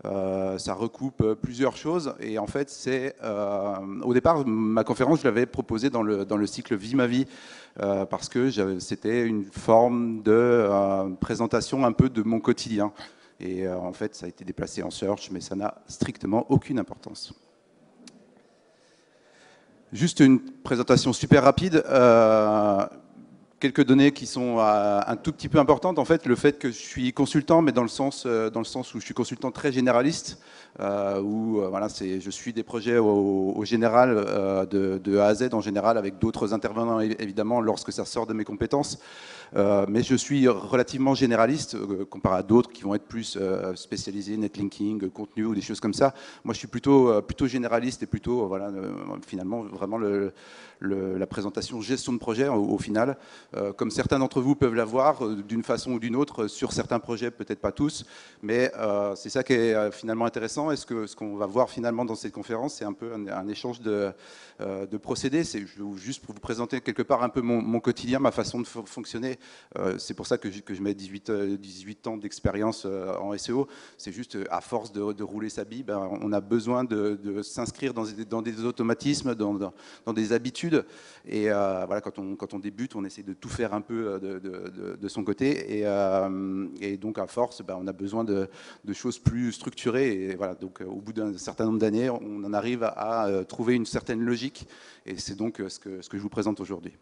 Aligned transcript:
Euh, 0.06 0.56
ça 0.56 0.72
recoupe 0.72 1.20
euh, 1.20 1.34
plusieurs 1.34 1.76
choses. 1.76 2.14
Et 2.20 2.38
en 2.38 2.46
fait 2.46 2.70
c'est 2.70 3.14
euh, 3.22 3.74
au 4.02 4.14
départ 4.14 4.46
ma 4.46 4.82
conférence 4.82 5.20
je 5.20 5.24
l'avais 5.24 5.44
proposée 5.44 5.90
dans 5.90 6.02
le, 6.02 6.24
dans 6.24 6.38
le 6.38 6.46
cycle 6.46 6.74
Vie 6.74 6.94
ma 6.94 7.06
vie 7.06 7.26
parce 8.10 8.28
que 8.28 8.50
c'était 8.78 9.24
une 9.24 9.44
forme 9.44 10.22
de 10.22 10.68
présentation 11.20 11.86
un 11.86 11.92
peu 11.92 12.10
de 12.10 12.22
mon 12.22 12.40
quotidien. 12.40 12.92
Et 13.38 13.66
en 13.66 13.92
fait 13.92 14.14
ça 14.14 14.26
a 14.26 14.28
été 14.28 14.44
déplacé 14.44 14.82
en 14.82 14.90
search 14.90 15.30
mais 15.30 15.40
ça 15.40 15.54
n'a 15.54 15.76
strictement 15.86 16.44
aucune 16.50 16.78
importance. 16.78 17.32
Juste 19.92 20.20
une 20.20 20.40
présentation 20.40 21.12
super 21.12 21.44
rapide 21.44 21.82
quelques 23.60 23.84
données 23.84 24.10
qui 24.10 24.26
sont 24.26 24.58
euh, 24.58 25.00
un 25.06 25.16
tout 25.16 25.32
petit 25.32 25.48
peu 25.48 25.58
importantes. 25.58 25.98
En 25.98 26.04
fait, 26.04 26.26
le 26.26 26.34
fait 26.34 26.58
que 26.58 26.68
je 26.68 26.78
suis 26.78 27.12
consultant, 27.12 27.60
mais 27.62 27.72
dans 27.72 27.82
le 27.82 27.88
sens, 27.88 28.24
euh, 28.26 28.50
dans 28.50 28.60
le 28.60 28.64
sens 28.64 28.94
où 28.94 29.00
je 29.00 29.04
suis 29.04 29.14
consultant 29.14 29.50
très 29.52 29.70
généraliste, 29.70 30.40
euh, 30.80 31.20
où 31.20 31.60
voilà, 31.68 31.88
je 31.88 32.30
suis 32.30 32.52
des 32.52 32.62
projets 32.62 32.96
au, 32.96 33.62
général, 33.64 34.14
de, 34.70 35.18
A 35.18 35.26
à 35.26 35.34
Z 35.34 35.50
en 35.52 35.60
général, 35.60 35.98
avec 35.98 36.18
d'autres 36.18 36.54
intervenants 36.54 37.00
évidemment 37.00 37.60
lorsque 37.60 37.92
ça 37.92 38.04
sort 38.04 38.26
de 38.26 38.32
mes 38.32 38.44
compétences. 38.44 38.98
mais 39.88 40.02
je 40.02 40.14
suis 40.14 40.48
relativement 40.48 41.14
généraliste 41.14 41.76
comparé 42.06 42.38
à 42.38 42.42
d'autres 42.42 42.70
qui 42.70 42.82
vont 42.82 42.94
être 42.94 43.06
plus 43.06 43.36
spécialisés, 43.74 44.36
netlinking, 44.36 45.10
contenu 45.10 45.44
ou 45.44 45.54
des 45.54 45.60
choses 45.60 45.80
comme 45.80 45.94
ça. 45.94 46.14
Moi, 46.44 46.54
je 46.54 46.60
suis 46.60 46.68
plutôt, 46.68 47.20
plutôt 47.22 47.46
généraliste 47.46 48.02
et 48.04 48.06
plutôt, 48.06 48.46
voilà, 48.46 48.70
finalement, 49.26 49.62
vraiment 49.64 49.98
le, 49.98 50.32
la 50.80 51.26
présentation 51.26 51.80
gestion 51.80 52.12
de 52.12 52.18
projet 52.18 52.48
au, 52.48 52.78
final, 52.78 53.16
comme 53.76 53.90
certains 53.90 54.18
d'entre 54.18 54.40
vous 54.40 54.54
peuvent 54.54 54.74
l'avoir 54.74 55.24
euh, 55.24 55.42
d'une 55.42 55.62
façon 55.62 55.92
ou 55.92 55.98
d'une 55.98 56.16
autre 56.16 56.46
sur 56.46 56.72
certains 56.72 56.98
projets, 56.98 57.30
peut-être 57.30 57.60
pas 57.60 57.72
tous, 57.72 58.04
mais 58.42 58.70
euh, 58.76 59.14
c'est 59.16 59.30
ça 59.30 59.42
qui 59.42 59.54
est 59.54 59.90
finalement 59.92 60.24
intéressant. 60.24 60.70
Et 60.70 60.76
ce 60.76 60.86
qu'on 60.86 61.06
ce 61.06 61.16
qu'on 61.16 61.36
va 61.36 61.46
voir 61.46 61.70
finalement 61.70 62.04
dans 62.04 62.14
cette 62.14 62.32
conférence, 62.32 62.74
c'est 62.74 62.84
un 62.84 62.92
peu 62.92 63.12
un, 63.12 63.48
échange 63.48 63.80
de, 63.80 64.12
procédés. 65.02 65.44
C'est 65.44 65.64
juste 65.96 66.24
pour 66.24 66.34
vous 66.34 66.40
présenter 66.40 66.80
quelque 66.80 67.02
part 67.02 67.22
un 67.22 67.28
peu 67.28 67.40
mon, 67.40 67.80
quotidien, 67.80 68.18
ma 68.18 68.30
façon 68.30 68.60
de 68.60 68.66
fonctionner. 68.66 69.38
c'est 69.98 70.14
pour 70.14 70.26
ça 70.26 70.38
que 70.38 70.48
je, 70.50 70.82
mets 70.82 70.94
18, 70.94 71.30
18 71.30 72.06
ans 72.06 72.16
d'expérience 72.16 72.86
en 72.86 73.36
SEO. 73.36 73.66
C'est 73.98 74.12
juste 74.12 74.38
à 74.50 74.60
force 74.60 74.92
de, 74.92 75.22
rouler 75.22 75.48
sa 75.48 75.64
bille, 75.64 75.82
ben, 75.82 76.08
on 76.20 76.32
a 76.32 76.40
besoin 76.40 76.84
de, 76.84 77.42
s'inscrire 77.42 77.92
dans, 77.94 78.42
des 78.42 78.64
automatismes, 78.64 79.34
dans, 79.34 79.72
des 80.12 80.32
habitudes 80.32 80.84
et 81.26 81.50
euh, 81.50 81.84
voilà, 81.86 82.00
quand 82.00 82.18
on, 82.18 82.36
quand 82.36 82.54
on 82.54 82.58
débute, 82.58 82.96
on 82.96 83.04
essaie 83.04 83.22
de 83.22 83.34
tout 83.40 83.48
faire 83.48 83.74
un 83.74 83.80
peu 83.80 84.20
euh, 84.22 84.96
de, 84.96 85.08
son 85.08 85.24
côté. 85.24 85.78
Et, 85.78 85.82
euh, 85.84 86.66
donc, 86.96 87.18
à 87.18 87.26
force, 87.26 87.62
ben, 87.62 87.76
on 87.80 87.86
a 87.86 87.92
besoin 87.92 88.24
de, 88.24 88.48
choses 88.92 89.18
plus 89.18 89.52
structurées. 89.52 90.12
Et 90.12 90.36
voilà, 90.36 90.54
donc, 90.54 90.80
au 90.80 91.00
bout 91.00 91.12
d'un 91.12 91.36
certain 91.36 91.64
nombre 91.64 91.78
d'années, 91.78 92.10
on 92.10 92.44
en 92.44 92.52
arrive 92.52 92.84
à, 92.84 93.28
trouver 93.48 93.74
une 93.74 93.86
certaine 93.86 94.20
logique. 94.20 94.66
Et 95.06 95.16
c'est 95.16 95.36
donc 95.36 95.62
ce 95.68 95.78
que, 95.78 96.06
que 96.06 96.16
je 96.16 96.22
vous 96.22 96.28
présente 96.28 96.60
aujourd'hui. 96.60 96.92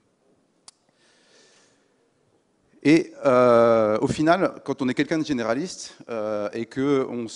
Et 2.85 3.13
au 3.25 4.07
final, 4.07 4.55
quand 4.65 4.83
on 4.83 4.89
est 4.89 4.95
quelqu'un 4.95 5.19
de 5.19 5.27
généraliste 5.27 5.99
et 6.55 6.67
qu'on 6.67 7.27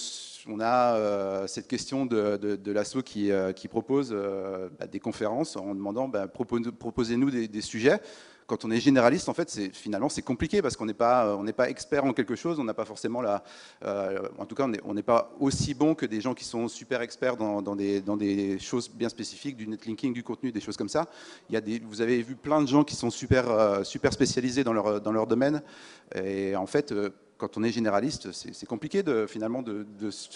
on 0.49 0.61
a 0.61 0.97
euh, 0.97 1.47
cette 1.47 1.69
question 1.69 2.07
de, 2.07 2.37
de, 2.37 2.73
l'ASSO 2.73 3.03
qui, 3.03 3.31
euh, 3.31 3.53
propose 3.71 4.11
euh, 4.13 4.69
bah, 4.79 4.87
des 4.87 5.01
conférences 5.01 5.57
en 5.57 5.75
demandant 5.75 6.09
bah, 6.09 6.27
proposez-nous 6.29 7.31
des, 7.31 7.61
sujets. 7.61 8.01
Quand 8.47 8.65
on 8.65 8.71
est 8.71 8.81
généraliste, 8.81 9.29
en 9.29 9.35
fait, 9.35 9.73
finalement, 9.73 10.09
c'est 10.09 10.23
compliqué 10.23 10.63
parce 10.63 10.77
qu'on 10.77 10.87
n'est 10.87 10.95
pas, 10.95 11.37
on 11.37 11.45
pas 11.53 11.69
expert 11.69 12.05
en 12.05 12.13
quelque 12.13 12.35
chose, 12.35 12.59
on 12.59 12.65
n'a 12.65 12.75
pas 12.75 12.85
forcément 12.85 13.21
la. 13.21 13.43
en 14.39 14.47
tout 14.47 14.55
cas, 14.55 14.69
on 14.85 14.95
n'est 14.95 15.03
pas 15.03 15.33
aussi 15.41 15.75
bon 15.75 15.95
que 15.95 16.07
des 16.07 16.21
gens 16.21 16.35
qui 16.35 16.45
sont 16.45 16.69
super 16.69 17.03
experts 17.03 17.37
dans, 17.37 17.77
des, 17.77 18.01
dans 18.01 18.17
des 18.17 18.59
choses 18.59 18.91
bien 18.91 19.09
spécifiques, 19.09 19.57
du 19.57 19.67
netlinking, 19.67 20.13
du 20.13 20.23
contenu, 20.23 20.53
des 20.53 20.61
choses 20.61 20.77
comme 20.77 20.89
ça. 20.89 21.09
Il 21.49 21.55
y 21.55 21.57
a 21.57 21.61
des, 21.61 21.79
vous 21.79 22.01
avez 22.01 22.23
vu 22.23 22.37
plein 22.37 22.61
de 22.61 22.69
gens 22.69 22.85
qui 22.85 22.97
sont 22.97 23.11
super, 23.11 23.85
super 23.85 24.13
spécialisés 24.13 24.65
dans 24.65 24.73
leur, 24.73 25.01
dans 25.01 25.13
leur 25.13 25.27
domaine. 25.27 25.63
Et 26.15 26.57
en 26.57 26.67
fait, 26.67 26.93
quand 27.43 27.57
on 27.57 27.65
est 27.65 27.73
généraliste, 27.73 28.31
c'est 28.31 28.67
compliqué 28.67 29.03
de, 29.03 29.27
finalement 29.27 29.63
de, 29.63 29.85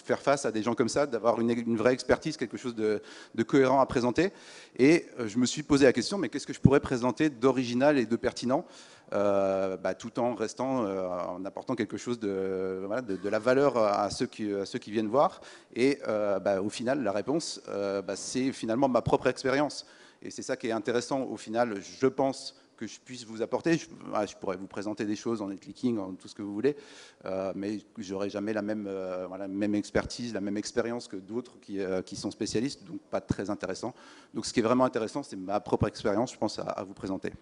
faire 0.05 0.21
face 0.21 0.45
à 0.45 0.51
des 0.51 0.65
gens 0.65 0.75
comme 0.75 0.89
ça, 0.89 1.07
d'avoir 1.07 1.41
une, 1.41 1.77
vraie 1.77 1.93
expertise, 1.93 2.37
quelque 2.37 2.57
chose 2.57 2.75
de, 2.75 3.01
cohérent 3.45 3.81
à 3.81 3.87
présenter. 3.87 4.33
Et 4.77 5.07
euh, 5.21 5.29
je 5.29 5.39
me 5.39 5.47
suis 5.47 5.63
posé 5.63 5.85
la 5.85 5.93
question, 5.93 6.19
mais 6.19 6.29
qu'est-ce 6.29 6.49
que 6.49 6.53
je 6.53 6.59
pourrais 6.59 6.81
présenter 6.81 7.31
d'original 7.31 7.97
et 7.97 8.07
de 8.07 8.17
pertinent 8.17 8.67
euh, 9.13 9.77
bah, 9.77 9.95
tout 9.95 10.19
en 10.19 10.35
restant, 10.35 10.85
euh, 10.85 11.07
en 11.07 11.45
apportant 11.45 11.77
quelque 11.77 11.97
chose 11.97 12.19
de, 12.19 12.83
de, 13.07 13.29
la 13.29 13.39
valeur 13.39 13.79
à 13.79 14.11
ceux 14.11 14.27
qui, 14.27 14.91
viennent 14.91 15.07
voir. 15.07 15.41
Et 15.77 16.01
bah, 16.05 16.61
au 16.61 16.71
final, 16.71 17.05
la 17.05 17.13
réponse, 17.13 17.61
bah, 17.69 18.17
c'est 18.17 18.51
finalement 18.51 18.89
ma 18.89 19.01
propre 19.01 19.29
expérience. 19.29 19.87
Et 20.23 20.33
c'est 20.33 20.43
ça 20.43 20.57
qui 20.57 20.67
est 20.67 20.73
intéressant 20.73 21.23
au 21.23 21.37
final, 21.37 21.81
je 22.01 22.07
pense, 22.09 22.57
que 22.77 22.87
je 22.87 23.01
puisse 23.01 23.25
vous 23.25 23.43
apporter. 23.43 23.79
Je, 23.79 24.37
pourrais 24.37 24.57
vous 24.57 24.67
présenter 24.67 25.05
des 25.05 25.17
choses 25.17 25.43
en 25.43 25.49
netlinking, 25.49 25.99
en 25.99 26.13
tout 26.13 26.29
ce 26.29 26.35
que 26.35 26.43
vous 26.43 26.53
voulez, 26.53 26.77
euh, 27.25 27.53
mais 27.55 27.81
j'aurai 27.99 28.31
jamais 28.31 28.53
la 28.53 28.63
même, 28.63 28.87
euh, 28.89 29.27
même 29.49 29.75
expertise, 29.75 30.35
la 30.35 30.41
même 30.41 30.57
expérience 30.57 31.09
que 31.09 31.17
d'autres 31.17 31.59
qui, 31.61 31.81
euh, 31.81 32.03
qui, 32.03 32.17
sont 32.17 32.31
spécialistes, 32.31 32.85
donc 32.85 33.01
pas 33.11 33.21
très 33.21 33.51
intéressant. 33.51 33.95
Donc 34.35 34.47
ce 34.47 34.53
qui 34.53 34.61
est 34.61 34.65
vraiment 34.65 34.85
intéressant, 34.85 35.23
c'est 35.23 35.37
ma 35.37 35.61
propre 35.61 35.89
expérience, 35.89 36.33
je 36.33 36.39
pense, 36.39 36.59
à, 36.59 36.85
vous 36.87 36.95
présenter. 36.95 37.33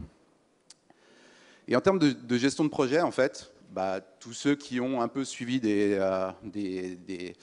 Et 1.67 1.77
en 1.77 1.81
termes 1.81 1.99
de, 1.99 2.37
gestion 2.37 2.65
de 2.65 2.69
projet, 2.69 3.01
en 3.01 3.11
fait, 3.11 3.53
bah, 3.71 4.01
tous 4.21 4.33
ceux 4.33 4.55
qui 4.55 4.81
ont 4.81 5.01
un 5.01 5.09
peu 5.09 5.25
suivi 5.25 5.61
des, 5.61 5.99
des 6.45 6.97
des 6.97 7.35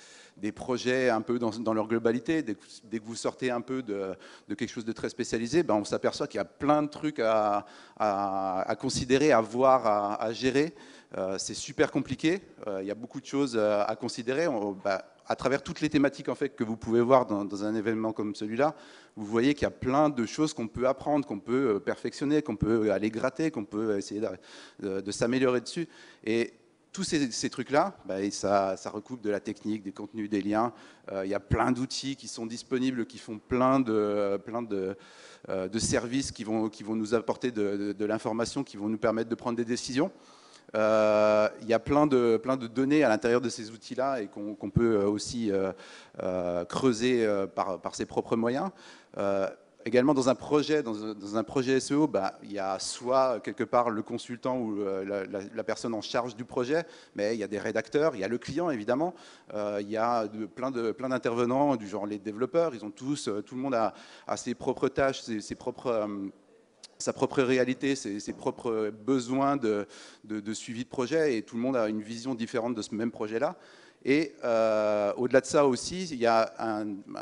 projets 0.52 1.10
un 1.10 1.22
peu 1.22 1.40
dans, 1.40 1.74
leur 1.74 1.88
globalité. 1.88 2.42
Dès 2.42 2.56
que, 2.56 3.04
vous 3.04 3.16
sortez 3.16 3.52
un 3.52 3.62
peu 3.62 3.82
de, 3.84 4.16
quelque 4.50 4.68
chose 4.70 4.86
de 4.86 4.92
très 4.92 5.10
spécialisé, 5.10 5.64
ben 5.64 5.76
on 5.76 5.84
s'aperçoit 5.84 6.28
qu'il 6.28 6.38
y 6.38 6.42
a 6.42 6.46
plein 6.46 6.84
de 6.84 6.90
trucs 6.90 7.20
à, 7.20 7.66
considérer, 8.80 9.32
à 9.32 9.42
voir, 9.42 10.22
à, 10.22 10.34
gérer. 10.34 10.74
Euh, 11.18 11.38
c'est 11.38 11.54
super 11.54 11.92
compliqué. 11.92 12.42
Euh, 12.68 12.82
il 12.82 12.88
y 12.88 12.92
a 12.92 12.96
beaucoup 12.96 13.20
de 13.20 13.26
choses 13.26 13.58
à 13.58 13.96
considérer. 14.00 14.48
Ben, 14.84 15.02
à 15.32 15.36
travers 15.36 15.64
toutes 15.64 15.80
les 15.80 15.90
thématiques 15.90 16.28
en 16.28 16.36
fait, 16.36 16.50
que 16.50 16.64
vous 16.64 16.76
pouvez 16.76 17.00
voir 17.02 17.26
dans, 17.26 17.64
un 17.64 17.76
événement 17.76 18.12
comme 18.12 18.36
celui-là, 18.36 18.76
vous 19.16 19.26
voyez 19.26 19.54
qu'il 19.54 19.64
y 19.64 19.68
a 19.68 19.72
plein 19.72 20.10
de 20.10 20.26
choses 20.26 20.54
qu'on 20.54 20.68
peut 20.68 20.88
apprendre, 20.88 21.26
qu'on 21.26 21.40
peut 21.40 21.76
euh, 21.76 21.80
perfectionner, 21.80 22.42
qu'on 22.42 22.56
peut 22.58 22.92
aller 22.92 23.10
gratter, 23.10 23.50
qu'on 23.50 23.66
peut 23.66 23.98
essayer 23.98 24.22
de, 24.82 25.12
s'améliorer 25.12 25.62
dessus. 25.62 25.88
Tous 26.92 27.04
ces, 27.04 27.50
trucs-là, 27.50 27.96
bah, 28.06 28.18
ça, 28.32 28.76
recoupe 28.86 29.22
de 29.22 29.30
la 29.30 29.40
technique, 29.40 29.84
des 29.84 29.94
contenus, 29.94 30.30
des 30.30 30.42
liens. 30.42 30.74
Euh, 31.12 31.26
il 31.26 31.32
y 31.32 31.34
a 31.34 31.40
plein 31.40 31.72
d'outils 31.72 32.16
qui 32.16 32.28
sont 32.28 32.46
disponibles, 32.46 33.06
qui 33.06 33.18
font 33.18 33.40
plein 33.40 33.80
de, 33.80 34.42
euh, 35.50 35.80
services 35.80 36.32
qui 36.32 36.44
vont, 36.44 36.70
nous 36.90 37.14
apporter 37.14 37.52
de, 37.52 38.06
l'information, 38.06 38.64
qui 38.64 38.78
vont 38.78 38.90
nous 38.90 38.98
permettre 38.98 39.30
de 39.30 39.36
prendre 39.36 39.56
des 39.56 39.66
décisions. 39.66 40.12
Euh, 40.76 41.50
il 41.62 41.68
y 41.68 41.74
a 41.74 41.80
plein 41.80 42.08
de, 42.08 42.68
données 42.68 43.04
à 43.04 43.10
l'intérieur 43.10 43.42
de 43.42 43.50
ces 43.50 43.72
outils-là 43.72 44.22
et 44.22 44.28
qu'on 44.28 44.70
peut 44.70 44.98
aussi 45.04 45.50
creuser 46.68 47.26
par, 47.56 47.96
ses 47.96 48.06
propres 48.06 48.36
moyens. 48.36 48.70
Également, 49.86 50.14
dans 50.14 50.30
un 50.30 50.36
projet, 50.36 50.84
dans 50.84 51.38
un, 51.38 51.44
projet 51.44 51.80
SEO, 51.80 52.08
bah, 52.08 52.38
il 52.44 52.52
y 52.52 52.60
a 52.60 52.78
soit 52.78 53.40
quelque 53.40 53.64
part 53.64 53.90
le 53.90 54.04
consultant 54.04 54.58
ou 54.58 54.82
euh, 54.82 55.26
la, 55.54 55.64
personne 55.64 55.94
en 55.94 56.02
charge 56.02 56.36
du 56.36 56.46
projet, 56.46 56.86
mais 57.16 57.36
il 57.36 57.40
y 57.40 57.44
a 57.44 57.48
des 57.48 57.58
rédacteurs, 57.58 58.16
il 58.16 58.20
y 58.20 58.24
a 58.24 58.28
le 58.28 58.38
client 58.38 58.70
évidemment, 58.70 59.16
euh, 59.54 59.80
il 59.82 59.90
y 59.90 59.98
a 59.98 60.28
de, 60.28 60.46
plein 60.46 60.72
d'intervenants 61.10 61.76
du 61.76 61.88
genre 61.88 62.06
les 62.06 62.20
développeurs, 62.20 62.76
ils 62.76 62.86
ont 62.86 62.92
tous, 62.92 63.28
euh, 63.28 63.42
tout 63.42 63.56
le 63.56 63.62
monde 63.62 63.74
a, 63.74 63.94
ses 64.38 64.54
propres 64.54 64.88
tâches, 64.88 65.22
ses, 65.22 65.56
propres 65.56 66.08
sa 67.00 67.14
propre 67.14 67.42
réalité, 67.42 67.96
ses, 67.96 68.34
propres 68.34 68.92
besoins 69.06 69.58
de, 69.58 69.88
de, 70.24 70.54
suivi 70.54 70.84
de 70.84 70.90
projet, 70.90 71.38
et 71.38 71.42
tout 71.42 71.56
le 71.56 71.62
monde 71.62 71.76
a 71.76 71.90
une 71.90 72.02
vision 72.02 72.36
différente 72.36 72.76
de 72.76 72.82
ce 72.82 72.94
même 72.94 73.12
projet-là. 73.12 73.58
Et 74.04 74.34
euh, 74.44 75.14
au-delà 75.16 75.42
de 75.42 75.46
ça 75.46 75.68
aussi, 75.68 76.06
il 76.06 76.18
y 76.18 76.26
a 76.26 76.54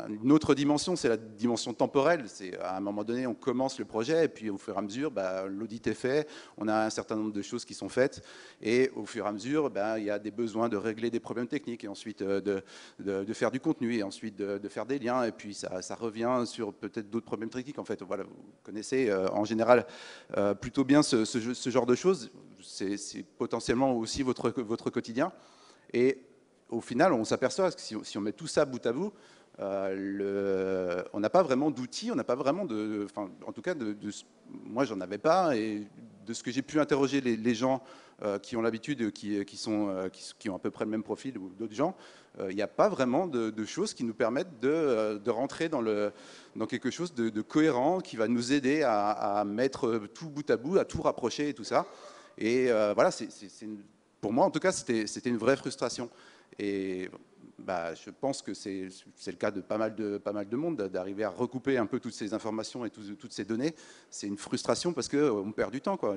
une 0.08 0.32
autre 0.32 0.54
dimension, 0.54 0.96
c'est 0.96 1.10
la 1.10 1.18
dimension 1.18 1.74
temporelle. 1.74 2.24
C'est 2.26 2.58
à 2.58 2.76
un 2.76 2.80
moment 2.80 3.04
donné, 3.04 3.26
on 3.26 3.34
commence 3.34 3.78
le 3.78 3.84
projet 3.84 4.24
et 4.24 4.28
puis 4.28 4.48
au 4.48 4.56
fur 4.56 4.74
et 4.74 4.78
à 4.78 4.80
mesure, 4.80 5.10
bah, 5.10 5.46
l'audit 5.46 5.86
est 5.86 5.94
fait, 5.94 6.26
on 6.56 6.68
a 6.68 6.86
un 6.86 6.90
certain 6.90 7.16
nombre 7.16 7.32
de 7.32 7.42
choses 7.42 7.66
qui 7.66 7.74
sont 7.74 7.90
faites 7.90 8.22
et 8.62 8.90
au 8.96 9.04
fur 9.04 9.26
et 9.26 9.28
à 9.28 9.32
mesure, 9.32 9.68
bah, 9.68 9.98
il 9.98 10.06
y 10.06 10.10
a 10.10 10.18
des 10.18 10.30
besoins 10.30 10.70
de 10.70 10.78
régler 10.78 11.10
des 11.10 11.20
problèmes 11.20 11.48
techniques 11.48 11.84
et 11.84 11.88
ensuite 11.88 12.22
euh, 12.22 12.40
de, 12.98 13.32
faire 13.34 13.50
du 13.50 13.60
contenu 13.60 13.96
et 13.96 14.02
ensuite 14.02 14.36
de, 14.36 14.68
faire 14.68 14.86
des 14.86 14.98
liens 14.98 15.24
et 15.24 15.32
puis 15.32 15.52
ça, 15.52 15.94
revient 15.94 16.44
sur 16.46 16.72
peut-être 16.72 17.10
d'autres 17.10 17.26
problèmes 17.26 17.50
techniques. 17.50 17.78
En 17.78 17.84
fait, 17.84 18.02
voilà, 18.02 18.24
vous 18.24 18.30
connaissez 18.62 19.10
euh, 19.10 19.28
en 19.32 19.44
général 19.44 19.86
plutôt 20.60 20.84
bien 20.84 21.02
ce, 21.02 21.24
ce, 21.26 21.70
genre 21.70 21.86
de 21.86 21.94
choses. 21.94 22.30
C'est 22.62 23.24
potentiellement 23.36 23.92
aussi 23.96 24.22
votre, 24.22 24.50
votre 24.50 24.88
quotidien. 24.88 25.32
Et 25.92 26.18
au 26.70 26.80
final, 26.80 27.12
on 27.12 27.24
s'aperçoit 27.24 27.70
que 27.70 27.80
si, 27.80 28.18
on 28.18 28.20
met 28.20 28.32
tout 28.32 28.46
ça 28.46 28.64
bout 28.64 28.84
à 28.86 28.92
bout, 28.92 29.12
euh, 29.58 31.02
on 31.12 31.20
n'a 31.20 31.30
pas 31.30 31.42
vraiment 31.42 31.70
d'outils, 31.70 32.10
on 32.10 32.14
n'a 32.14 32.24
pas 32.24 32.36
vraiment 32.36 32.64
de, 32.64 33.06
en 33.16 33.52
tout 33.52 33.62
cas, 33.62 33.74
de, 33.74 33.94
moi 34.48 34.84
j'en 34.84 35.00
avais 35.00 35.18
pas, 35.18 35.56
et 35.56 35.86
de 36.26 36.32
ce 36.32 36.42
que 36.42 36.50
j'ai 36.50 36.62
pu 36.62 36.80
interroger 36.80 37.20
les, 37.20 37.54
gens 37.54 37.82
euh, 38.22 38.38
qui 38.38 38.56
ont 38.56 38.62
l'habitude, 38.62 39.10
qui, 39.12 39.56
sont, 39.56 39.88
euh, 39.88 40.08
qui, 40.08 40.48
ont 40.48 40.56
à 40.56 40.58
peu 40.58 40.70
près 40.70 40.84
le 40.84 40.90
même 40.90 41.02
profil 41.02 41.36
ou 41.36 41.50
d'autres 41.58 41.74
gens, 41.74 41.94
il 42.48 42.54
n'y 42.54 42.62
a 42.62 42.68
pas 42.68 42.88
vraiment 42.88 43.26
de, 43.26 43.64
choses 43.64 43.92
qui 43.92 44.04
nous 44.04 44.14
permettent 44.14 44.60
de, 44.60 45.30
rentrer 45.30 45.68
dans, 45.68 45.82
quelque 46.66 46.90
chose 46.90 47.12
de, 47.12 47.42
cohérent 47.42 48.00
qui 48.00 48.16
va 48.16 48.28
nous 48.28 48.52
aider 48.52 48.82
à, 48.82 49.44
mettre 49.44 49.98
tout 50.14 50.30
bout 50.30 50.48
à 50.48 50.56
bout, 50.56 50.78
à 50.78 50.84
tout 50.84 51.02
rapprocher 51.02 51.50
et 51.50 51.54
tout 51.54 51.64
ça. 51.64 51.86
Et 52.38 52.68
voilà, 52.94 53.10
pour 54.20 54.32
moi 54.32 54.46
en 54.46 54.50
tout 54.50 54.60
cas, 54.60 54.72
c'était 54.72 55.28
une 55.28 55.38
vraie 55.38 55.56
frustration. 55.56 56.08
Et 56.58 57.08
bah, 57.58 57.94
je 57.94 58.10
pense 58.10 58.42
que 58.42 58.54
c'est 58.54 58.88
le 59.26 59.32
cas 59.32 59.50
de 59.50 59.60
pas 59.60 59.78
mal 59.78 59.94
de, 59.94 60.18
pas 60.18 60.32
mal 60.32 60.48
de 60.48 60.56
monde, 60.56 60.76
d'arriver 60.88 61.24
à 61.24 61.30
recouper 61.30 61.78
un 61.78 61.86
peu 61.86 62.00
toutes 62.00 62.14
ces 62.14 62.32
informations 62.34 62.84
et 62.84 62.90
toutes 62.90 63.32
ces 63.32 63.44
données. 63.44 63.74
C'est 64.10 64.26
une 64.26 64.38
frustration 64.38 64.92
parce 64.92 65.08
qu'on 65.08 65.52
perd 65.52 65.70
du 65.70 65.80
temps. 65.80 65.96
Quoi. 65.96 66.16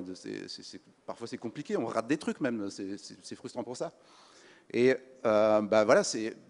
parfois 1.06 1.26
c'est 1.26 1.38
compliqué, 1.38 1.76
on 1.76 1.86
rate 1.86 2.06
des 2.06 2.16
trucs 2.16 2.40
même, 2.40 2.68
c'est 2.70 3.34
frustrant 3.34 3.62
pour 3.62 3.76
ça. 3.76 3.92
Et 4.72 4.94
euh, 5.26 5.60
bah, 5.60 5.84
voilà, 5.84 6.02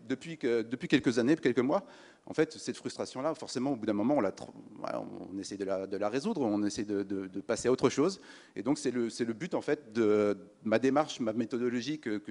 depuis, 0.09 0.39
depuis 0.39 0.89
quelques 0.89 1.19
années, 1.19 1.37
quelques 1.37 1.59
mois, 1.59 1.85
en 2.27 2.33
fait, 2.33 2.53
cette 2.53 2.77
frustration-là, 2.77 3.35
forcément, 3.35 3.73
au 3.73 3.77
bout 3.77 3.85
d'un 3.85 3.93
moment, 3.93 4.19
on, 4.19 5.39
essaie 5.39 5.59
de 5.59 5.65
la, 5.65 6.09
résoudre, 6.09 6.41
on 6.41 6.63
essaie 6.63 6.85
de, 6.85 7.41
passer 7.41 7.69
à 7.69 7.73
autre 7.73 7.91
chose. 7.91 8.21
Et 8.57 8.63
donc, 8.63 8.79
c'est 8.79 8.91
le, 8.91 9.33
but, 9.33 9.55
en 9.55 9.61
fait, 9.61 9.93
de 9.93 10.39
ma 10.63 10.79
démarche, 10.79 11.21
ma 11.21 11.35
méthodologie 11.35 12.01
que, 12.01 12.23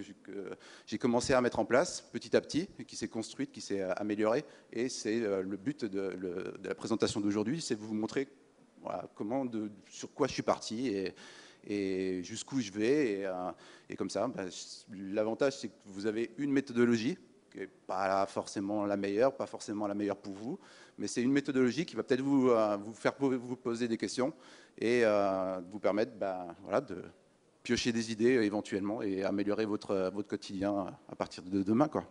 j'ai 0.88 0.98
commencé 0.98 1.34
à 1.34 1.42
mettre 1.42 1.60
en 1.60 1.66
place 1.66 2.01
petit 2.12 2.36
à 2.36 2.42
petit, 2.42 2.68
qui 2.88 2.95
s'est 2.95 3.07
construite, 3.07 3.51
qui 3.51 3.62
s'est 3.62 3.81
améliorée. 3.81 4.45
Et 4.72 4.90
c'est 4.90 5.22
euh, 5.22 5.44
le 5.44 5.57
but 5.57 5.86
de, 5.86 6.56
la 6.63 6.74
présentation 6.74 7.19
d'aujourd'hui, 7.19 7.62
c'est 7.62 7.75
de 7.75 7.81
vous 7.81 7.94
montrer 7.94 8.28
sur 9.89 10.12
quoi 10.13 10.28
je 10.28 10.34
suis 10.34 10.42
parti 10.42 10.92
et, 11.68 12.24
jusqu'où 12.24 12.62
je 12.62 12.72
vais. 12.72 13.12
Et, 13.12 13.25
euh, 13.28 13.51
comme 13.96 14.10
ça, 14.10 14.28
bah, 14.28 14.46
l'avantage, 14.89 15.60
c'est 15.60 15.68
que 15.68 15.74
vous 15.86 16.07
avez 16.07 16.31
une 16.39 16.51
méthodologie 16.51 17.16
qui 17.53 17.59
n'est 17.59 17.67
pas 17.67 18.25
forcément 18.25 18.85
la 18.85 18.97
meilleure, 18.97 19.35
pas 19.35 19.45
forcément 19.45 19.88
la 19.88 19.94
meilleure 19.94 20.17
pour 20.17 20.33
vous, 20.33 20.59
mais 20.97 21.07
c'est 21.07 21.21
une 21.21 21.31
méthodologie 21.31 21.85
qui 21.85 21.95
va 21.95 22.03
peut-être 22.03 22.21
vous, 22.21 22.50
euh, 22.50 22.77
vous, 22.77 22.94
faire 22.94 23.13
vous 23.19 23.55
poser 23.55 23.88
des 23.88 23.97
questions 23.97 24.33
et 24.77 25.01
euh, 25.03 25.61
vous 25.71 25.79
permettre 25.79 26.13
bah, 26.17 26.55
voilà, 26.63 26.81
de 26.81 27.03
piocher 27.61 27.91
des 27.91 28.11
idées 28.11 28.33
éventuellement 28.44 29.01
et 29.03 29.23
améliorer 29.23 29.65
votre, 29.65 30.11
votre 30.13 30.27
quotidien 30.27 30.88
à 31.07 31.15
partir 31.15 31.44
de 31.44 31.61
demain. 31.61 31.88
Quoi. 31.88 32.05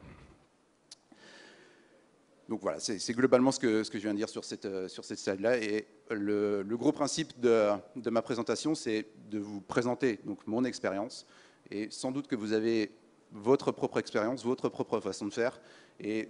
Donc 2.49 2.61
voilà, 2.63 2.79
c'est 2.79 3.13
globalement 3.13 3.51
ce 3.51 3.59
que, 3.59 3.83
ce 3.83 3.91
que 3.91 3.99
je 3.99 4.05
viens 4.05 4.13
de 4.13 4.19
dire 4.19 4.29
sur 4.29 4.45
cette, 4.45 4.89
sur 4.89 5.05
cette 5.05 5.19
slide-là. 5.19 5.59
Et 5.59 5.87
le, 6.11 6.63
le, 6.63 6.77
gros 6.77 6.93
principe 6.93 7.41
de, 7.41 7.71
de 7.97 8.11
ma 8.11 8.23
présentation, 8.23 8.75
c'est 8.75 9.07
de 9.31 9.39
vous 9.39 9.61
présenter 9.61 10.21
donc, 10.25 10.47
mon 10.47 10.65
expérience. 10.65 11.27
Et 11.71 11.89
sans 11.91 12.13
doute 12.13 12.29
que 12.29 12.37
vous 12.37 12.53
avez 12.53 12.93
votre 13.33 13.73
propre 13.73 13.99
expérience, 13.99 14.45
votre 14.45 14.69
propre 14.69 15.01
façon 15.01 15.27
de 15.27 15.33
faire. 15.33 15.61
Et 16.01 16.29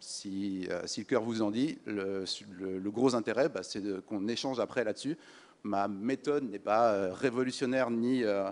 si, 0.00 0.66
euh, 0.70 0.82
si, 0.86 1.00
le 1.00 1.06
cœur 1.06 1.22
vous 1.22 1.42
en 1.42 1.50
dit, 1.50 1.78
le, 1.86 2.24
gros 2.90 3.14
intérêt, 3.14 3.48
bah, 3.48 3.62
c'est 3.62 3.82
qu'on 4.06 4.28
échange 4.28 4.60
après 4.60 4.84
là-dessus. 4.84 5.16
Ma 5.62 5.88
méthode 5.88 6.44
n'est 6.50 6.58
pas 6.58 6.92
euh, 6.92 7.12
révolutionnaire 7.12 7.90
ni, 7.90 8.22
euh, 8.22 8.50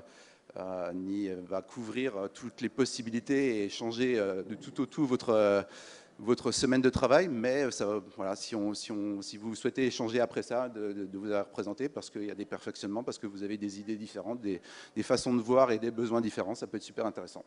ni 0.94 1.28
va 1.48 1.62
couvrir 1.62 2.28
toutes 2.32 2.60
les 2.60 2.68
possibilités 2.68 3.64
et 3.64 3.68
changer 3.68 4.16
de 4.16 4.54
tout 4.54 4.80
au 4.80 4.86
tout 4.86 5.06
votre 5.06 5.66
votre 6.22 6.52
semaine 6.52 6.80
de 6.80 6.88
travail, 6.88 7.28
mais 7.28 7.70
ça, 7.72 8.00
voilà, 8.16 8.36
si, 8.36 8.54
vous 8.54 9.54
souhaitez 9.54 9.86
échanger 9.86 10.20
après 10.20 10.42
ça, 10.42 10.68
de, 10.68 11.08
vous 11.12 11.26
avoir 11.26 11.48
présenté, 11.48 11.88
parce 11.88 12.10
qu'il 12.10 12.24
y 12.24 12.30
a 12.30 12.34
des 12.34 12.44
perfectionnements, 12.44 13.02
parce 13.02 13.18
que 13.18 13.26
vous 13.26 13.42
avez 13.42 13.58
des 13.58 13.80
idées 13.80 13.96
différentes, 13.96 14.40
des, 14.40 14.60
façons 15.02 15.34
de 15.34 15.42
voir 15.42 15.72
et 15.72 15.78
des 15.78 15.90
besoins 15.90 16.20
différents, 16.20 16.54
ça 16.54 16.66
peut 16.66 16.76
être 16.76 16.82
super 16.84 17.06
intéressant. 17.06 17.44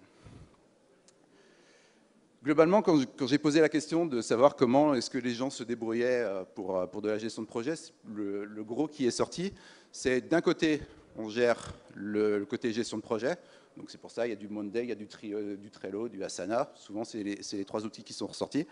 Globalement, 2.43 2.81
quand 2.81 3.25
j'ai 3.25 3.37
posé 3.39 3.61
la 3.61 3.69
question 3.69 4.05
de 4.05 4.21
savoir 4.21 4.55
comment 4.55 4.93
est-ce 4.93 5.09
que 5.09 5.17
les 5.17 5.31
gens 5.31 5.49
se 5.49 5.63
débrouillaient 5.63 6.21
euh, 6.21 6.43
euh, 6.59 6.85
pour 6.85 7.01
de 7.01 7.09
la 7.09 7.17
gestion 7.17 7.41
de 7.41 7.47
projet, 7.47 7.73
le, 8.13 8.63
gros 8.63 8.87
qui 8.87 9.07
est 9.07 9.11
sorti, 9.11 9.51
c'est 9.91 10.21
d'un 10.21 10.41
côté, 10.41 10.81
on 11.17 11.29
gère 11.29 11.73
le 11.95 12.45
côté 12.45 12.71
gestion 12.71 12.97
de 12.97 13.01
projet, 13.01 13.37
donc 13.77 13.91
c'est 13.91 13.97
pour 13.97 14.11
ça, 14.11 14.25
il 14.25 14.29
y 14.29 14.33
a 14.33 14.37
du 14.37 14.47
Monday, 14.47 14.83
il 14.83 14.89
y 14.89 14.91
a 14.91 14.95
du, 14.95 15.07
euh, 15.25 15.57
du 15.57 15.69
Trello, 15.69 16.07
du 16.07 16.23
Asana. 16.23 16.71
Souvent, 16.75 17.03
c'est 17.03 17.23
les, 17.23 17.65
trois 17.65 17.85
outils 17.85 18.03
qui 18.03 18.13
sont 18.13 18.27
ressortis. 18.27 18.65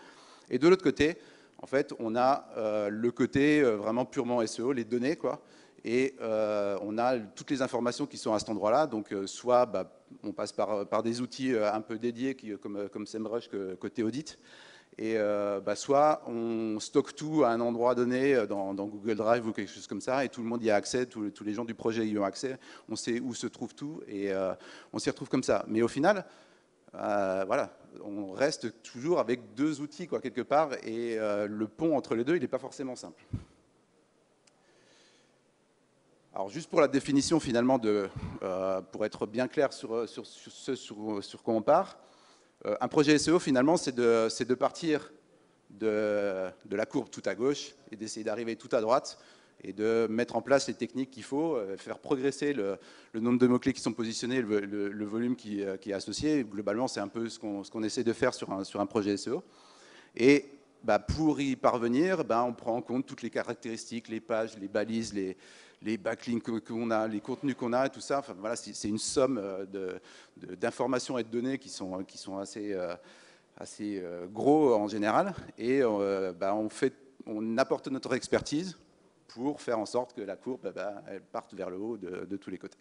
Et 0.48 0.58
de 0.58 0.68
l'autre 0.68 0.82
côté, 0.82 1.18
en 1.58 1.66
fait, 1.66 1.92
on 1.98 2.16
a 2.16 2.48
euh, 2.56 2.88
le 2.88 3.10
côté 3.10 3.60
euh, 3.60 3.76
vraiment 3.76 4.04
purement 4.04 4.44
SEO, 4.46 4.72
les 4.72 4.84
données, 4.84 5.16
quoi. 5.16 5.42
Et 5.86 6.14
on 6.18 6.96
a 6.96 7.18
toutes 7.18 7.50
les 7.50 7.60
informations 7.60 8.06
qui 8.06 8.16
sont 8.16 8.32
à 8.32 8.38
cet 8.38 8.48
endroit-là. 8.48 8.86
Donc, 8.86 9.14
soit 9.26 9.66
bah, 9.66 9.92
on 10.22 10.32
passe 10.32 10.50
par, 10.50 11.02
des 11.02 11.20
outils 11.20 11.54
un 11.54 11.82
peu 11.82 11.98
dédiés, 11.98 12.34
comme, 12.56 12.88
comme 12.88 13.06
SEMrush 13.06 13.50
côté 13.78 14.02
audit, 14.02 14.38
et 14.96 15.14
euh, 15.16 15.60
bah, 15.60 15.74
soit 15.74 16.22
on 16.26 16.78
stocke 16.78 17.16
tout 17.16 17.42
à 17.44 17.50
un 17.50 17.60
endroit 17.60 17.94
donné 17.94 18.34
euh, 18.34 18.46
dans, 18.46 18.72
Google 18.74 19.16
Drive 19.16 19.46
ou 19.46 19.52
quelque 19.52 19.70
chose 19.70 19.86
comme 19.88 20.00
ça, 20.00 20.24
et 20.24 20.28
tout 20.28 20.40
le 20.40 20.48
monde 20.48 20.62
y 20.62 20.70
a 20.70 20.76
accès, 20.76 21.06
tous, 21.06 21.32
les 21.44 21.52
gens 21.52 21.64
du 21.64 21.74
projet 21.74 22.06
y 22.06 22.16
ont 22.16 22.24
accès, 22.24 22.58
on 22.88 22.94
sait 22.94 23.18
où 23.20 23.34
se 23.34 23.48
trouve 23.48 23.74
tout, 23.74 24.02
et 24.06 24.32
euh, 24.32 24.54
on 24.92 24.98
s'y 24.98 25.10
retrouve 25.10 25.28
comme 25.28 25.42
ça. 25.42 25.64
Mais 25.66 25.82
au 25.82 25.88
final, 25.88 26.24
voilà, 26.92 27.76
on 28.04 28.30
reste 28.32 28.82
toujours 28.82 29.18
avec 29.18 29.54
deux 29.54 29.80
outils 29.80 30.06
quoi, 30.06 30.20
quelque 30.20 30.42
part, 30.42 30.70
et 30.84 31.16
le 31.18 31.66
pont 31.66 31.96
entre 31.96 32.14
les 32.14 32.22
deux, 32.22 32.36
il 32.36 32.40
n'est 32.40 32.46
pas 32.46 32.60
forcément 32.60 32.94
simple. 32.94 33.24
Alors 36.32 36.48
juste 36.48 36.70
pour 36.70 36.80
la 36.80 36.86
définition 36.86 37.40
finalement, 37.40 37.78
de, 37.78 38.08
pour 38.92 39.04
être 39.04 39.26
bien 39.26 39.48
clair 39.48 39.72
sur, 39.72 40.08
sur, 40.08 40.24
ce 40.24 40.76
sur, 40.76 41.24
sur 41.24 41.42
quoi 41.42 41.54
on 41.54 41.62
part, 41.62 41.96
euh, 41.96 42.13
un 42.64 42.88
projet 42.88 43.18
SEO, 43.18 43.38
finalement, 43.38 43.76
c'est 43.76 43.94
de, 43.94 44.54
partir 44.54 45.12
de, 45.70 46.50
la 46.70 46.86
courbe 46.86 47.10
tout 47.10 47.22
à 47.26 47.34
gauche 47.34 47.74
et 47.90 47.96
d'essayer 47.96 48.24
d'arriver 48.24 48.56
tout 48.56 48.68
à 48.72 48.80
droite 48.80 49.18
et 49.62 49.72
de 49.72 50.06
mettre 50.10 50.36
en 50.36 50.42
place 50.42 50.68
les 50.68 50.74
techniques 50.74 51.10
qu'il 51.10 51.22
faut, 51.22 51.56
euh, 51.56 51.76
faire 51.76 51.98
progresser 51.98 52.52
le, 52.52 52.78
nombre 53.14 53.38
de 53.38 53.46
mots-clés 53.46 53.72
qui 53.72 53.80
sont 53.80 53.92
positionnés, 53.92 54.42
le, 54.42 55.04
volume 55.04 55.36
euh, 55.46 55.76
qui, 55.76 55.90
est 55.90 55.94
associé. 55.94 56.44
Globalement, 56.44 56.86
c'est 56.86 57.00
un 57.00 57.08
peu 57.08 57.28
ce 57.28 57.38
qu'on 57.38 57.82
essaie 57.82 58.04
de 58.04 58.12
faire 58.12 58.34
sur 58.34 58.52
un, 58.52 58.64
sur 58.64 58.80
un 58.80 58.86
projet 58.86 59.16
SEO. 59.16 59.42
Et 60.16 60.46
bah, 60.84 60.98
pour 60.98 61.40
y 61.40 61.56
parvenir, 61.56 62.24
bah, 62.24 62.44
on 62.44 62.52
prend 62.52 62.76
en 62.76 62.82
compte 62.82 63.06
toutes 63.06 63.22
les 63.22 63.30
caractéristiques, 63.30 64.08
les 64.08 64.20
pages, 64.20 64.58
les 64.58 64.68
balises, 64.68 65.14
les, 65.14 65.36
les 65.84 65.98
backlinks 65.98 66.60
qu'on 66.60 66.90
a, 66.90 67.08
les 67.08 67.20
contenus 67.20 67.54
qu'on 67.54 67.72
a, 67.72 67.88
tout 67.88 68.00
ça. 68.00 68.22
Voilà, 68.38 68.56
c'est 68.56 68.88
une 68.88 68.98
somme 68.98 69.38
euh, 69.38 69.98
d'informations 70.36 71.18
et 71.18 71.24
de 71.24 71.28
données 71.28 71.58
qui 71.58 71.68
sont, 71.68 71.96
assez, 72.38 72.72
euh, 72.72 72.94
euh, 73.80 74.26
gros 74.26 74.74
en 74.74 74.88
général. 74.88 75.34
Et 75.58 75.80
bah, 76.38 76.54
on, 77.26 77.58
apporte 77.58 77.88
notre 77.88 78.14
expertise 78.14 78.76
pour 79.28 79.60
faire 79.60 79.78
en 79.78 79.86
sorte 79.86 80.14
que 80.14 80.20
la 80.22 80.36
courbe 80.36 80.72
parte 81.32 81.54
vers 81.54 81.70
le 81.70 81.78
haut 81.78 81.96
de, 81.96 82.36
tous 82.36 82.50
les 82.50 82.58
côtés. 82.58 82.78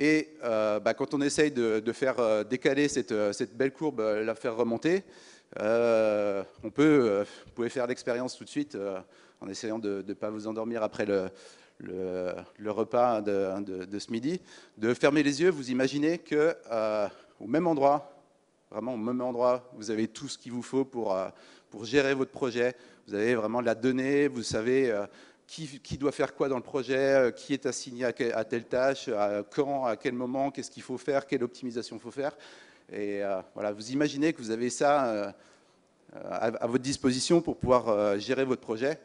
Et 0.00 0.30
bah, 0.42 0.94
quand 0.96 1.12
on 1.12 1.20
essaye 1.20 1.50
de, 1.50 1.92
faire 1.92 2.44
décaler 2.46 2.88
cette, 2.88 3.14
cette, 3.32 3.54
belle 3.54 3.72
courbe, 3.72 4.00
la 4.00 4.34
faire 4.34 4.56
remonter, 4.56 5.04
on 5.58 6.70
peut, 6.74 7.24
vous 7.46 7.52
pouvez 7.54 7.68
faire 7.68 7.86
l'expérience 7.86 8.36
tout 8.36 8.44
de 8.44 8.48
suite 8.48 8.78
en 9.40 9.48
essayant 9.48 9.78
de 9.78 10.02
ne 10.06 10.14
pas 10.14 10.30
vous 10.30 10.46
endormir 10.46 10.82
après 10.82 11.04
le, 11.04 11.28
le, 11.80 12.70
repas 12.70 13.20
de, 13.20 13.98
ce 13.98 14.10
midi, 14.10 14.40
de 14.78 14.94
fermer 14.94 15.22
les 15.22 15.42
yeux, 15.42 15.50
vous 15.50 15.70
imaginez 15.70 16.16
que 16.16 16.56
au 17.38 17.46
même 17.46 17.66
endroit, 17.66 18.10
vraiment 18.70 18.94
au 18.94 18.98
même 18.98 19.20
endroit, 19.20 19.70
vous 19.74 19.90
avez 19.90 20.08
tout 20.08 20.28
ce 20.28 20.38
qu'il 20.38 20.52
vous 20.52 20.62
faut 20.62 20.86
pour, 20.86 21.16
pour 21.70 21.84
gérer 21.84 22.14
votre 22.14 22.30
projet. 22.30 22.74
Vous 23.06 23.14
avez 23.14 23.34
vraiment 23.34 23.60
la 23.60 23.74
donnée, 23.74 24.28
vous 24.28 24.42
savez 24.42 24.94
qui, 25.50 25.98
doit 25.98 26.12
faire 26.12 26.34
quoi 26.34 26.48
dans 26.48 26.56
le 26.56 26.62
projet, 26.62 27.32
qui 27.34 27.52
est 27.52 27.66
assigné 27.66 28.04
à, 28.04 28.44
telle 28.44 28.64
tâche, 28.64 29.08
à 29.08 29.42
quand, 29.42 29.84
à 29.84 29.96
quel 29.96 30.12
moment, 30.12 30.50
qu'est-ce 30.50 30.70
qu'il 30.70 30.82
faut 30.82 30.98
faire, 30.98 31.26
quelle 31.26 31.42
optimisation 31.42 31.96
il 31.96 32.00
faut 32.00 32.12
faire. 32.12 32.36
Et 32.92 33.20
voilà, 33.54 33.72
vous 33.72 33.90
imaginez 33.90 34.32
que 34.32 34.38
vous 34.38 34.52
avez 34.52 34.70
ça 34.70 35.34
à, 36.14 36.66
votre 36.68 36.84
disposition 36.84 37.40
pour 37.40 37.56
pouvoir 37.56 38.16
gérer 38.20 38.44
votre 38.44 38.60
projet. 38.60 39.00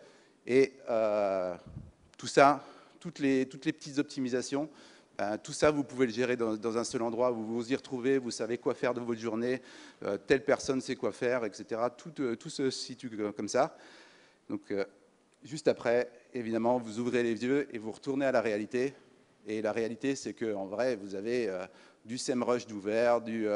Et 0.45 0.73
tout 2.15 2.27
ça, 2.27 2.63
toutes 2.99 3.17
les, 3.17 3.47
toutes 3.47 3.65
les 3.65 3.73
petites 3.73 3.97
optimisations, 3.97 4.69
ben, 5.17 5.37
tout 5.37 5.53
ça, 5.53 5.71
vous 5.71 5.83
pouvez 5.83 6.07
le 6.07 6.11
gérer 6.11 6.35
dans, 6.35 6.77
un 6.77 6.83
seul 6.83 7.01
endroit, 7.01 7.31
vous 7.31 7.45
vous 7.45 7.71
y 7.71 7.75
retrouvez, 7.75 8.17
vous 8.17 8.31
savez 8.31 8.57
quoi 8.57 8.73
faire 8.73 8.93
de 8.93 8.99
votre 8.99 9.21
journée, 9.21 9.61
euh, 10.03 10.17
telle 10.17 10.43
personne 10.43 10.81
sait 10.81 10.95
quoi 10.95 11.13
faire, 11.13 11.45
etc. 11.45 11.81
Tout, 11.97 12.11
euh, 12.19 12.35
tout 12.35 12.49
se 12.49 12.69
situe 12.69 13.09
comme 13.35 13.47
ça. 13.47 13.77
Donc, 14.49 14.71
euh, 14.71 14.83
juste 15.45 15.69
après, 15.69 16.11
évidemment, 16.33 16.77
vous 16.77 16.99
ouvrez 16.99 17.23
les 17.23 17.43
yeux 17.43 17.67
et 17.73 17.77
vous 17.77 17.91
retournez 17.91 18.25
à 18.25 18.33
la 18.33 18.41
réalité. 18.41 18.93
Et 19.47 19.61
la 19.61 19.71
réalité, 19.71 20.15
c'est 20.15 20.33
qu'en 20.33 20.65
vrai, 20.65 20.95
vous 20.95 21.15
avez 21.15 21.49
du 22.03 22.17
SEMrush 22.17 22.65
d'ouvert, 22.65 23.21
du, 23.21 23.47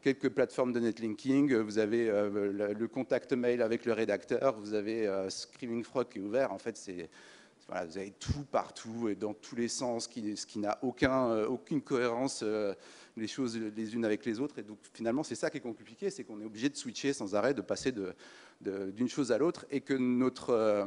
quelques 0.00 0.28
plateformes 0.28 0.72
de 0.72 0.78
netlinking, 0.78 1.54
vous 1.56 1.78
avez 1.78 2.06
le, 2.06 2.86
contact 2.86 3.32
mail 3.32 3.60
avec 3.60 3.84
le 3.84 3.92
rédacteur, 3.92 4.56
vous 4.56 4.72
avez 4.72 5.10
Screaming 5.28 5.82
Frog 5.82 6.08
qui 6.08 6.20
est 6.20 6.22
ouvert. 6.22 6.52
En 6.52 6.58
fait, 6.58 6.76
c'est 6.76 7.10
vous 7.68 7.98
avez 7.98 8.12
tout 8.12 8.44
partout 8.50 9.08
et 9.08 9.14
dans 9.14 9.34
tous 9.34 9.56
les 9.56 9.68
sens, 9.68 10.04
ce 10.04 10.46
qui 10.46 10.58
n'a 10.58 10.78
aucun, 10.82 11.30
euh, 11.30 11.46
aucune 11.46 11.80
cohérence, 11.80 12.40
euh, 12.42 12.74
les 13.16 13.26
choses 13.26 13.56
les 13.56 13.94
unes 13.94 14.04
avec 14.04 14.24
les 14.24 14.40
autres. 14.40 14.58
Et 14.58 14.62
donc 14.62 14.78
finalement, 14.92 15.22
c'est 15.22 15.34
ça 15.34 15.50
qui 15.50 15.58
est 15.58 15.60
compliqué, 15.60 16.10
c'est 16.10 16.24
qu'on 16.24 16.40
est 16.40 16.44
obligé 16.44 16.68
de 16.68 16.76
switcher 16.76 17.12
sans 17.12 17.34
arrêt, 17.34 17.54
de 17.54 17.62
passer 17.62 17.92
d'une 18.60 19.08
chose 19.08 19.32
à 19.32 19.38
l'autre, 19.38 19.66
et 19.70 19.80
que 19.80 19.94
notre, 19.94 20.50
euh, 20.50 20.86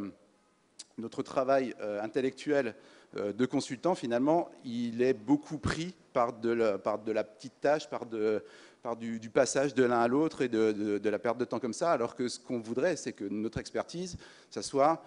notre 0.97 1.23
travail 1.23 1.75
intellectuel 2.01 2.75
de 3.15 3.45
consultant, 3.45 3.95
finalement, 3.95 4.49
il 4.63 5.01
est 5.01 5.13
beaucoup 5.13 5.57
pris 5.57 5.93
par 6.13 6.33
de 6.33 6.49
la, 6.51 7.23
petite 7.23 7.59
tâche, 7.61 7.89
par, 7.89 8.05
du, 8.05 9.29
passage 9.29 9.73
de 9.73 9.83
l'un 9.83 9.99
à 9.99 10.07
l'autre 10.07 10.41
et 10.41 10.47
de, 10.47 10.71
de, 10.97 11.09
la 11.09 11.19
perte 11.19 11.37
de 11.37 11.45
temps 11.45 11.59
comme 11.59 11.73
ça, 11.73 11.91
alors 11.91 12.15
que 12.15 12.27
ce 12.27 12.39
qu'on 12.39 12.59
voudrait, 12.59 12.95
c'est 12.95 13.13
que 13.13 13.25
notre 13.25 13.57
expertise, 13.57 14.17
ça 14.49 14.61
soit 14.61 15.03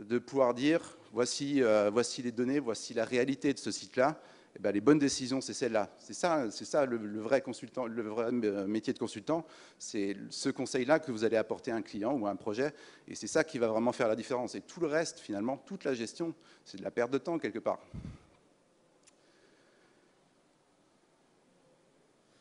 de 0.00 0.18
pouvoir 0.18 0.54
dire 0.54 0.96
voici, 1.12 1.62
euh, 1.62 1.90
voici 1.92 2.22
les 2.22 2.32
données, 2.32 2.58
voici 2.58 2.94
la 2.94 3.04
réalité 3.04 3.52
de 3.52 3.58
ce 3.58 3.70
site-là, 3.70 4.20
eh 4.56 4.58
ben, 4.58 4.72
les 4.72 4.80
bonnes 4.80 4.98
décisions, 4.98 5.42
c'est 5.42 5.52
celle-là. 5.52 5.90
C'est 5.98 6.14
ça, 6.14 6.50
c'est 6.50 6.64
ça 6.64 6.86
le, 6.86 7.20
vrai 7.20 7.42
consultant, 7.42 7.84
le 7.86 8.02
vrai 8.02 8.30
euh, 8.32 8.66
métier 8.66 8.94
de 8.94 8.98
consultant. 8.98 9.44
C'est 9.78 10.16
ce 10.30 10.48
conseil-là 10.48 10.98
que 10.98 11.12
vous 11.12 11.24
allez 11.24 11.36
apporter 11.36 11.72
à 11.72 11.76
un 11.76 11.82
client 11.82 12.14
ou 12.14 12.26
à 12.26 12.30
un 12.30 12.36
projet, 12.36 12.72
et 13.06 13.14
c'est 13.14 13.26
ça 13.26 13.44
qui 13.44 13.58
va 13.58 13.68
vraiment 13.68 13.92
faire 13.92 14.08
la 14.08 14.16
différence. 14.16 14.54
Et 14.54 14.62
tout 14.62 14.80
le 14.80 14.86
reste, 14.86 15.18
finalement, 15.18 15.58
toute 15.58 15.84
la 15.84 15.92
gestion, 15.92 16.34
c'est 16.64 16.78
de 16.78 16.82
la 16.82 16.90
perte 16.90 17.10
de 17.10 17.18
temps 17.18 17.38
quelque 17.38 17.58
part. 17.58 17.80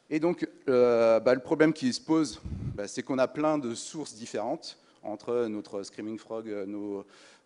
Et 0.09 0.21
donc, 0.21 0.47
euh, 0.69 1.19
bah, 1.19 1.33
le 1.33 1.41
problème 1.41 1.73
qui 1.73 1.91
se 1.91 1.99
pose, 1.99 2.39
bah, 2.75 2.87
c'est 2.87 3.03
qu'on 3.03 3.17
a 3.17 3.27
plein 3.27 3.57
de 3.57 3.75
sources 3.75 4.13
différentes 4.15 4.77
entre 5.05 5.45
notre 5.47 5.83
Screaming 5.83 6.17
Frog, 6.17 6.49
euh, 6.49 6.65
nos, 6.65 7.05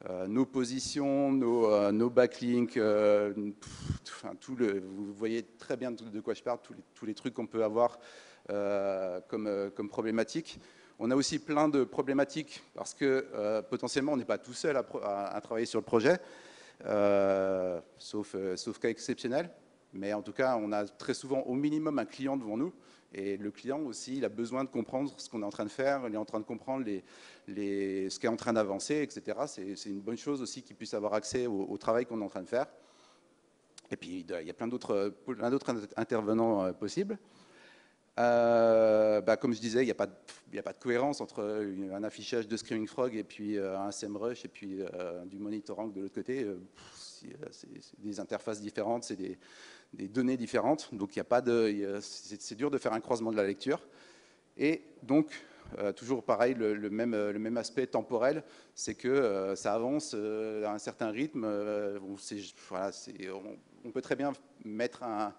euh, 0.09 0.27
nos 0.27 0.45
positions, 0.45 1.31
nos, 1.31 1.71
euh, 1.71 2.09
backlinks, 2.09 2.77
vous 2.77 3.53
voyez 5.13 5.43
très 5.57 5.77
bien 5.77 5.91
de 5.91 6.19
quoi 6.21 6.33
je 6.33 6.43
parle, 6.43 6.59
tous 6.95 7.05
les, 7.05 7.13
trucs 7.13 7.33
qu'on 7.33 7.47
peut 7.47 7.63
avoir 7.63 7.99
comme, 9.27 9.71
comme 9.75 9.89
problématiques. 9.89 10.59
On 10.97 11.11
a 11.11 11.15
aussi 11.15 11.39
plein 11.39 11.69
de 11.69 11.83
problématiques 11.83 12.61
parce 12.73 12.93
que 12.93 13.61
potentiellement 13.69 14.13
on 14.13 14.17
n'est 14.17 14.25
pas 14.25 14.37
tout 14.37 14.53
seul 14.53 14.75
à, 14.75 15.39
travailler 15.41 15.65
sur 15.65 15.79
le 15.79 15.85
projet, 15.85 16.17
sauf, 17.97 18.35
sauf 18.55 18.79
cas 18.79 18.89
exceptionnel. 18.89 19.49
Mais 19.93 20.13
en 20.13 20.21
tout 20.21 20.33
cas, 20.33 20.55
on 20.57 20.71
a 20.71 20.85
très 20.85 21.13
souvent 21.13 21.41
au 21.41 21.53
minimum 21.53 21.99
un 21.99 22.05
client 22.05 22.37
devant 22.37 22.57
nous 22.57 22.73
et 23.13 23.37
le 23.37 23.49
client 23.49 23.79
aussi, 23.79 24.17
il 24.17 24.25
a 24.25 24.29
besoin 24.29 24.63
de 24.63 24.69
comprendre 24.69 25.11
ce 25.17 25.29
qu'on 25.29 25.41
est 25.41 25.45
en 25.45 25.49
train 25.49 25.63
de 25.63 25.69
faire, 25.69 26.03
il 26.07 26.13
est 26.13 26.17
en 26.17 26.25
train 26.25 26.39
de 26.39 26.45
comprendre 26.45 26.85
ce 27.47 28.19
qui 28.19 28.25
est 28.25 28.29
en 28.29 28.35
train 28.35 28.53
d'avancer, 28.53 29.01
etc. 29.01 29.37
C'est 29.47 29.89
une 29.89 30.01
bonne 30.01 30.17
chose 30.17 30.41
aussi 30.41 30.61
qu'il 30.61 30.75
puisse 30.75 30.93
avoir 30.93 31.15
accès 31.15 31.47
au, 31.47 31.77
travail 31.77 32.05
qu'on 32.05 32.21
est 32.21 32.23
en 32.23 32.29
train 32.29 32.43
de 32.43 32.47
faire. 32.47 32.67
Et 33.91 33.95
puis, 33.95 34.25
il 34.27 34.45
y 34.45 34.49
a 34.51 34.53
plein 34.53 34.67
d'autres 34.67 35.11
intervenants 35.97 36.63
euh, 36.63 36.73
possibles. 36.73 37.17
Euh, 38.19 39.21
bah, 39.21 39.37
comme 39.37 39.55
je 39.55 39.59
disais, 39.59 39.81
il 39.81 39.85
n'y 39.85 39.91
a, 39.91 39.95
pas 39.95 40.05
de, 40.05 40.79
cohérence 40.79 41.21
entre 41.21 41.65
un 41.91 42.03
affichage 42.03 42.47
de 42.47 42.57
Screaming 42.57 42.85
Frog 42.85 43.15
et 43.15 43.23
puis 43.23 43.57
euh, 43.57 43.79
un 43.79 43.89
SEMrush 43.89 44.45
et 44.45 44.49
puis 44.49 44.81
du 45.25 45.39
monitoring 45.39 45.91
de 45.91 46.01
l'autre 46.01 46.13
côté. 46.13 46.45
c'est 47.49 47.67
des 47.97 48.19
interfaces 48.19 48.61
différentes, 48.61 49.05
c'est 49.05 49.15
des, 49.15 49.39
des 49.93 50.08
données 50.08 50.38
différentes, 50.38 50.93
donc 50.93 51.15
il 51.15 51.19
a 51.19 51.24
pas 51.24 51.41
de, 51.41 52.00
c'est 52.01 52.55
dur 52.55 52.69
de 52.69 52.77
faire 52.77 52.93
un 52.93 53.00
croisement 53.00 53.31
de 53.31 53.38
la 53.38 53.46
lecture. 53.46 53.81
Et 54.58 54.84
donc, 55.03 55.27
euh, 55.77 55.91
toujours 55.93 56.24
pareil, 56.24 56.55
le, 56.55 56.89
même, 56.89 57.12
le, 57.12 57.39
même, 57.39 57.58
aspect 57.58 57.88
temporel, 57.88 58.43
c'est 58.75 58.96
que 58.96 59.08
euh, 59.08 59.55
ça 59.55 59.74
avance 59.74 60.13
euh, 60.15 60.65
à 60.65 60.74
un 60.74 60.79
certain 60.79 61.10
rythme. 61.10 61.46
On, 61.46 62.15
on, 63.86 63.91
peut 63.91 64.01
très 64.01 64.15
bien 64.15 64.34
mettre 64.65 65.03
un, 65.03 65.34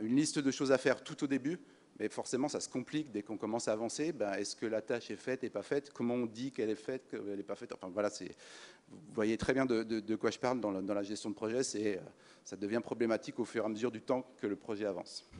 une 0.00 0.16
liste 0.16 0.38
de 0.38 0.50
choses 0.50 0.72
à 0.72 0.78
faire 0.78 1.02
tout 1.02 1.24
au 1.24 1.26
début, 1.26 1.58
mais 2.02 2.08
forcément, 2.08 2.48
ça 2.48 2.58
se 2.58 2.68
complique 2.68 3.12
dès 3.12 3.22
qu'on 3.22 3.36
commence 3.36 3.68
à 3.68 3.72
avancer. 3.72 4.10
Ben, 4.10 4.32
Est-ce 4.32 4.56
que 4.56 4.66
la 4.66 4.82
tâche 4.82 5.12
est 5.12 5.16
faite, 5.16 5.44
n'est 5.44 5.50
pas 5.50 5.62
faite? 5.62 5.92
Comment 5.92 6.14
on 6.14 6.26
dit 6.26 6.50
qu'elle 6.50 6.68
est 6.68 6.74
faite, 6.74 7.06
qu'elle 7.08 7.36
n'est 7.36 7.44
pas 7.44 7.54
faite? 7.54 7.72
Enfin, 7.72 7.88
voilà, 7.94 8.08
vous 8.08 8.96
voyez 9.14 9.38
très 9.38 9.52
bien 9.52 9.66
de, 9.66 10.16
quoi 10.16 10.32
je 10.32 10.38
parle 10.40 10.58
dans 10.58 10.72
la, 10.72 11.02
gestion 11.04 11.30
de 11.30 11.36
projet. 11.36 11.62
Ça 11.62 12.56
devient 12.56 12.80
problématique 12.82 13.38
au 13.38 13.44
fur 13.44 13.62
et 13.62 13.66
à 13.66 13.68
mesure 13.68 13.92
du 13.92 14.02
temps 14.02 14.26
que 14.36 14.48
le 14.48 14.56
projet 14.56 14.84
avance. 14.84 15.30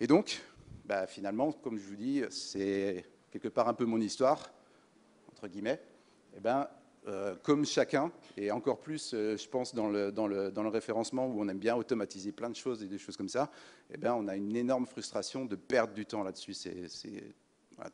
Et 0.00 0.06
donc, 0.06 0.40
ben, 0.86 1.06
finalement, 1.06 1.52
comme 1.52 1.76
je 1.76 1.84
vous 1.84 1.96
dis, 1.96 2.22
c'est 2.30 3.04
quelque 3.30 3.48
part 3.48 3.68
un 3.68 3.74
peu 3.74 3.84
mon 3.84 4.00
histoire, 4.00 4.50
entre 5.30 5.48
guillemets. 5.48 5.82
Et 6.32 6.38
eh 6.38 6.40
ben, 6.40 6.66
euh, 7.08 7.34
comme 7.42 7.64
chacun, 7.64 8.12
et 8.36 8.50
encore 8.50 8.80
plus, 8.80 9.12
euh, 9.14 9.36
je 9.36 9.48
pense, 9.48 9.74
dans 9.74 9.88
le, 9.88 10.68
référencement 10.68 11.26
où 11.26 11.40
on 11.40 11.48
aime 11.48 11.58
bien 11.58 11.74
automatiser 11.74 12.32
plein 12.32 12.50
de 12.50 12.56
choses 12.56 12.82
et 12.82 12.86
des 12.86 12.98
choses 12.98 13.16
comme 13.16 13.28
ça, 13.28 13.50
eh 13.92 13.96
ben, 13.96 14.14
on 14.14 14.28
a 14.28 14.36
une 14.36 14.54
énorme 14.54 14.86
frustration 14.86 15.44
de 15.44 15.56
perdre 15.56 15.94
du 15.94 16.04
temps 16.04 16.22
là-dessus. 16.22 16.54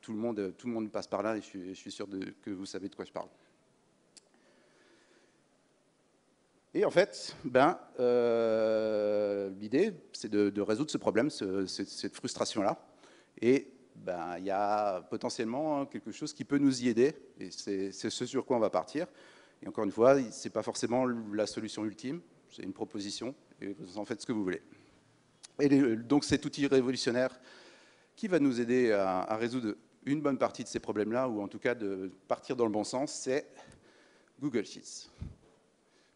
tout, 0.01 0.13
le 0.13 0.19
monde, 0.19 0.55
tout 0.59 0.67
le 0.67 0.73
monde 0.73 0.91
passe 0.91 1.07
par 1.07 1.23
là 1.23 1.37
et 1.37 1.41
je 1.41 1.75
suis, 1.75 1.93
sûr 1.93 2.09
que 2.43 2.51
vous 2.51 2.67
savez 2.67 2.89
de 2.89 2.95
quoi 2.95 3.05
je 3.05 3.13
parle. 3.13 3.29
Et 6.77 6.85
en 6.85 6.91
fait, 6.91 7.37
ben, 7.45 7.79
euh, 8.01 9.49
l'idée, 9.61 9.95
c'est 10.13 10.29
de, 10.29 10.61
résoudre 10.61 10.91
ce 10.91 10.99
problème, 10.99 11.31
cette 11.31 12.15
frustration-là. 12.15 12.77
Et 13.41 13.69
ben, 14.05 14.39
y 14.39 14.51
a 14.51 15.01
potentiellement 15.01 15.87
quelque 15.87 16.13
chose 16.13 16.35
qui 16.35 16.45
peut 16.45 16.59
nous 16.59 16.83
y 16.83 16.89
aider, 16.89 17.15
et 17.41 17.51
c'est 17.51 17.91
ce 17.91 18.27
sur 18.27 18.45
quoi 18.45 18.59
on 18.59 18.61
va 18.61 18.69
partir. 18.69 19.07
Et 19.63 19.69
encore 19.69 19.85
une 19.85 19.91
fois, 19.91 20.21
ce 20.31 20.47
n'est 20.47 20.53
pas 20.53 20.63
forcément 20.63 21.07
la 21.07 21.47
solution 21.47 21.85
ultime, 21.85 22.21
c'est 22.51 22.63
une 22.63 22.75
proposition, 22.75 23.35
et 23.63 23.73
vous 23.73 23.99
en 23.99 24.05
faites 24.05 24.21
ce 24.21 24.27
que 24.27 24.33
vous 24.33 24.45
voulez. 24.45 24.63
Et 25.59 25.97
donc 25.97 26.25
cet 26.25 26.45
outil 26.45 26.67
révolutionnaire 26.67 27.41
qui 28.15 28.29
va 28.29 28.39
nous 28.39 28.61
aider 28.61 28.93
à, 28.93 29.37
résoudre 29.37 29.75
une 30.05 30.21
bonne 30.21 30.37
partie 30.37 30.63
de 30.63 30.69
ces 30.69 30.81
problèmes-là, 30.81 31.27
ou 31.29 31.41
en 31.41 31.49
tout 31.49 31.59
cas 31.59 31.75
de 31.75 32.13
partir 32.29 32.57
dans 32.57 32.67
le 32.67 32.73
bon 32.73 32.85
sens, 32.85 33.11
c'est 33.11 33.47
Google 34.39 34.67
Sheets. 34.67 35.09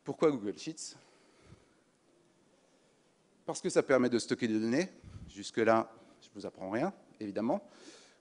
Pourquoi 0.05 0.31
Google 0.31 0.59
Sheets? 0.59 0.95
Parce 3.47 3.63
que 3.63 3.71
ça 3.71 3.83
permet 3.83 4.11
de 4.11 4.19
stocker 4.19 4.47
des 4.47 4.61
données. 4.61 4.91
Jusque-là, 5.31 5.91
je 6.21 6.29
ne 6.29 6.35
vous 6.35 6.47
apprends 6.47 6.71
rien 6.71 6.93
évidemment. 7.21 7.63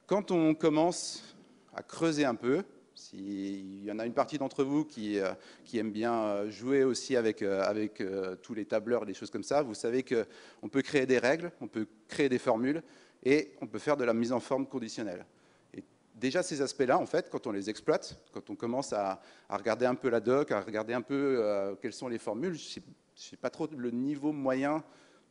Quand 0.06 0.32
on 0.32 0.56
commence 0.56 1.36
à 1.74 1.84
creuser 1.84 2.25
un 2.25 2.36
peu, 2.36 2.63
s'il 2.98 3.84
y 3.84 3.92
en 3.92 4.00
a 4.00 4.06
une 4.06 4.13
partie 4.13 4.38
d'entre 4.38 4.63
vous 4.63 4.84
qui, 4.84 5.20
euh, 5.20 5.32
aime 5.74 5.92
bien 5.92 6.13
euh, 6.13 6.50
jouer 6.50 6.84
aussi 6.84 7.16
avec, 7.16 7.42
euh, 7.42 8.36
tous 8.42 8.54
les 8.54 8.66
tableurs 8.66 9.06
des 9.06 9.13
choses 9.13 9.30
comme 9.30 9.44
ça, 9.44 9.62
vous 9.62 9.75
savez 9.75 10.04
qu'on 10.04 10.70
peut 10.70 10.82
créer 10.82 11.06
des 11.06 11.20
règles, 11.20 11.51
on 11.62 11.68
peut 11.68 11.88
créer 12.08 12.27
des 12.27 12.39
formules 12.39 12.82
et 13.24 13.54
on 13.62 13.68
peut 13.68 13.80
faire 13.80 13.98
de 13.98 14.04
la 14.04 14.13
mise 14.13 14.34
en 14.34 14.39
forme 14.39 14.66
conditionnelle. 14.66 15.25
Et 15.74 15.84
déjà 16.16 16.42
ces 16.42 16.62
aspects-là, 16.62 16.98
en 16.98 17.06
fait, 17.06 17.30
quand 17.30 17.46
on 17.46 17.51
les 17.51 17.70
exploite, 17.70 18.20
quand 18.32 18.50
on 18.50 18.56
commence 18.56 18.94
à, 18.94 19.22
regarder 19.50 19.86
un 19.86 19.96
peu 19.96 20.10
la 20.10 20.20
doc, 20.20 20.51
à 20.51 20.62
regarder 20.62 20.94
un 20.94 21.01
peu 21.01 21.77
quelles 21.82 21.94
sont 21.94 22.08
les 22.08 22.18
formules, 22.18 22.56
je 22.56 22.80
sais 23.16 23.38
pas 23.38 23.50
trop 23.50 23.68
le 23.75 23.92
niveau 23.92 24.32
moyen 24.32 24.84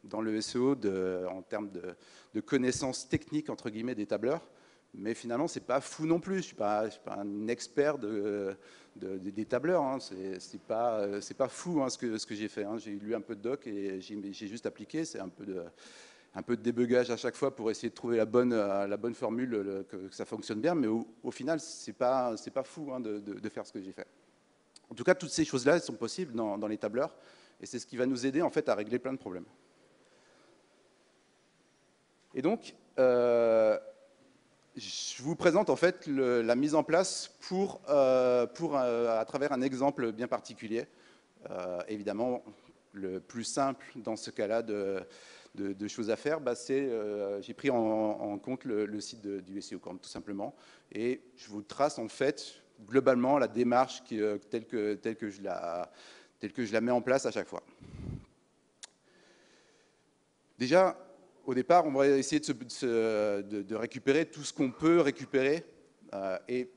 dans 0.08 0.20
le 0.20 0.40
SEO 0.40 0.76
en 1.30 1.42
termes 1.42 1.70
de, 1.70 2.40
connaissances 2.40 3.08
techniques 3.08 3.50
entre 3.50 3.70
guillemets 3.70 3.94
des 3.94 4.06
tableurs, 4.06 4.42
mais 4.94 5.14
finalement 5.14 5.48
c'est 5.48 5.60
pas 5.66 5.80
fou 5.80 6.06
non 6.06 6.20
plus. 6.20 6.36
Je 6.36 6.40
suis 6.42 6.56
suis 6.90 7.00
pas 7.04 7.18
un 7.18 7.48
expert 7.48 7.98
de, 7.98 8.56
des 8.96 9.44
tableurs. 9.44 9.82
Hein. 9.82 9.98
C'est 10.00 10.62
pas 10.62 11.48
fou 11.48 11.82
hein, 11.82 11.88
ce 11.88 11.98
que 11.98 12.18
ce 12.18 12.34
j'ai 12.34 12.48
fait. 12.48 12.64
Hein. 12.64 12.78
J'ai 12.78 12.92
lu 12.92 13.14
un 13.14 13.20
peu 13.20 13.34
de 13.34 13.42
doc 13.42 13.66
et 13.66 14.00
j'ai 14.00 14.46
juste 14.46 14.66
appliqué. 14.66 15.04
C'est 15.04 15.20
un 15.20 15.28
peu 15.28 15.44
de 15.46 15.62
un 16.36 16.54
débugage 16.54 17.10
à 17.10 17.16
chaque 17.16 17.34
fois 17.34 17.54
pour 17.54 17.70
essayer 17.70 17.88
de 17.88 17.94
trouver 17.94 18.18
la 18.18 18.26
bonne, 18.26 19.14
formule, 19.14 19.84
que, 19.88 20.10
ça 20.10 20.26
fonctionne 20.26 20.60
bien, 20.60 20.74
mais 20.74 20.86
au, 20.86 21.30
final, 21.30 21.58
c'est 21.60 21.94
pas, 21.94 22.34
pas 22.52 22.62
fou 22.62 22.92
de, 23.00 23.18
de, 23.18 23.48
faire 23.48 23.66
ce 23.66 23.72
que 23.72 23.80
j'ai 23.80 23.92
fait. 23.92 24.06
En 24.90 24.94
tout 24.94 25.02
cas, 25.02 25.14
toutes 25.14 25.30
ces 25.30 25.46
choses-là 25.46 25.80
sont 25.80 25.94
possibles 25.94 26.34
dans, 26.34 26.58
dans, 26.58 26.66
les 26.66 26.76
tableurs, 26.76 27.14
et 27.58 27.64
c'est 27.64 27.78
ce 27.78 27.86
qui 27.86 27.96
va 27.96 28.04
nous 28.04 28.26
aider 28.26 28.42
en 28.42 28.50
fait 28.50 28.68
à 28.68 28.74
régler 28.74 28.98
plein 28.98 29.14
de 29.14 29.18
problèmes. 29.18 29.46
Et 32.36 32.42
donc, 32.42 32.74
euh, 32.98 33.78
je 34.76 35.22
vous 35.22 35.36
présente 35.36 35.70
en 35.70 35.76
fait 35.76 36.06
la 36.06 36.54
mise 36.54 36.74
en 36.74 36.84
place 36.84 37.34
pour, 37.40 37.80
euh, 37.88 38.46
pour 38.46 38.76
euh, 38.76 39.18
à 39.18 39.24
travers 39.24 39.52
un 39.52 39.62
exemple 39.62 40.12
bien 40.12 40.28
particulier. 40.28 40.84
évidemment, 41.88 42.44
le 42.92 43.20
plus 43.20 43.44
simple 43.44 43.86
dans 43.96 44.16
ce 44.16 44.30
cas-là 44.30 44.62
de, 44.62 45.88
choses 45.88 46.10
à 46.10 46.16
faire, 46.16 46.40
bah, 46.40 46.54
c'est 46.54 46.90
j'ai 47.40 47.54
pris 47.54 47.70
en, 47.70 48.38
compte 48.38 48.64
le, 48.64 49.00
site 49.00 49.26
du 49.26 49.62
SEO 49.62 49.78
tout 49.78 50.08
simplement, 50.08 50.54
et 50.92 51.22
je 51.36 51.48
vous 51.48 51.62
trace 51.62 51.98
en 51.98 52.08
fait 52.08 52.60
globalement 52.86 53.38
la 53.38 53.48
démarche 53.48 54.02
telle, 54.50 54.66
que, 54.66 54.94
telle, 54.94 55.16
que 55.16 55.30
je 55.30 55.40
la, 55.40 55.90
telle 56.38 56.52
que 56.52 56.66
je 56.66 56.74
la 56.74 56.82
mets 56.82 56.92
en 56.92 57.00
place 57.00 57.24
à 57.24 57.30
chaque 57.30 57.48
fois. 57.48 57.62
Déjà, 60.58 60.98
au 61.46 61.54
départ, 61.54 61.86
on 61.86 61.92
va 61.92 62.08
essayer 62.08 62.40
de, 62.40 63.74
récupérer 63.74 64.26
tout 64.26 64.42
ce 64.42 64.52
qu'on 64.52 64.70
peut 64.70 65.00
récupérer. 65.00 65.64
Euh, 66.12 66.38
et 66.48 66.68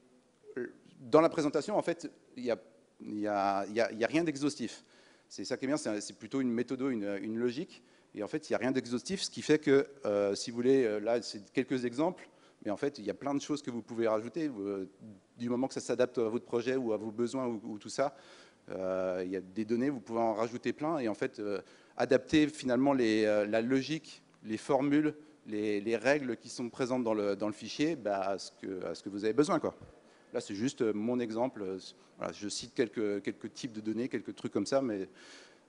euh, 0.58 0.72
dans 1.00 1.22
la 1.22 1.30
présentation, 1.30 1.76
en 1.76 1.82
fait, 1.82 2.10
il 2.38 2.44
n'y 2.44 3.28
a, 3.28 3.66
y 3.68 3.82
a, 3.82 4.08
rien 4.08 4.24
d'exhaustif. 4.24 4.84
C'est 5.28 5.44
ça 5.44 5.58
qui 5.58 5.66
est 5.66 5.68
bien, 5.68 5.78
c'est 5.78 6.18
plutôt 6.18 6.40
une 6.40 6.52
méthode, 6.52 6.82
une, 6.82 7.38
logique. 7.38 7.84
Et 8.16 8.24
en 8.24 8.28
fait, 8.28 8.50
il 8.50 8.54
n'y 8.54 8.56
a 8.56 8.60
rien 8.60 8.72
d'exhaustif, 8.72 9.22
ce 9.22 9.30
qui 9.30 9.42
fait 9.42 9.60
que, 9.60 9.88
euh, 10.06 10.36
si 10.36 10.52
vous 10.52 10.56
voulez, 10.56 11.00
là, 11.00 11.22
c'est 11.22 11.52
quelques 11.52 11.86
exemples, 11.86 12.30
mais 12.64 12.72
en 12.72 12.78
fait, 12.78 12.98
il 13.00 13.06
y 13.06 13.10
a 13.10 13.14
plein 13.14 13.34
de 13.34 13.42
choses 13.42 13.62
que 13.62 13.72
vous 13.72 13.82
pouvez 13.82 14.08
rajouter. 14.08 14.52
du 15.38 15.50
moment 15.50 15.68
que 15.68 15.74
ça 15.74 15.80
s'adapte 15.80 16.18
à 16.18 16.24
votre 16.24 16.46
projet 16.46 16.76
ou 16.76 16.94
à 16.94 16.98
vos 16.98 17.12
besoins 17.12 17.48
ou, 17.48 17.78
tout 17.80 17.90
ça, 17.90 18.16
il 18.70 19.30
y 19.30 19.36
a 19.36 19.42
des 19.42 19.66
données, 19.66 19.90
vous 19.90 20.00
pouvez 20.00 20.20
en 20.20 20.34
rajouter 20.34 20.74
plein. 20.74 21.00
Et 21.00 21.08
en 21.08 21.16
fait, 21.16 21.42
adapter 21.98 22.48
finalement 22.48 22.94
la 22.94 23.62
logique 23.62 24.24
les 24.44 24.58
formules, 24.58 25.14
les, 25.48 25.98
règles 25.98 26.38
qui 26.38 26.50
sont 26.50 26.70
présentes 26.70 27.04
dans 27.04 27.14
le, 27.14 27.52
fichier 27.52 27.96
bah, 27.96 28.22
à, 28.22 28.38
ce 28.38 28.52
que, 28.52 29.10
vous 29.10 29.24
avez 29.24 29.34
besoin. 29.34 29.60
Quoi. 29.60 29.76
Là, 30.34 30.42
c'est 30.42 30.56
juste 30.56 30.82
euh, 30.82 30.94
mon 30.94 31.20
exemple. 31.20 31.64
je 32.34 32.50
cite 32.50 32.74
quelques, 32.74 33.54
types 33.54 33.74
de 33.74 33.82
données, 33.82 34.10
quelques 34.10 34.36
trucs 34.36 34.52
comme 34.52 34.66
ça, 34.66 34.82
mais 34.82 35.10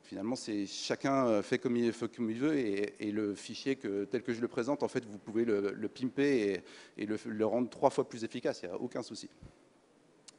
finalement, 0.02 0.34
chacun 0.66 1.26
euh, 1.26 1.42
fait 1.42 1.58
comme 1.58 1.76
il, 1.76 1.92
veut 1.92 2.58
et, 2.58 3.10
le 3.10 3.34
fichier 3.34 3.76
tel 3.76 4.22
que 4.22 4.32
je 4.32 4.40
le 4.40 4.48
présente, 4.48 4.82
en 4.82 4.88
fait, 4.88 5.04
vous 5.06 5.18
pouvez 5.18 5.44
le, 5.44 5.88
pimper 5.88 6.62
et, 6.96 7.06
le, 7.06 7.46
rendre 7.46 7.70
trois 7.70 7.90
fois 7.90 8.08
plus 8.08 8.24
efficace. 8.24 8.60
Il 8.62 8.68
n'y 8.68 8.74
a 8.74 8.78
aucun 8.78 9.02
souci. 9.02 9.28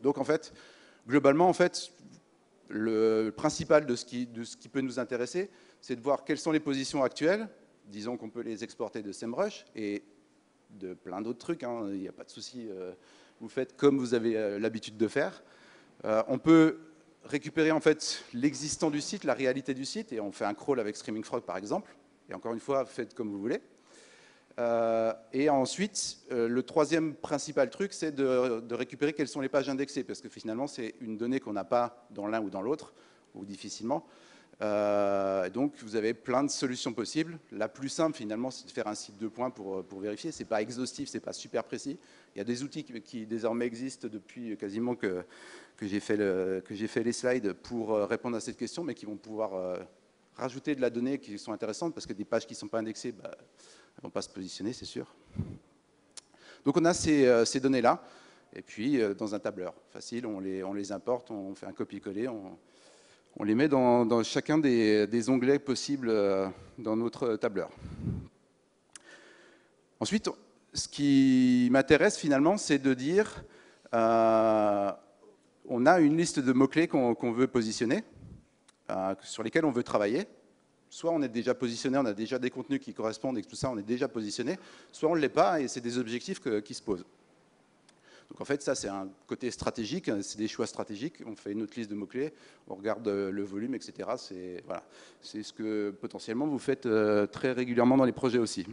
Donc, 0.02 0.18
en 0.18 0.24
fait, 0.24 0.54
globalement, 1.08 1.50
en 1.50 1.54
fait, 1.54 1.92
le 2.70 3.32
principal 3.36 3.86
de 3.86 3.96
ce 3.96 4.06
qui 4.06 4.70
peut 4.72 4.82
nous 4.82 5.00
intéresser, 5.00 5.50
c'est 5.82 5.96
de 5.96 6.02
voir 6.02 6.24
quelles 6.24 6.38
sont 6.38 6.52
les 6.52 6.60
positions 6.60 7.04
actuelles, 7.04 7.50
disons 7.92 8.18
qu'on 8.18 8.30
peut 8.30 8.42
les 8.42 8.64
exporter 8.64 9.04
de 9.04 9.12
SEMrush 9.12 9.66
et 9.76 10.04
de 10.72 10.94
plein 10.94 11.22
d'autres 11.22 11.40
trucs, 11.40 11.64
hein. 11.64 11.88
il 11.90 12.00
n'y 12.00 12.08
a 12.08 12.14
pas 12.14 12.24
de 12.24 12.30
souci, 12.30 12.68
euh, 12.70 12.94
vous 13.40 13.50
faites 13.50 13.76
comme 13.76 13.98
vous 14.00 14.14
avez 14.14 14.38
euh, 14.38 14.58
l'habitude 14.58 14.98
de 14.98 15.08
faire. 15.08 15.44
Euh, 16.06 16.24
on 16.28 16.40
peut 16.40 16.80
récupérer 17.26 17.72
en 17.72 17.82
fait 17.82 18.24
l'existant 18.34 18.90
du 18.90 19.02
site, 19.02 19.26
la 19.26 19.34
réalité 19.34 19.74
du 19.74 19.86
site, 19.86 20.12
et 20.14 20.20
on 20.20 20.32
fait 20.32 20.46
un 20.46 20.54
crawl 20.54 20.80
avec 20.80 20.96
Streaming 20.96 21.24
Frog 21.24 21.44
par 21.44 21.58
exemple, 21.58 21.96
et 22.30 22.34
encore 22.34 22.54
une 22.54 22.60
fois, 22.60 22.86
faites 22.86 23.14
comme 23.14 23.30
vous 23.30 23.40
voulez. 23.40 23.62
et 25.34 25.50
ensuite, 25.50 26.20
le 26.32 26.62
troisième 26.64 27.14
principal 27.14 27.70
truc, 27.70 27.94
c'est 27.94 28.12
de, 28.12 28.62
de, 28.62 28.76
récupérer 28.76 29.14
quelles 29.14 29.28
sont 29.28 29.42
les 29.42 29.50
pages 29.50 29.70
indexées, 29.70 30.04
parce 30.04 30.22
que 30.22 30.30
finalement, 30.30 30.66
c'est 30.66 30.96
une 31.02 31.18
donnée 31.18 31.40
qu'on 31.40 31.54
n'a 31.54 31.64
pas 31.64 32.08
dans 32.12 32.26
l'un 32.26 32.42
ou 32.42 32.50
dans 32.50 32.62
l'autre, 32.62 32.94
ou 33.36 33.46
difficilement. 33.46 34.08
Euh, 34.62 35.50
donc 35.50 35.74
vous 35.82 35.96
avez 35.96 36.14
plein 36.14 36.44
de 36.44 36.50
solutions 36.50 36.94
possibles. 36.94 37.40
La 37.52 37.68
plus 37.68 37.90
simple 37.90 38.16
finalement, 38.16 38.52
c'est 38.52 38.68
de 38.68 38.72
faire 38.72 38.88
un 38.88 38.96
site 38.96 39.18
de 39.18 39.28
points 39.28 39.50
pour, 39.50 39.78
euh, 39.78 39.84
pour 39.84 40.00
vérifier. 40.00 40.32
C'est 40.32 40.46
pas 40.46 40.62
exhaustif, 40.62 41.10
c'est 41.10 41.20
pas 41.20 41.34
super 41.34 41.64
précis. 41.64 41.98
Il 42.36 42.38
y 42.38 42.42
a 42.42 42.44
des 42.44 42.62
outils 42.64 42.84
qui, 42.84 43.26
désormais 43.26 43.66
existent 43.66 44.08
depuis 44.08 44.56
quasiment 44.58 44.96
que, 44.96 45.24
que 45.78 45.88
j'ai 45.88 46.00
fait, 46.00 46.18
fait, 46.88 47.04
les 47.04 47.14
slides 47.14 47.54
pour 47.54 47.94
euh, 47.94 48.06
répondre 48.06 48.38
à 48.38 48.40
cette 48.40 48.58
question, 48.58 48.84
mais 48.84 48.94
qui 48.94 49.06
vont 49.06 49.18
pouvoir 49.18 49.80
rajouter 50.36 50.76
de 50.76 50.82
la 50.82 50.90
donnée 50.90 51.18
qui 51.18 51.38
sont 51.40 51.54
intéressantes 51.54 51.94
parce 51.94 52.06
que 52.06 52.14
des 52.14 52.26
pages 52.26 52.46
qui 52.46 52.54
ne 52.54 52.60
sont 52.60 52.68
pas 52.68 52.80
indexées, 52.80 53.12
bah, 53.12 53.32
elles 53.34 53.98
ne 53.98 54.04
vont 54.04 54.10
pas 54.10 54.22
se 54.22 54.30
positionner, 54.30 54.74
c'est 54.74 54.86
sûr. 54.86 55.14
Donc 56.66 56.78
on 56.78 56.86
a 56.86 56.94
ces, 56.94 57.46
ces 57.46 57.60
données-là, 57.60 58.04
et 58.54 58.62
puis 58.62 59.00
dans 59.18 59.34
un 59.34 59.40
tableur 59.40 59.74
facile, 59.90 60.26
on 60.26 60.40
les, 60.40 60.64
on 60.64 60.74
les 60.74 60.92
importe, 60.92 61.32
on 61.32 61.56
fait 61.56 61.66
un 61.66 61.74
copier-coller, 61.74 62.30
on 63.38 63.44
les 63.44 63.56
met 63.56 63.68
dans, 63.68 64.24
chacun 64.24 64.58
des, 64.58 65.30
onglets 65.30 65.60
possibles 65.60 66.10
euh, 66.10 66.48
dans 66.78 66.96
notre 66.96 67.36
tableur. 67.38 67.70
Ensuite, 70.00 70.30
ce 70.74 70.88
qui 70.88 71.70
m'intéresse 71.72 72.18
finalement, 72.18 72.58
c'est 72.58 72.80
de 72.80 72.94
dire, 72.94 73.44
euh, 73.94 74.92
on 75.68 75.86
a 75.86 76.00
une 76.00 76.18
liste 76.18 76.40
de 76.40 76.52
mots-clés 76.54 76.88
qu'on 76.88 77.32
veut 77.32 77.48
positionner, 77.48 78.04
euh, 78.90 79.16
sur 79.22 79.44
lesquels 79.44 79.66
on 79.66 79.72
veut 79.72 79.84
travailler. 79.84 80.26
Soit 80.90 81.12
on 81.12 81.22
est 81.22 81.30
déjà 81.30 81.54
positionné, 81.54 81.98
on 81.98 82.06
a 82.06 82.14
déjà 82.14 82.38
des 82.38 82.50
contenus 82.50 82.82
qui 82.82 82.94
correspondent 82.94 83.38
et 83.38 83.44
tout 83.44 83.56
ça, 83.56 83.70
on 83.70 83.78
est 83.78 83.84
déjà 83.84 84.10
positionné, 84.10 84.60
soit 84.92 85.10
on 85.10 85.16
ne 85.16 85.22
l'est 85.22 85.30
pas 85.30 85.62
et 85.62 85.70
c'est 85.70 85.80
des 85.80 85.98
objectifs 85.98 86.42
qui 86.66 86.74
se 86.74 86.82
posent. 86.82 87.06
Donc 88.32 88.40
en 88.40 88.46
fait, 88.46 88.62
ça, 88.62 88.76
c'est 88.76 88.88
un 88.88 89.10
côté 89.28 89.52
stratégique, 89.52 90.08
hein, 90.08 90.20
c'est 90.22 90.38
des 90.38 90.48
choix 90.48 90.66
stratégiques. 90.66 91.16
On 91.26 91.36
fait 91.36 91.52
une 91.52 91.64
autre 91.64 91.74
liste 91.76 91.90
de 91.92 91.96
mots-clés, 91.96 92.32
on 92.70 92.76
regarde 92.76 93.06
euh, 93.10 93.30
le 93.30 93.44
volume, 93.44 93.76
etc. 93.76 94.08
C'est 94.16 95.44
ce 95.44 95.52
que 95.52 95.90
potentiellement 95.90 96.48
vous 96.48 96.58
faites 96.58 96.86
euh, 96.86 97.28
très 97.28 97.52
régulièrement 97.52 97.98
dans 97.98 98.06
les 98.06 98.14
projets 98.14 98.38
aussi. 98.38 98.66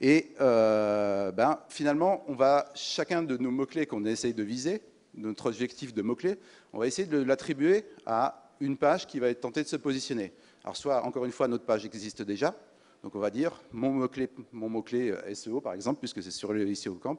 Et 0.00 0.32
euh, 0.40 1.32
ben, 1.32 1.60
finalement, 1.68 2.24
on 2.28 2.34
va, 2.34 2.70
chacun 2.74 3.22
de 3.22 3.36
nos 3.36 3.50
mots-clés 3.50 3.84
qu'on 3.84 4.06
essaye 4.06 4.32
de 4.32 4.42
viser, 4.42 4.80
notre 5.14 5.48
objectif 5.50 5.92
de 5.92 6.00
mots-clés, 6.00 6.38
on 6.72 6.78
va 6.78 6.86
essayer 6.86 7.06
de 7.06 7.22
l'attribuer 7.22 7.84
à 8.06 8.54
une 8.60 8.78
page 8.78 9.06
qui 9.06 9.20
va 9.20 9.28
être 9.28 9.42
tentée 9.42 9.62
de 9.62 9.68
se 9.68 9.76
positionner. 9.76 10.32
Alors 10.64 10.78
soit, 10.78 11.04
encore 11.04 11.26
une 11.26 11.32
fois, 11.32 11.46
notre 11.46 11.66
page 11.66 11.84
existe 11.84 12.22
déjà, 12.22 12.56
donc 13.02 13.14
on 13.14 13.18
va 13.18 13.28
dire 13.28 13.60
mon 13.70 13.90
mot-clé 13.92 15.14
SEO, 15.34 15.60
par 15.60 15.74
exemple, 15.74 15.98
puisque 15.98 16.22
c'est 16.22 16.30
sur 16.30 16.54
le 16.54 16.74
SEO 16.74 16.94
Camp, 16.94 17.18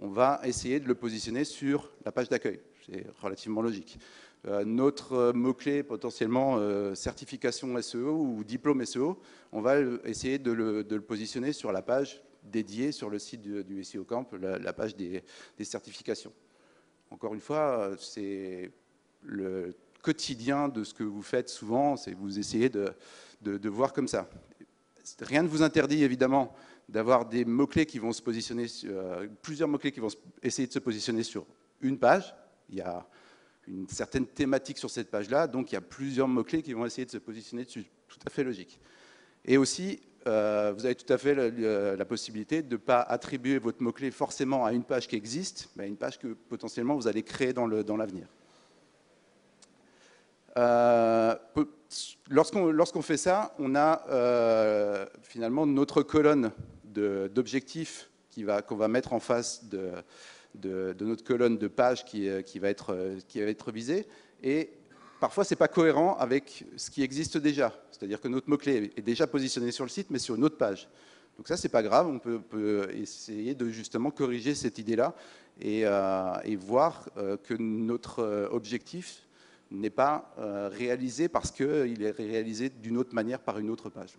on 0.00 0.08
va 0.08 0.40
essayer 0.44 0.80
de 0.80 0.88
le 0.88 0.94
positionner 0.94 1.44
sur 1.44 1.92
la 2.04 2.10
page 2.10 2.28
d'accueil. 2.28 2.60
C'est 2.86 3.06
relativement 3.20 3.62
logique. 3.62 3.98
Euh, 4.46 4.64
notre 4.64 5.32
mot-clé 5.32 5.82
potentiellement 5.82 6.56
euh, 6.56 6.94
certification 6.94 7.80
SEO 7.82 8.16
ou 8.16 8.42
diplôme 8.42 8.84
SEO, 8.86 9.20
on 9.52 9.60
va 9.60 9.78
essayer 10.04 10.38
de 10.38 10.50
le, 10.50 11.00
positionner 11.02 11.52
sur 11.52 11.72
la 11.72 11.82
page 11.82 12.22
dédiée 12.42 12.90
sur 12.90 13.10
le 13.10 13.18
site 13.18 13.42
du, 13.42 13.84
SEO 13.84 14.04
Camp, 14.04 14.32
la, 14.32 14.72
page 14.72 14.96
des, 14.96 15.22
certifications. 15.62 16.32
Encore 17.10 17.34
une 17.34 17.40
fois, 17.40 17.90
c'est 17.98 18.70
le 19.22 19.74
quotidien 20.00 20.68
de 20.68 20.84
ce 20.84 20.94
que 20.94 21.04
vous 21.04 21.20
faites 21.20 21.50
souvent, 21.50 21.96
c'est 21.96 22.14
vous 22.14 22.38
essayez 22.38 22.70
de 22.70 23.68
voir 23.68 23.92
comme 23.92 24.08
ça. 24.08 24.26
Rien 25.20 25.42
ne 25.42 25.48
vous 25.48 25.62
interdit 25.62 26.02
évidemment 26.02 26.54
d'avoir 26.90 27.24
des 27.26 27.44
mots-clés 27.44 27.86
qui 27.86 27.98
vont 27.98 28.12
se 28.12 28.20
positionner, 28.20 28.66
euh, 28.84 29.28
plusieurs 29.42 29.68
mots-clés 29.68 29.92
qui 29.92 30.00
vont 30.00 30.08
essayer 30.42 30.66
de 30.66 30.72
se 30.72 30.78
positionner 30.78 31.22
sur 31.22 31.46
une 31.80 31.98
page. 31.98 32.34
Il 32.68 32.76
y 32.76 32.80
a 32.80 33.06
une 33.68 33.88
certaine 33.88 34.26
thématique 34.26 34.78
sur 34.78 34.90
cette 34.90 35.10
page-là, 35.10 35.46
donc 35.46 35.70
il 35.70 35.76
y 35.76 35.78
a 35.78 35.82
plusieurs 35.82 36.26
mots-clés 36.26 36.62
qui 36.62 36.72
vont 36.72 36.84
essayer 36.84 37.04
de 37.04 37.10
se 37.10 37.18
positionner 37.18 37.64
dessus. 37.64 37.86
Tout 38.08 38.18
à 38.26 38.30
fait 38.30 38.42
logique. 38.42 38.80
Et 39.44 39.56
aussi, 39.56 40.00
euh, 40.26 40.72
vous 40.76 40.84
avez 40.84 40.96
tout 40.96 41.10
à 41.12 41.16
fait 41.16 41.34
la, 41.34 42.04
possibilité 42.04 42.62
de 42.62 42.72
ne 42.72 42.76
pas 42.76 43.00
attribuer 43.00 43.58
votre 43.58 43.82
mot-clé 43.82 44.10
forcément 44.10 44.64
à 44.64 44.72
une 44.72 44.84
page 44.84 45.06
qui 45.06 45.16
existe, 45.16 45.70
mais 45.76 45.84
à 45.84 45.86
une 45.86 45.96
page 45.96 46.18
que 46.18 46.28
potentiellement 46.28 46.96
vous 46.96 47.06
allez 47.06 47.22
créer 47.22 47.52
dans 47.52 47.66
l'avenir. 47.66 48.26
Euh, 50.56 51.36
lorsqu'on 52.28 53.02
fait 53.02 53.16
ça, 53.16 53.54
on 53.60 53.76
a 53.76 55.06
finalement 55.22 55.64
notre 55.66 56.02
colonne 56.02 56.50
d'objectifs 56.92 58.10
qu'on 58.66 58.76
va 58.76 58.88
mettre 58.88 59.12
en 59.12 59.20
face 59.20 59.64
de, 59.64 60.94
notre 61.00 61.24
colonne 61.24 61.58
de 61.58 61.68
pages 61.68 62.04
qui, 62.04 62.28
qui, 62.44 62.58
va 62.58 62.68
être, 62.68 63.16
qui 63.28 63.40
va 63.40 63.46
être 63.46 63.72
visée. 63.72 64.06
Et 64.42 64.70
parfois, 65.20 65.44
ce 65.44 65.54
n'est 65.54 65.58
pas 65.58 65.68
cohérent 65.68 66.16
avec 66.16 66.64
ce 66.76 66.90
qui 66.90 67.02
existe 67.02 67.36
déjà. 67.36 67.72
C'est-à-dire 67.90 68.20
que 68.20 68.28
notre 68.28 68.48
mot-clé 68.48 68.90
est 68.96 69.02
déjà 69.02 69.26
positionné 69.26 69.72
sur 69.72 69.84
le 69.84 69.90
site, 69.90 70.08
mais 70.10 70.18
sur 70.18 70.34
une 70.34 70.44
autre 70.44 70.56
page. 70.56 70.88
Donc 71.40 71.48
ça, 71.48 71.56
ce 71.56 71.66
n'est 71.66 71.70
pas 71.70 71.82
grave, 71.82 72.06
on 72.06 72.18
peut, 72.18 72.88
essayer 72.94 73.54
de 73.54 73.70
justement 73.70 74.10
corriger 74.10 74.54
cette 74.54 74.78
idée-là 74.78 75.14
et, 75.58 75.86
euh, 75.86 76.32
voir 76.58 77.08
euh, 77.16 77.36
que 77.36 77.54
notre 77.54 78.18
euh, 78.18 78.48
objectif 78.50 79.26
n'est 79.70 79.88
pas 79.88 80.34
réalisé 80.72 81.28
parce 81.28 81.52
qu'il 81.52 82.02
est 82.02 82.10
réalisé 82.10 82.68
d'une 82.68 82.98
autre 82.98 83.14
manière 83.14 83.38
par 83.38 83.58
une 83.58 83.70
autre 83.70 83.88
page. 83.88 84.10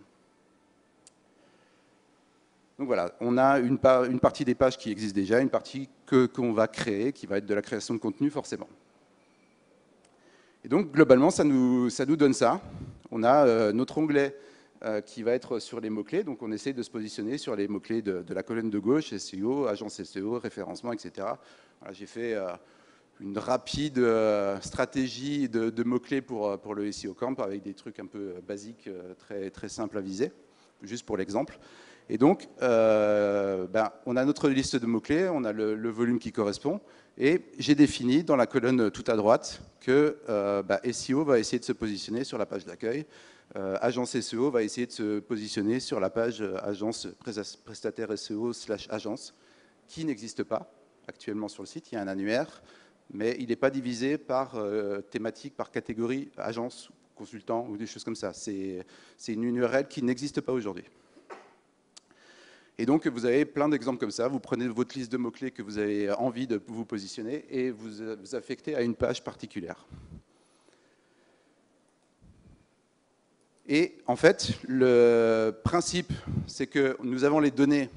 Donc 2.82 2.88
voilà, 2.88 3.12
on 3.20 3.38
a 3.38 3.60
une, 3.60 3.78
partie 3.78 4.44
des 4.44 4.56
pages 4.56 4.76
qui 4.76 4.90
existent 4.90 5.14
déjà, 5.14 5.38
une 5.38 5.50
partie 5.50 5.88
qu'on 6.34 6.52
va 6.52 6.66
créer, 6.66 7.12
qui 7.12 7.26
va 7.26 7.38
être 7.38 7.46
de 7.46 7.54
la 7.54 7.62
création 7.62 7.94
de 7.94 8.00
contenu 8.00 8.28
forcément. 8.28 8.66
Et 10.64 10.68
donc, 10.68 10.90
globalement, 10.90 11.30
ça 11.30 11.44
nous, 11.44 11.90
ça 11.90 12.06
nous 12.06 12.16
donne 12.16 12.32
ça. 12.32 12.60
On 13.12 13.22
a 13.22 13.46
euh, 13.46 13.72
notre 13.72 13.98
onglet 13.98 14.36
euh, 14.84 15.00
qui 15.00 15.22
va 15.22 15.30
être 15.30 15.60
sur 15.60 15.78
les 15.78 15.90
mots-clés. 15.90 16.24
Donc, 16.24 16.42
on 16.42 16.50
essaie 16.50 16.72
de 16.72 16.82
se 16.82 16.90
positionner 16.90 17.38
sur 17.38 17.54
les 17.54 17.68
mots-clés 17.68 18.02
de, 18.02 18.24
la 18.34 18.42
colonne 18.42 18.68
de 18.68 18.80
gauche, 18.80 19.14
SEO, 19.16 19.68
agence 19.68 20.02
SEO, 20.02 20.40
référencement, 20.40 20.92
etc. 20.92 21.28
J'ai 21.92 22.06
fait 22.06 22.34
euh, 22.34 22.48
une 23.20 23.38
rapide 23.38 24.04
stratégie 24.60 25.48
de, 25.48 25.84
mots-clés 25.84 26.20
pour, 26.20 26.58
pour 26.58 26.74
le 26.74 26.90
SEO 26.90 27.14
Camp 27.14 27.38
avec 27.38 27.62
des 27.62 27.74
trucs 27.74 28.00
un 28.00 28.06
peu 28.06 28.34
basiques, 28.44 28.90
très, 29.18 29.50
très 29.50 29.68
simples 29.68 29.98
à 29.98 30.00
viser, 30.00 30.32
juste 30.82 31.06
pour 31.06 31.16
l'exemple. 31.16 31.60
Et 32.08 32.18
donc, 32.18 32.48
ben, 32.60 33.90
on 34.06 34.16
a 34.16 34.24
notre 34.24 34.48
liste 34.48 34.76
de 34.76 34.86
mots-clés, 34.86 35.28
on 35.28 35.44
a 35.44 35.52
le, 35.52 35.90
volume 35.90 36.18
qui 36.18 36.32
correspond, 36.32 36.80
et 37.18 37.42
j'ai 37.58 37.74
défini 37.74 38.24
dans 38.24 38.36
la 38.36 38.46
colonne 38.46 38.90
tout 38.90 39.04
à 39.06 39.16
droite 39.16 39.60
que 39.80 40.18
euh, 40.28 40.62
bah, 40.62 40.80
SEO 40.90 41.24
va 41.24 41.38
essayer 41.38 41.58
de 41.58 41.64
se 41.64 41.72
positionner 41.72 42.24
sur 42.24 42.38
la 42.38 42.46
page 42.46 42.64
d'accueil, 42.64 43.04
euh, 43.56 43.76
agence 43.80 44.18
SEO 44.18 44.50
va 44.50 44.62
essayer 44.62 44.86
de 44.86 44.92
se 44.92 45.18
positionner 45.18 45.78
sur 45.78 46.00
la 46.00 46.08
page 46.08 46.40
euh, 46.40 46.56
agence 46.62 47.08
prestataire 47.64 48.16
SEO 48.16 48.52
slash 48.52 48.86
agence, 48.90 49.34
qui 49.88 50.04
n'existe 50.04 50.42
pas 50.42 50.72
actuellement 51.06 51.48
sur 51.48 51.62
le 51.62 51.66
site. 51.66 51.92
Il 51.92 51.96
y 51.96 51.98
a 51.98 52.00
un 52.00 52.08
annuaire, 52.08 52.62
mais 53.12 53.36
il 53.38 53.48
n'est 53.48 53.56
pas 53.56 53.68
divisé 53.68 54.16
par 54.16 54.56
thématique, 55.10 55.54
par 55.54 55.70
catégorie, 55.70 56.30
agence, 56.38 56.90
consultant 57.14 57.66
ou 57.68 57.76
des 57.76 57.86
choses 57.86 58.04
comme 58.04 58.16
ça. 58.16 58.32
C'est 58.32 58.84
une 59.28 59.56
URL 59.56 59.86
qui 59.86 60.02
n'existe 60.02 60.40
pas 60.40 60.52
aujourd'hui. 60.52 60.84
Et 62.82 62.84
donc, 62.84 63.06
vous 63.06 63.26
avez 63.26 63.44
plein 63.44 63.68
d'exemples 63.68 64.00
comme 64.00 64.10
ça. 64.10 64.26
Vous 64.26 64.40
prenez 64.40 64.66
votre 64.66 64.98
liste 64.98 65.12
de 65.12 65.16
mots-clés 65.16 65.52
que 65.52 65.62
vous 65.62 65.78
avez 65.78 66.10
envie 66.10 66.48
de 66.48 66.60
vous 66.66 66.84
positionner 66.84 67.44
et 67.48 67.70
vous 67.70 67.90
vous 68.20 68.34
affectez 68.34 68.74
à 68.74 68.82
une 68.82 68.96
page 68.96 69.22
particulière. 69.22 69.86
Et 73.68 73.98
en 74.08 74.16
fait, 74.16 74.58
le 74.66 75.52
principe, 75.62 76.12
c'est 76.48 76.66
que 76.66 76.96
nous 77.04 77.22
avons 77.22 77.38
les 77.38 77.52
données 77.52 77.88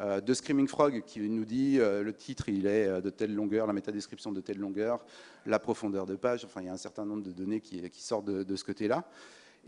euh, 0.00 0.20
de 0.20 0.34
Screaming 0.34 0.66
Frog 0.66 1.04
qui 1.06 1.20
nous 1.20 1.44
dit 1.44 1.78
euh, 1.78 2.02
le 2.02 2.12
titre 2.12 2.48
il 2.48 2.66
est 2.66 2.88
euh, 2.88 3.00
de 3.00 3.10
telle 3.10 3.32
longueur, 3.32 3.68
la 3.68 3.72
métadescription 3.72 4.32
de 4.32 4.40
telle 4.40 4.58
longueur, 4.58 5.04
la 5.46 5.60
profondeur 5.60 6.04
de 6.04 6.16
page, 6.16 6.44
enfin 6.44 6.62
il 6.62 6.66
y 6.66 6.68
a 6.68 6.72
un 6.72 6.76
certain 6.76 7.04
nombre 7.04 7.22
de 7.22 7.30
données 7.30 7.60
qui, 7.60 7.80
sortent 7.92 8.26
de 8.26 8.56
ce 8.56 8.64
côté-là. 8.64 9.04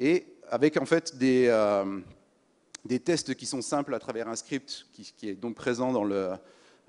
Et 0.01 0.27
avec 0.51 0.77
en 0.77 0.87
fait 0.87 1.17
des, 1.17 1.49
des 2.85 3.01
tests 3.01 3.35
qui 3.35 3.47
sont 3.47 3.63
simples 3.63 3.95
à 3.95 3.99
travers 3.99 4.29
un 4.29 4.37
script 4.37 4.87
qui, 4.93 5.29
est 5.29 5.35
donc 5.35 5.55
présent 5.55 5.93
dans 5.93 6.05
le, 6.05 6.33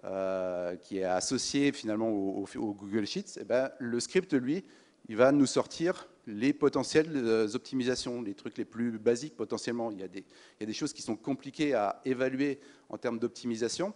euh, 0.03 0.75
qui 0.77 0.99
est 0.99 1.03
associé 1.03 1.71
finalement 1.71 2.09
au, 2.09 2.45
Google 2.55 3.05
Sheets, 3.05 3.37
et 3.37 3.41
eh 3.41 3.43
ben, 3.43 3.69
le 3.79 3.99
script, 3.99 4.33
lui, 4.33 4.63
il 5.07 5.17
va 5.17 5.31
nous 5.31 5.45
sortir 5.45 6.07
les 6.27 6.53
potentielles 6.53 7.11
euh, 7.15 7.47
optimisations, 7.55 8.21
les 8.21 8.35
trucs 8.35 8.57
les 8.57 8.65
plus 8.65 8.99
basiques 8.99 9.35
potentiellement. 9.35 9.91
Il 9.91 9.99
y, 9.99 10.03
a 10.03 10.07
des, 10.07 10.19
il 10.19 10.61
y 10.61 10.63
a 10.63 10.67
des 10.67 10.73
choses 10.73 10.93
qui 10.93 11.01
sont 11.01 11.15
compliquées 11.15 11.73
à 11.73 12.01
évaluer 12.05 12.59
en 12.89 12.97
termes 12.97 13.17
d'optimisation, 13.17 13.93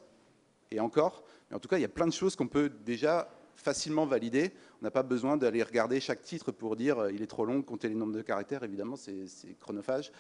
et 0.71 0.79
encore, 0.79 1.23
mais 1.49 1.56
en 1.56 1.60
tout 1.60 1.69
cas, 1.69 1.77
il 1.77 1.82
y 1.82 1.86
a 1.86 1.89
plein 1.89 2.08
de 2.08 2.13
choses 2.13 2.36
qu'on 2.36 2.47
peut 2.47 2.69
déjà 2.69 3.29
facilement 3.56 4.06
valider. 4.06 4.51
On 4.82 4.84
n'a 4.84 4.91
pas 4.91 5.03
besoin 5.03 5.38
d'aller 5.38 5.63
regarder 5.63 5.99
chaque 5.99 6.21
titre 6.21 6.51
pour 6.51 6.75
dire 6.75 6.99
euh, 6.99 7.12
il 7.12 7.21
est 7.21 7.27
trop 7.27 7.45
long, 7.45 7.62
compter 7.62 7.89
les 7.89 7.95
nombres 7.95 8.15
de 8.15 8.21
caractères, 8.21 8.63
évidemment, 8.63 8.95
c'est 8.95 9.58
chronophage. 9.60 10.12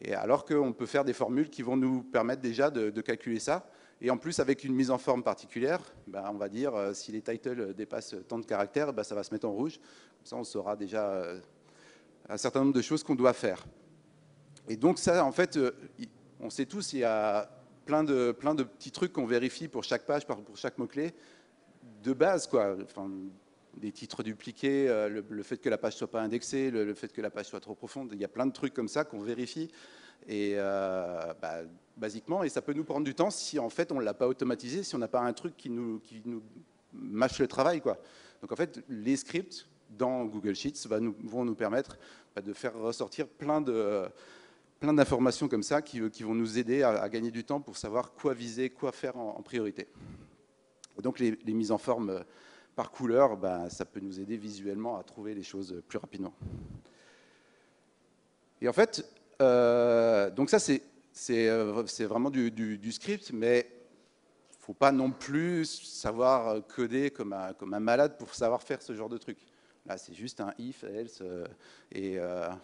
Et 0.00 0.14
alors 0.14 0.44
qu'on 0.44 0.72
peut 0.72 0.86
faire 0.86 1.04
des 1.04 1.12
formules 1.12 1.48
qui 1.48 1.62
vont 1.62 1.76
nous 1.76 2.02
permettre 2.02 2.42
déjà 2.42 2.70
de, 2.70 3.00
calculer 3.00 3.38
ça. 3.38 3.68
Et 4.00 4.10
en 4.10 4.18
plus, 4.18 4.40
avec 4.40 4.64
une 4.64 4.74
mise 4.74 4.90
en 4.90 4.98
forme 4.98 5.22
particulière, 5.22 5.80
ben, 6.06 6.24
on 6.30 6.36
va 6.36 6.50
dire 6.50 6.74
euh, 6.74 6.92
si 6.92 7.12
les 7.12 7.22
titles 7.22 7.72
dépassent 7.72 8.14
tant 8.28 8.38
de 8.38 8.44
caractères, 8.44 8.92
ben, 8.92 9.02
ça 9.02 9.14
va 9.14 9.22
se 9.22 9.32
mettre 9.32 9.48
en 9.48 9.52
rouge. 9.52 9.78
Comme 9.78 10.26
ça, 10.26 10.36
on 10.36 10.44
saura 10.44 10.76
déjà 10.76 11.08
euh, 11.08 11.40
un 12.28 12.36
certain 12.36 12.60
nombre 12.60 12.74
de 12.74 12.82
choses 12.82 13.02
qu'on 13.02 13.14
doit 13.14 13.32
faire. 13.32 13.64
Et 14.68 14.76
donc 14.76 14.98
ça, 14.98 15.24
en 15.24 15.32
fait, 15.32 15.56
euh, 15.56 15.70
on 16.40 16.50
sait 16.50 16.66
tous, 16.66 16.92
il 16.92 16.98
y 16.98 17.04
a 17.04 17.48
plein 17.86 18.04
de, 18.04 18.32
plein 18.32 18.54
de 18.54 18.64
petits 18.64 18.90
trucs 18.90 19.14
qu'on 19.14 19.26
vérifie 19.26 19.68
pour 19.68 19.82
chaque 19.82 20.04
page, 20.04 20.26
pour 20.26 20.38
chaque 20.56 20.76
mot-clé, 20.76 21.14
de 22.02 22.12
base, 22.12 22.46
quoi. 22.46 22.76
Des 23.76 23.92
titres 23.92 24.22
dupliqués, 24.22 24.88
euh, 24.88 25.22
le, 25.28 25.42
fait 25.42 25.58
que 25.58 25.68
la 25.68 25.78
page 25.78 25.96
soit 25.96 26.10
pas 26.10 26.22
indexée, 26.22 26.70
le, 26.70 26.94
fait 26.94 27.12
que 27.12 27.20
la 27.20 27.30
page 27.30 27.46
soit 27.46 27.60
trop 27.60 27.74
profonde. 27.74 28.10
Il 28.12 28.20
y 28.20 28.24
a 28.24 28.28
plein 28.28 28.46
de 28.46 28.52
trucs 28.52 28.74
comme 28.74 28.88
ça 28.88 29.04
qu'on 29.04 29.20
vérifie. 29.20 29.70
Et 30.28 30.54
euh, 30.56 31.34
bah, 31.40 31.58
basiquement, 31.96 32.42
et 32.42 32.48
ça 32.48 32.62
peut 32.62 32.72
nous 32.72 32.84
prendre 32.84 33.04
du 33.04 33.14
temps 33.14 33.30
si 33.30 33.58
en 33.58 33.68
fait 33.68 33.92
on 33.92 33.96
ne 33.96 34.04
l'a 34.04 34.14
pas 34.14 34.26
automatisé, 34.26 34.82
si 34.82 34.94
on 34.94 34.98
n'a 34.98 35.08
pas 35.08 35.20
un 35.20 35.32
truc 35.32 35.56
qui 35.56 35.70
nous, 35.70 36.00
qui 36.00 36.22
nous 36.24 36.42
mâche 36.92 37.38
le 37.38 37.46
travail. 37.46 37.80
Quoi. 37.80 37.98
Donc 38.40 38.50
en 38.50 38.56
fait, 38.56 38.82
les 38.88 39.16
scripts 39.16 39.68
dans 39.90 40.24
Google 40.24 40.54
Sheets 40.54 40.88
vont 40.88 41.44
nous 41.44 41.54
permettre 41.54 41.98
bah, 42.34 42.42
de 42.42 42.52
faire 42.52 42.76
ressortir 42.76 43.28
plein 43.28 43.60
de 43.60 44.06
plein 44.80 44.92
d'informations 44.92 45.48
comme 45.48 45.62
ça 45.62 45.80
qui, 45.80 46.00
vont 46.00 46.34
nous 46.34 46.58
aider 46.58 46.82
à, 46.82 47.08
gagner 47.08 47.30
du 47.30 47.44
temps 47.44 47.62
pour 47.62 47.78
savoir 47.78 48.12
quoi 48.12 48.34
viser, 48.34 48.68
quoi 48.68 48.92
faire 48.92 49.16
en, 49.16 49.40
priorité. 49.40 49.88
donc 51.00 51.18
les, 51.18 51.38
les 51.46 51.54
mises 51.54 51.70
en 51.70 51.78
forme 51.78 52.22
par 52.76 52.90
couleur, 52.90 53.38
ben, 53.38 53.70
ça 53.70 53.86
peut 53.86 54.00
nous 54.00 54.20
aider 54.20 54.36
visuellement 54.36 54.98
à 54.98 55.02
trouver 55.02 55.34
les 55.34 55.42
choses 55.42 55.82
plus 55.88 55.98
rapidement. 55.98 56.34
Et 58.60 58.68
en 58.68 58.72
fait, 58.72 59.04
euh, 59.40 60.30
donc 60.30 60.50
ça 60.50 60.58
c'est 60.58 60.82
euh, 61.30 61.82
vraiment 62.00 62.30
du, 62.30 62.50
du, 62.50 62.92
script, 62.92 63.32
mais 63.32 63.66
il 64.50 64.56
ne 64.56 64.60
faut 64.60 64.74
pas 64.74 64.92
non 64.92 65.10
plus 65.10 65.64
savoir 65.64 66.66
coder 66.66 67.10
comme 67.10 67.32
un, 67.32 67.54
comme 67.54 67.72
un, 67.72 67.80
malade 67.80 68.18
pour 68.18 68.34
savoir 68.34 68.62
faire 68.62 68.82
ce 68.82 68.94
genre 68.94 69.08
de 69.08 69.18
truc. 69.18 69.38
Là, 69.86 69.96
c'est 69.96 70.14
juste 70.14 70.40
un 70.40 70.52
if, 70.58 70.84
else, 70.84 71.20
euh, 71.22 71.46
et 71.92 72.18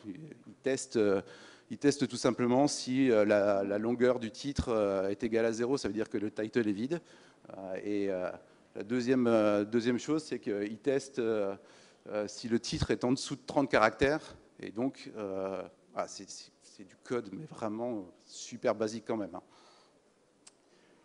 il, 0.07 0.55
teste, 0.63 0.99
il 1.71 1.79
teste 1.79 2.07
tout 2.07 2.17
simplement 2.17 2.69
si 2.69 3.09
la, 3.09 3.63
la, 3.63 3.79
longueur 3.79 4.19
du 4.19 4.31
titre 4.31 5.09
est 5.09 5.23
égale 5.23 5.47
à 5.47 5.53
zéro, 5.53 5.79
ça 5.79 5.89
veut 5.89 5.95
dire 5.95 6.11
que 6.11 6.19
le 6.19 6.31
title 6.31 6.69
est 6.69 6.73
vide. 6.73 7.01
et 7.83 8.11
la 8.75 8.83
deuxième, 8.83 9.27
euh, 9.27 9.65
deuxième 9.65 9.99
chose, 9.99 10.25
c'est 10.25 10.39
qu'il 10.39 10.79
teste 10.79 11.19
euh, 11.19 11.55
euh, 12.09 12.27
si 12.27 12.49
le 12.49 12.59
titre 12.59 12.91
est 12.91 13.05
en 13.05 13.13
dessous 13.13 13.37
de 13.37 13.43
30 13.47 13.71
caractères. 13.71 14.37
Et 14.61 14.71
donc, 14.71 15.11
ah, 15.95 16.07
c'est 16.07 16.85
du 16.85 16.97
code, 17.05 17.29
mais 17.33 17.45
vraiment 17.45 18.07
super 18.25 18.75
basique 18.75 19.05
quand 19.07 19.17
même. 19.17 19.35
Hein. 19.35 19.43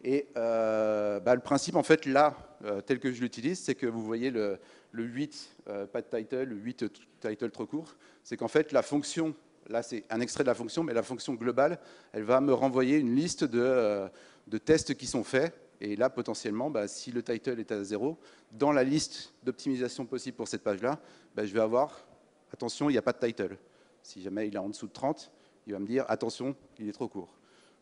Et 0.03 0.27
bah, 0.35 1.33
le 1.33 1.41
principe, 1.41 1.75
en 1.75 1.81
fait, 1.81 2.05
là, 2.05 2.37
tel 2.85 2.99
que 2.99 3.11
je 3.11 3.19
l'utilise, 3.19 3.59
c'est 3.59 3.73
que 3.73 3.87
vous 3.87 4.03
voyez 4.03 4.29
le, 4.29 4.59
8, 4.93 5.57
pas 5.91 6.03
de 6.03 6.07
title, 6.07 6.43
le 6.43 6.55
8 6.55 6.85
title 7.19 7.49
trop 7.49 7.65
court, 7.65 7.95
c'est 8.23 8.37
qu'en 8.37 8.47
fait, 8.47 8.71
la 8.71 8.83
fonction, 8.83 9.33
là, 9.69 9.81
c'est 9.81 10.05
un 10.11 10.21
extrait 10.21 10.43
de 10.43 10.49
la 10.49 10.55
fonction, 10.55 10.83
mais 10.83 10.93
la 10.93 11.01
fonction 11.01 11.33
globale, 11.33 11.79
elle 12.13 12.23
va 12.23 12.39
me 12.39 12.53
renvoyer 12.53 12.97
une 12.97 13.15
liste 13.15 13.43
de, 13.43 14.07
de 14.45 14.57
tests 14.59 14.93
qui 14.93 15.07
sont 15.07 15.23
faits 15.23 15.51
et 15.79 15.95
là, 15.95 16.09
potentiellement, 16.09 16.69
bah, 16.69 16.87
si 16.87 17.11
le 17.11 17.21
title 17.21 17.59
est 17.59 17.71
à 17.71 17.83
0, 17.83 18.17
dans 18.51 18.71
la 18.71 18.83
liste 18.83 19.33
d'optimisation 19.43 20.05
possible 20.05 20.35
pour 20.35 20.47
cette 20.47 20.63
page-là, 20.63 20.99
bah, 21.35 21.45
je 21.45 21.53
vais 21.53 21.59
avoir, 21.59 22.05
attention, 22.51 22.89
il 22.89 22.93
n'y 22.93 22.97
a 22.97 23.03
pas 23.03 23.13
de 23.13 23.25
title. 23.25 23.57
Si 24.01 24.21
jamais 24.21 24.47
il 24.47 24.55
est 24.55 24.59
en 24.59 24.69
dessous 24.69 24.87
de 24.87 24.93
30, 24.93 25.31
il 25.67 25.73
va 25.73 25.79
me 25.79 25.85
dire, 25.85 26.05
attention, 26.07 26.55
il 26.79 26.89
est 26.89 26.93
trop 26.93 27.07
court. 27.07 27.37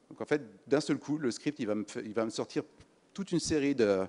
Donc 0.10 0.22
en 0.22 0.26
fait, 0.26 0.42
d'un 0.68 0.82
seul 0.82 0.98
coup, 0.98 1.18
le 1.18 1.32
script, 1.32 1.60
il 1.60 1.68
va, 1.68 1.76
me, 1.76 2.30
sortir 2.30 2.64
toute 3.14 3.32
une 3.32 3.40
série 3.40 3.76
de, 3.76 4.06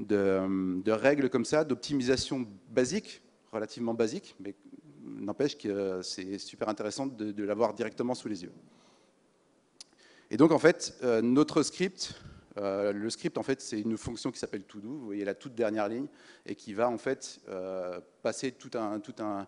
de, 0.00 0.90
règles 0.90 1.30
comme 1.30 1.44
ça, 1.44 1.64
d'optimisation 1.64 2.46
basique, 2.70 3.22
relativement 3.52 3.94
basique, 3.94 4.34
mais 4.40 4.54
n'empêche 5.02 5.56
que 5.56 6.00
c'est 6.02 6.38
super 6.38 6.68
intéressant 6.68 7.06
de, 7.06 7.44
l'avoir 7.44 7.74
directement 7.74 8.14
sous 8.14 8.28
les 8.28 8.42
yeux. 8.42 8.52
Et 10.30 10.36
donc 10.36 10.50
en 10.50 10.58
fait, 10.58 10.96
euh, 11.02 11.20
notre 11.20 11.62
script, 11.62 12.14
euh, 12.58 12.92
le 12.92 13.08
script, 13.10 13.38
en 13.38 13.42
fait, 13.42 13.60
c'est 13.60 13.80
une 13.80 13.96
fonction 13.96 14.30
qui 14.30 14.38
s'appelle 14.38 14.64
todo, 14.64 14.88
vous 14.88 15.06
voyez 15.06 15.24
la 15.24 15.34
toute 15.34 15.54
dernière 15.54 15.88
ligne, 15.88 16.06
et 16.44 16.54
qui 16.54 16.74
va 16.74 16.88
en 16.88 16.98
fait 16.98 17.40
euh, 17.48 18.00
passer 18.22 18.52
toute 18.52 18.76
une 18.76 19.46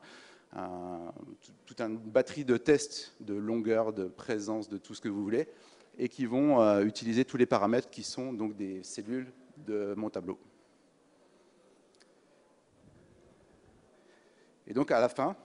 batterie 1.98 2.44
de 2.44 2.56
tests 2.56 3.14
de 3.20 3.34
longueur, 3.34 3.92
de 3.92 4.06
présence, 4.06 4.68
de 4.68 4.78
tout 4.78 4.94
ce 4.94 5.00
que 5.00 5.08
vous 5.08 5.22
voulez, 5.22 5.48
et 5.98 6.08
qui 6.08 6.24
vont 6.26 6.60
euh, 6.60 6.84
utiliser 6.84 7.24
tous 7.24 7.36
les 7.36 7.46
paramètres 7.46 7.90
qui 7.90 8.02
sont 8.02 8.32
donc 8.32 8.56
des 8.56 8.82
cellules 8.82 9.32
de 9.66 9.94
mon 9.96 10.10
tableau. 10.10 10.38
Et 14.66 14.72
donc 14.72 14.90
à 14.90 14.98
la 14.98 15.10
fin, 15.10 15.36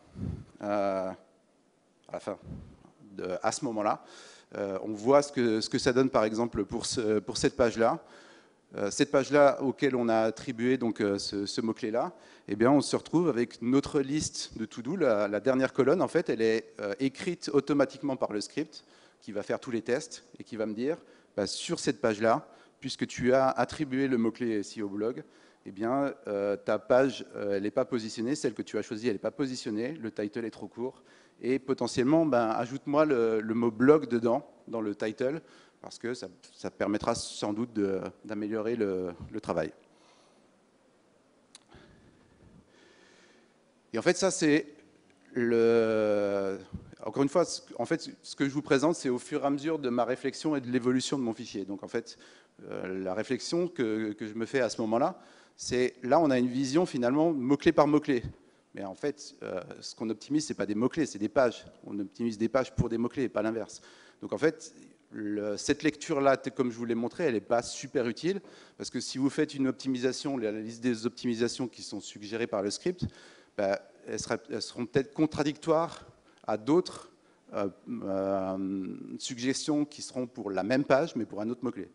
à 0.61 1.17
la 2.11 2.19
fin, 2.21 2.39
à 3.43 3.51
ce 3.51 3.65
moment-là, 3.65 4.01
on 4.55 4.93
voit 4.93 5.21
ce 5.21 5.31
que, 5.31 5.61
ce 5.61 5.77
ça 5.77 5.93
donne 5.93 6.09
par 6.09 6.23
exemple 6.23 6.65
pour, 6.65 6.85
ce, 6.85 7.21
cette 7.35 7.55
page-là. 7.55 8.03
Euh, 8.75 8.91
cette 8.91 9.09
page-là 9.09 9.63
auquel 9.63 9.95
on 9.95 10.09
a 10.09 10.19
attribué 10.19 10.77
donc, 10.77 11.01
euh, 11.01 11.17
ce, 11.17 11.61
mot-clé-là, 11.61 12.13
eh 12.47 12.55
bien, 12.55 12.71
on 12.71 12.81
se 12.81 12.95
retrouve 12.95 13.27
avec 13.27 13.61
notre 13.63 13.99
liste 13.99 14.57
de 14.59 14.65
to-do. 14.65 14.95
La, 14.95 15.39
dernière 15.39 15.73
colonne, 15.73 16.03
en 16.03 16.07
fait, 16.07 16.29
elle 16.29 16.41
est 16.41 16.73
euh, 16.79 16.93
écrite 16.99 17.49
automatiquement 17.51 18.15
par 18.15 18.31
le 18.31 18.41
script 18.41 18.83
qui 19.21 19.31
va 19.31 19.41
faire 19.41 19.59
tous 19.59 19.71
les 19.71 19.81
tests 19.81 20.23
et 20.37 20.43
qui 20.43 20.55
va 20.55 20.67
me 20.67 20.75
dire, 20.75 20.97
bah, 21.35 21.47
sur 21.47 21.79
cette 21.79 21.99
page-là, 21.99 22.47
puisque 22.79 23.07
tu 23.07 23.33
as 23.33 23.49
attribué 23.49 24.07
le 24.07 24.17
mot-clé 24.17 24.61
SEO 24.61 24.87
blog, 24.87 25.23
eh 25.65 25.71
bien, 25.71 26.13
ta 26.63 26.79
page, 26.79 27.25
n'est 27.61 27.69
pas 27.69 27.83
positionnée, 27.83 28.33
celle 28.33 28.53
que 28.53 28.61
tu 28.61 28.77
as 28.77 28.81
choisie, 28.81 29.07
elle 29.07 29.15
n'est 29.15 29.19
pas 29.19 29.29
positionnée, 29.29 29.91
le 29.91 30.09
title 30.09 30.45
est 30.45 30.51
trop 30.51 30.67
court, 30.67 31.03
et 31.41 31.59
potentiellement, 31.59 32.25
ben, 32.25 32.49
ajoute-moi 32.49 33.05
le, 33.05 33.41
mot 33.53 33.71
blog 33.71 34.07
dedans, 34.07 34.45
dans 34.67 34.81
le 34.81 34.95
title, 34.95 35.41
parce 35.81 35.97
que 35.97 36.13
ça, 36.13 36.27
permettra 36.77 37.15
sans 37.15 37.53
doute 37.53 37.79
d'améliorer 38.25 38.75
le, 38.75 39.13
travail. 39.41 39.71
Et 43.93 43.97
en 43.97 44.01
fait, 44.01 44.17
ça, 44.17 44.29
c'est 44.31 44.67
le... 45.33 46.59
Encore 47.05 47.23
une 47.23 47.29
fois, 47.29 47.45
en 47.77 47.85
fait, 47.85 48.11
ce 48.21 48.35
que 48.35 48.45
je 48.45 48.53
vous 48.53 48.61
présente, 48.61 48.95
c'est 48.95 49.09
au 49.09 49.19
fur 49.19 49.43
et 49.43 49.45
à 49.45 49.49
mesure 49.49 49.79
de 49.79 49.89
ma 49.89 50.03
réflexion 50.03 50.55
et 50.55 50.61
de 50.61 50.69
l'évolution 50.69 51.17
de 51.17 51.23
mon 51.23 51.33
fichier. 51.33 51.63
Donc, 51.63 51.81
en 51.81 51.87
fait, 51.87 52.17
euh, 52.69 53.03
la 53.03 53.13
réflexion 53.13 53.67
que, 53.67 54.15
je 54.19 54.33
me 54.33 54.45
fais 54.45 54.59
à 54.59 54.69
ce 54.69 54.81
moment-là, 54.81 55.19
c'est 55.55 55.95
là, 56.03 56.19
on 56.19 56.29
a 56.29 56.37
une 56.37 56.47
vision 56.47 56.85
finalement 56.85 57.31
mot-clé 57.31 57.71
par 57.71 57.87
mot-clé. 57.87 58.23
Mais 58.75 58.83
en 58.83 58.95
fait, 58.95 59.35
euh, 59.41 59.61
ce 59.81 59.95
qu'on 59.95 60.09
optimise, 60.09 60.45
ce 60.45 60.53
n'est 60.53 60.57
pas 60.57 60.65
des 60.65 60.75
mots-clés, 60.75 61.05
c'est 61.05 61.19
des 61.19 61.29
pages. 61.29 61.65
On 61.85 61.97
optimise 61.99 62.37
des 62.37 62.49
pages 62.49 62.75
pour 62.75 62.89
des 62.89 62.97
mots-clés 62.97 63.29
pas 63.29 63.41
l'inverse. 63.41 63.81
Donc, 64.21 64.33
en 64.33 64.37
fait, 64.37 64.73
cette 65.57 65.83
lecture-là, 65.83 66.37
comme 66.37 66.71
je 66.71 66.77
vous 66.77 66.85
l'ai 66.85 66.95
montré, 66.95 67.25
elle 67.25 67.33
n'est 67.33 67.41
pas 67.41 67.63
super 67.63 68.07
utile, 68.07 68.41
parce 68.77 68.89
que 68.89 68.99
si 68.99 69.17
vous 69.17 69.29
faites 69.29 69.55
une 69.55 69.67
optimisation, 69.67 70.37
la 70.37 70.51
liste 70.51 70.81
des 70.81 71.05
optimisations 71.05 71.67
qui 71.67 71.81
sont 71.81 71.99
suggérées 71.99 72.47
par 72.47 72.61
le 72.61 72.69
script, 72.69 73.05
bah, 73.57 73.81
elles, 74.07 74.61
seront 74.61 74.85
peut-être 74.85 75.13
contradictoires 75.13 76.05
à 76.45 76.57
d'autres 76.57 77.11
euh, 77.53 77.69
euh, 78.03 78.95
suggestions 79.17 79.85
qui 79.85 80.01
seront 80.01 80.27
pour 80.27 80.51
la 80.51 80.63
même 80.63 80.83
page, 80.83 81.15
mais 81.15 81.25
pour 81.25 81.41
un 81.41 81.49
autre 81.49 81.63
mot-clé. 81.63 81.89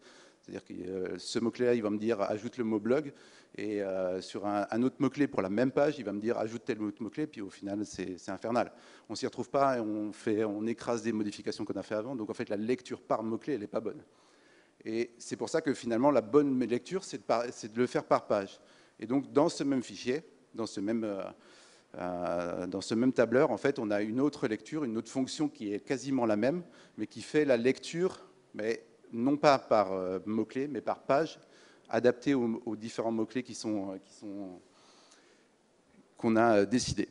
C'est-à-dire 0.44 0.64
que 0.64 0.74
euh, 0.74 1.18
ce 1.18 1.38
mot-clé-là, 1.38 1.74
il 1.74 1.83
va 1.83 1.88
me 1.88 1.96
dire 1.96 2.20
ajoute 2.20 2.59
le 2.59 2.64
mot 2.64 2.78
blog, 2.78 3.12
et 3.57 3.83
euh, 3.83 4.20
sur 4.20 4.46
un, 4.46 4.83
autre 4.83 4.96
mot-clé 4.98 5.26
pour 5.26 5.40
la 5.40 5.48
même 5.48 5.70
page, 5.70 5.98
il 5.98 6.04
va 6.04 6.12
me 6.12 6.20
dire 6.20 6.37
ajoute 6.37 6.64
tel 6.66 6.83
autre 6.83 7.02
mot-clé, 7.02 7.26
puis 7.26 7.40
au 7.40 7.48
final, 7.48 7.87
c'est 7.87 8.28
infernal. 8.28 8.70
On 9.09 9.14
ne 9.14 9.16
s'y 9.16 9.26
retrouve 9.26 9.48
pas 9.48 9.78
et 9.78 9.80
on, 9.80 10.12
fait, 10.12 10.44
on 10.44 10.66
écrase 10.66 11.02
des 11.02 11.12
modifications 11.12 11.64
qu'on 11.64 11.74
a 11.74 11.83
fait 11.83 11.94
avant. 11.94 12.14
Donc 12.14 12.28
en 12.28 12.35
fait, 12.35 12.48
la 12.50 12.57
lecture 12.57 13.00
par 13.00 13.22
mot-clé, 13.22 13.54
elle 13.54 13.61
n'est 13.61 13.66
pas 13.66 13.80
bonne. 13.80 14.02
Et 14.85 15.12
c'est 15.16 15.37
pour 15.37 15.48
ça 15.48 15.62
que 15.62 15.72
finalement, 15.72 16.11
la 16.11 16.20
bonne 16.20 16.62
lecture, 16.64 17.04
c'est 17.04 17.26
de, 17.26 17.78
le 17.78 17.87
faire 17.87 18.04
par 18.04 18.26
page. 18.26 18.61
Et 19.00 19.07
donc, 19.07 19.33
dans 19.33 19.48
ce 19.48 19.64
même 19.64 19.83
fichier, 19.83 20.24
dans 20.52 20.66
ce 20.66 20.80
même, 20.80 21.04
euh, 21.96 22.66
dans 22.66 22.83
ce 22.83 22.94
même 22.94 23.14
tableur, 23.14 23.50
en 23.50 23.57
fait, 23.57 23.78
on 23.78 23.90
a 23.90 24.02
une 24.02 24.20
autre 24.20 24.46
lecture, 24.46 24.85
une 24.85 24.98
autre 24.98 25.11
fonction 25.11 25.48
qui 25.48 25.72
est 25.72 25.80
quasiment 25.80 26.26
la 26.26 26.37
même, 26.37 26.64
mais 26.98 27.07
qui 27.07 27.22
fait 27.22 27.46
la 27.46 27.57
lecture, 27.57 28.26
mais 28.52 28.85
non 29.14 29.37
pas 29.37 29.59
par 29.59 29.92
euh, 29.92 30.18
mots-clés, 30.27 30.68
mais 30.68 30.81
par 30.81 31.00
page, 31.05 31.38
adapté 31.88 32.35
aux, 32.35 32.77
différents 32.77 33.12
mots-clés 33.12 33.44
euh, 33.64 33.98
qu'on 36.16 36.37
a 36.37 36.59
euh, 36.59 36.66
décidés. 36.66 37.09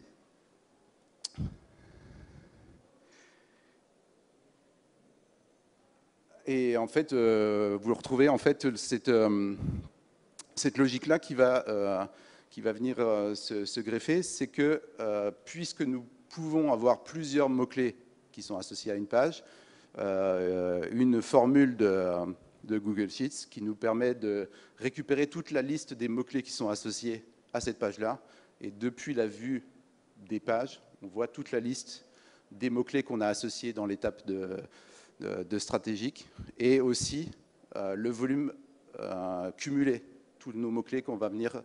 Et 6.46 6.76
en 6.76 6.88
fait, 6.88 7.13
vous 7.13 7.94
retrouvez 7.94 8.28
en 8.28 8.38
fait 8.38 8.76
cette, 8.76 9.08
logique-là 10.78 11.18
qui 11.18 11.36
va, 11.36 12.10
venir 12.58 12.98
se, 12.98 13.80
greffer, 13.80 14.24
c'est 14.24 14.48
que 14.48 14.82
puisque 15.46 15.84
nous 15.84 16.06
pouvons 16.28 16.74
avoir 16.74 17.06
plusieurs 17.06 17.48
mots-clés 17.48 17.96
qui 18.34 18.42
sont 18.42 18.58
associés 18.58 18.92
à 18.92 18.96
une 18.96 19.08
page, 19.08 19.42
une 19.97 21.21
formule 21.21 21.75
de, 21.77 22.77
Google 22.77 23.10
Sheets 23.10 23.47
qui 23.49 23.62
nous 23.62 23.75
permet 23.75 24.15
de 24.15 24.49
récupérer 24.77 25.27
toute 25.27 25.51
la 25.51 25.62
liste 25.62 25.93
des 25.93 26.08
mots-clés 26.08 26.43
qui 26.43 26.51
sont 26.51 26.69
associés 26.69 27.25
à 27.53 27.62
cette 27.62 27.77
page-là. 27.77 28.21
Et 28.62 28.71
depuis 28.71 29.13
la 29.13 29.27
vue 29.27 29.63
des 30.27 30.39
pages, 30.39 30.82
on 31.01 31.08
voit 31.08 31.27
toute 31.27 31.51
la 31.51 31.60
liste 31.60 32.06
des 32.51 32.69
mots-clés 32.69 33.03
qu'on 33.03 33.21
a 33.21 33.27
associés 33.27 33.73
dans 33.73 33.86
l'étape 33.86 34.25
de, 34.25 35.60
stratégique 35.60 36.27
et 36.58 36.82
aussi 36.82 37.32
euh, 37.75 37.95
le 37.95 38.10
volume 38.10 38.53
euh, 38.99 39.51
cumulé, 39.51 40.03
tous 40.39 40.53
nos 40.53 40.71
mots-clés 40.71 41.01
qu'on 41.01 41.17
va 41.17 41.29
venir 41.29 41.62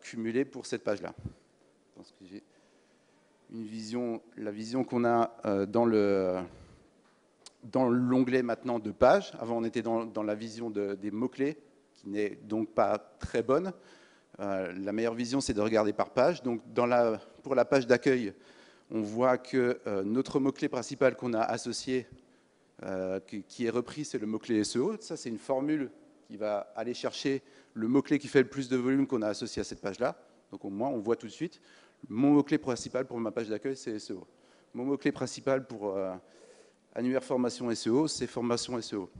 cumuler 0.00 0.46
pour 0.46 0.64
cette 0.64 0.82
page-là. 0.82 1.14
Une 3.52 3.66
vision, 3.66 4.22
la 4.38 4.50
vision 4.50 4.82
qu'on 4.82 5.04
a 5.04 5.66
dans 5.66 5.84
le 5.84 6.42
dans 7.62 7.88
l'onglet 7.88 8.42
maintenant 8.42 8.78
de 8.78 8.90
page. 8.90 9.32
Avant, 9.38 9.58
on 9.58 9.64
était 9.64 9.82
dans, 9.82 10.22
la 10.22 10.34
vision 10.34 10.70
des 10.70 11.10
mots-clés, 11.10 11.58
qui 11.94 12.08
n'est 12.08 12.38
donc 12.44 12.70
pas 12.70 12.98
très 13.18 13.42
bonne. 13.42 13.72
Euh, 14.40 14.72
la 14.76 14.92
meilleure 14.92 15.14
vision, 15.14 15.40
c'est 15.40 15.54
de 15.54 15.60
regarder 15.60 15.92
par 15.92 16.10
page. 16.10 16.42
Donc, 16.42 16.62
pour 17.42 17.54
la 17.54 17.64
page 17.64 17.86
d'accueil, 17.86 18.32
on 18.90 19.02
voit 19.02 19.38
que 19.38 19.80
euh, 19.86 20.02
notre 20.02 20.40
mot-clé 20.40 20.68
principal 20.68 21.16
qu'on 21.16 21.34
a 21.34 21.40
associé, 21.40 22.06
euh, 22.82 23.20
qui, 23.20 23.66
est 23.66 23.70
repris, 23.70 24.04
c'est 24.04 24.18
le 24.18 24.26
mot-clé 24.26 24.64
SEO. 24.64 24.96
Ça, 25.00 25.16
c'est 25.16 25.28
une 25.28 25.38
formule 25.38 25.90
qui 26.26 26.36
va 26.36 26.72
aller 26.74 26.94
chercher 26.94 27.42
le 27.74 27.88
mot-clé 27.88 28.18
qui 28.18 28.28
fait 28.28 28.42
le 28.42 28.48
plus 28.48 28.68
de 28.68 28.76
volume 28.76 29.06
qu'on 29.06 29.22
a 29.22 29.28
associé 29.28 29.60
à 29.60 29.64
cette 29.64 29.80
page-là. 29.80 30.16
Donc, 30.50 30.64
au 30.64 30.70
moins, 30.70 30.88
on 30.88 30.98
voit 30.98 31.16
tout 31.16 31.26
de 31.26 31.32
suite. 31.32 31.60
Mon 32.08 32.32
mot-clé 32.32 32.58
principal 32.58 33.06
pour 33.06 33.18
ma 33.20 33.30
page 33.30 33.48
d'accueil, 33.48 33.76
c'est 33.76 33.98
SEO. 33.98 34.26
Mon 34.74 34.84
mot-clé 34.84 35.12
principal 35.12 35.66
pour 35.66 35.96
annuaire 36.94 37.24
formation 37.24 37.74
SEO, 37.74 38.08
c'est 38.08 38.26
formation 38.26 38.80
SEO. 38.80 39.10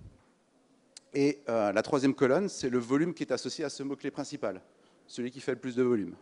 Et 1.15 1.41
euh, 1.49 1.73
la 1.73 1.83
troisième 1.83 2.15
colonne, 2.15 2.49
c'est 2.49 2.71
le 2.71 2.79
volume 2.79 3.15
qui 3.15 3.23
est 3.23 3.33
associé 3.33 3.65
à 3.65 3.69
ce 3.69 3.83
mot-clé 3.83 4.11
principal, 4.11 4.63
celui 5.07 5.31
qui 5.31 5.41
fait 5.41 5.53
le 5.53 5.59
plus 5.59 5.77
de 5.77 5.83
volume. 5.83 6.15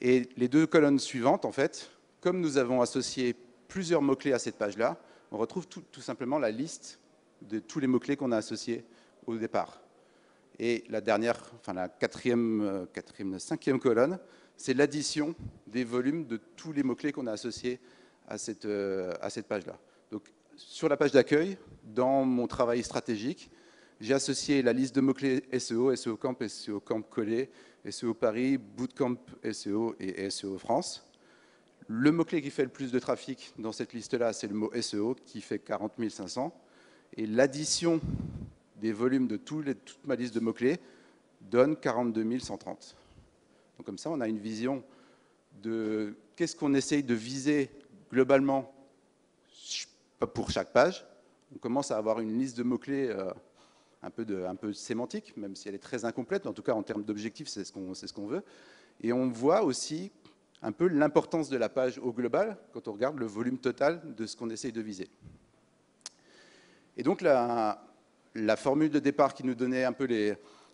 Et 0.00 0.28
les 0.36 0.48
deux 0.48 0.66
colonnes 0.66 0.98
suivantes, 0.98 1.44
en 1.44 1.52
fait, 1.52 1.90
comme 2.20 2.40
nous 2.40 2.58
avons 2.58 2.80
associé 2.80 3.34
plusieurs 3.68 4.02
mots-clés 4.02 4.32
à 4.32 4.38
cette 4.38 4.56
page-là, 4.56 4.98
on 5.30 5.38
retrouve 5.38 5.66
tout, 5.66 6.00
simplement 6.00 6.38
la 6.38 6.50
liste 6.50 7.00
de 7.42 7.58
tous 7.58 7.80
les 7.80 7.86
mots-clés 7.86 8.16
qu'on 8.16 8.32
a 8.32 8.36
associés 8.36 8.84
au 9.26 9.36
départ. 9.36 9.80
Et 10.58 10.84
la 10.88 11.00
dernière, 11.00 11.40
enfin 11.56 11.72
la 11.72 11.88
quatrième, 11.88 12.60
euh, 12.60 12.86
quatrième 12.92 13.38
cinquième 13.38 13.80
colonne, 13.80 14.18
c'est 14.56 14.74
l'addition 14.74 15.34
des 15.66 15.84
volumes 15.84 16.26
de 16.26 16.36
tous 16.36 16.72
les 16.72 16.82
mots-clés 16.82 17.12
qu'on 17.12 17.26
a 17.26 17.32
associés 17.32 17.80
à 18.28 18.38
cette, 18.38 18.64
euh, 18.64 19.12
page-là. 19.48 19.76
Donc, 20.10 20.32
sur 20.56 20.88
la 20.88 20.96
page 20.96 21.12
d'accueil, 21.12 21.56
dans 21.82 22.24
mon 22.24 22.46
travail 22.46 22.82
stratégique, 22.82 23.50
j'ai 24.00 24.14
associé 24.14 24.62
la 24.62 24.72
liste 24.72 24.94
de 24.94 25.00
mots-clés 25.00 25.44
SEO, 25.58 25.94
SEO 25.94 26.16
Camp, 26.16 26.36
SEO 26.46 26.80
Camp 26.80 27.02
collé, 27.02 27.50
SEO 27.88 28.14
Paris, 28.14 28.58
Bootcamp 28.58 29.16
SEO 29.52 29.94
et 30.00 30.28
SEO 30.30 30.58
France. 30.58 31.06
Le 31.86 32.10
mot-clé 32.10 32.40
qui 32.40 32.50
fait 32.50 32.64
le 32.64 32.70
plus 32.70 32.90
de 32.92 32.98
trafic 32.98 33.52
dans 33.58 33.72
cette 33.72 33.92
liste-là, 33.92 34.32
c'est 34.32 34.46
le 34.46 34.54
mot 34.54 34.70
SEO, 34.80 35.16
qui 35.26 35.40
fait 35.40 35.58
40 35.58 35.92
500. 36.08 36.52
Et 37.16 37.26
l'addition 37.26 38.00
des 38.80 38.92
volumes 38.92 39.28
de 39.28 39.36
toute 39.36 40.06
ma 40.06 40.16
liste 40.16 40.34
de 40.34 40.40
mots-clés 40.40 40.78
donne 41.40 41.76
42 41.76 42.38
130. 42.38 42.96
Donc 43.76 43.86
comme 43.86 43.98
ça, 43.98 44.10
on 44.10 44.20
a 44.20 44.28
une 44.28 44.38
vision 44.38 44.82
de 45.62 46.16
qu'est-ce 46.36 46.56
qu'on 46.56 46.74
essaye 46.74 47.02
de 47.02 47.14
viser 47.14 47.70
globalement 48.10 48.73
pour 50.26 50.50
chaque 50.50 50.72
page. 50.72 51.06
On 51.54 51.58
commence 51.58 51.90
à 51.90 51.96
avoir 51.96 52.20
une 52.20 52.38
liste 52.38 52.56
de 52.56 52.62
mots-clés 52.62 53.08
euh, 53.08 53.32
un, 54.02 54.10
peu 54.56 54.72
sémantique, 54.72 55.36
même 55.36 55.56
si 55.56 55.68
elle 55.68 55.74
est 55.74 55.82
très 55.82 56.04
incomplète, 56.04 56.46
en 56.46 56.52
tout 56.52 56.62
cas 56.62 56.72
en 56.72 56.82
termes 56.82 57.04
d'objectifs, 57.04 57.48
c'est 57.48 57.64
ce 57.64 57.72
qu'on 58.12 58.26
veut. 58.26 58.42
Et 59.00 59.12
on 59.12 59.28
voit 59.28 59.62
aussi 59.62 60.12
un 60.62 60.72
peu 60.72 60.88
l'importance 60.88 61.48
de 61.48 61.56
la 61.56 61.68
page 61.68 61.98
au 61.98 62.12
global 62.12 62.56
quand 62.72 62.88
on 62.88 62.92
regarde 62.92 63.18
le 63.18 63.26
volume 63.26 63.58
total 63.58 64.14
de 64.14 64.26
ce 64.26 64.36
qu'on 64.36 64.50
essaye 64.50 64.72
de 64.72 64.80
viser. 64.80 65.08
Et 66.96 67.02
donc 67.02 67.20
la, 67.20 67.78
formule 68.56 68.90
de 68.90 68.98
départ 68.98 69.34
qui 69.34 69.44
nous 69.44 69.54
donnait 69.54 69.84
un 69.84 69.92
peu 69.92 70.04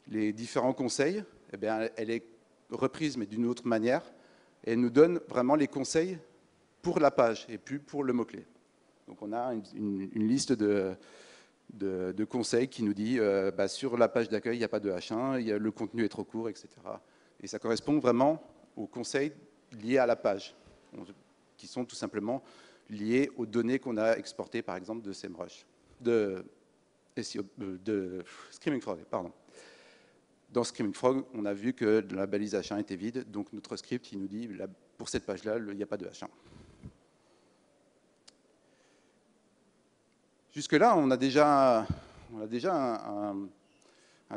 les, 0.07 0.33
différents 0.33 0.75
conseils, 0.75 1.25
eh 1.53 1.57
bien, 1.57 1.89
elle 1.97 2.11
est 2.11 2.25
reprise 2.71 3.17
mais 3.17 3.27
d'une 3.27 3.47
autre 3.47 3.67
manière. 3.67 4.03
Et 4.65 4.73
elle 4.73 4.81
nous 4.81 4.91
donne 4.91 5.21
vraiment 5.29 5.55
les 5.55 5.67
conseils 5.67 6.19
pour 6.83 7.01
la 7.01 7.11
page 7.11 7.47
et 7.49 7.59
plus 7.59 7.81
pour 7.81 8.05
le 8.05 8.13
mot-clé. 8.13 8.47
Donc 9.11 9.19
on 9.23 9.33
a 9.33 9.53
une, 9.75 10.29
liste 10.29 10.53
de, 10.53 10.95
conseils 12.27 12.69
qui 12.69 12.85
nous 12.85 12.95
dit 12.95 13.19
euh, 13.19 13.51
bah, 13.51 13.67
sur 13.67 13.99
la 13.99 14.07
page 14.07 14.29
d'accueil, 14.29 14.55
il 14.55 14.61
n'y 14.61 14.65
a 14.65 14.69
pas 14.69 14.79
de 14.79 14.89
H1, 14.89 15.57
le 15.57 15.71
contenu 15.73 16.05
est 16.05 16.09
trop 16.09 16.23
court, 16.23 16.49
etc. 16.49 16.69
Et 17.43 17.49
ça 17.49 17.59
correspond 17.59 17.99
vraiment 17.99 18.41
aux 18.77 18.87
conseils 18.87 19.33
liées 19.83 19.99
à 19.99 20.07
la 20.07 20.15
page, 20.15 20.55
qui 21.57 21.67
sont 21.67 21.85
tout 21.85 21.97
simplement 21.97 22.41
liées 22.89 23.33
aux 23.37 23.47
données 23.47 23.81
qu'on 23.81 23.97
a 23.97 24.17
exportées, 24.17 24.63
par 24.63 24.77
exemple, 24.77 25.03
de 25.03 25.13
SEMrush, 25.13 25.67
de, 26.01 26.45
euh, 27.19 27.79
de 27.85 28.23
Screaming 28.53 28.81
Frog. 28.81 29.01
Dans 30.53 30.63
Screaming 30.63 30.95
Frog, 30.95 31.25
on 31.35 31.45
a 31.47 31.53
vu 31.53 31.73
que 31.73 32.07
la 32.13 32.29
balise 32.29 32.55
H1 32.55 32.79
était 32.79 32.95
vide, 32.97 33.29
donc 33.29 33.53
notre 33.53 33.77
script 33.77 34.13
nous 34.13 34.29
dit, 34.29 34.49
pour 34.97 35.09
cette 35.09 35.27
page-là, 35.27 35.59
il 35.59 35.77
n'y 35.77 35.83
a 35.83 35.87
pas 35.87 35.97
de 35.97 36.07
H1. 36.07 36.29
Jusque-là, 40.53 40.97
on 40.97 41.11
a 41.11 41.17
déjà, 41.17 41.87
un, 42.31 43.49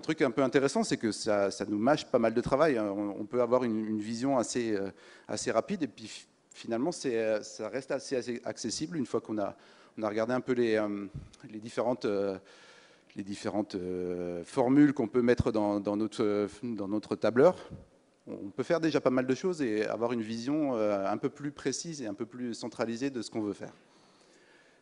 truc 0.01 0.21
un 0.21 0.31
peu 0.31 0.43
intéressant, 0.43 0.83
c'est 0.83 0.97
que 0.97 1.11
ça, 1.11 1.49
nous 1.67 1.77
mâche 1.77 2.05
pas 2.05 2.19
mal 2.19 2.33
de 2.33 2.41
travail. 2.41 2.79
On, 2.79 3.25
peut 3.25 3.41
avoir 3.41 3.63
une, 3.63 3.99
vision 3.99 4.37
assez, 4.37 4.75
euh, 4.75 4.91
assez 5.27 5.51
rapide, 5.51 5.83
et 5.83 5.87
puis 5.87 6.27
finalement, 6.51 6.91
ça 6.91 7.69
reste 7.69 7.91
assez, 7.91 8.41
accessible 8.45 8.97
une 8.97 9.05
fois 9.05 9.21
qu'on 9.21 9.39
a, 9.39 9.55
regardé 9.97 10.33
un 10.33 10.41
peu 10.41 10.53
les, 10.53 10.75
euh, 10.75 11.07
différentes 11.61 12.07
les 13.15 13.23
différentes 13.23 13.75
euh, 13.75 14.43
formules 14.43 14.93
qu'on 14.93 15.07
peut 15.07 15.21
mettre 15.21 15.51
dans, 15.51 15.79
notre, 15.95 17.15
tableur, 17.15 17.55
on 18.27 18.49
peut 18.49 18.63
faire 18.63 18.79
déjà 18.79 19.01
pas 19.01 19.09
mal 19.09 19.27
de 19.27 19.35
choses 19.35 19.61
et 19.61 19.85
avoir 19.85 20.13
une 20.13 20.21
vision 20.21 20.75
euh, 20.75 21.07
un 21.07 21.17
peu 21.17 21.29
plus 21.29 21.51
précise 21.51 22.01
et 22.01 22.07
un 22.07 22.13
peu 22.13 22.25
plus 22.25 22.53
centralisée 22.53 23.09
de 23.09 23.21
ce 23.21 23.29
qu'on 23.29 23.41
veut 23.41 23.53
faire. 23.53 23.73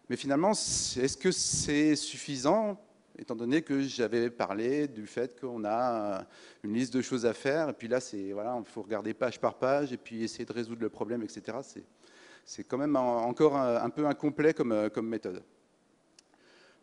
Mais 0.10 0.16
finalement, 0.16 0.52
est-ce 0.52 1.18
que 1.18 1.32
c'est 1.32 1.96
suffisant 1.96 2.78
étant 3.18 3.36
donné 3.36 3.62
que 3.62 3.82
j'avais 3.82 4.30
parlé 4.30 4.88
du 4.88 5.06
fait 5.06 5.40
qu'on 5.40 5.64
a 5.64 6.26
une 6.64 6.74
liste 6.74 6.94
de 6.94 7.02
choses 7.02 7.26
à 7.26 7.34
faire, 7.34 7.70
et 7.70 7.74
puis 7.74 7.88
là, 7.88 8.00
c'est 8.00 8.32
voilà, 8.32 8.58
il 8.58 8.66
faut 8.66 8.82
regarder 8.82 9.14
page 9.14 9.40
par 9.40 9.56
page, 9.56 9.94
et 9.94 9.98
puis 9.98 10.24
essayer 10.24 10.46
de 10.46 10.54
résoudre 10.54 10.82
le 10.82 10.90
problème, 10.90 11.22
etc. 11.22 11.58
C'est 12.46 12.64
quand 12.64 12.78
même 12.78 12.96
encore 12.96 13.56
un, 13.58 13.90
peu 13.90 14.08
incomplet 14.08 14.54
comme, 14.54 14.90
comme 14.90 15.08
méthode. 15.08 15.44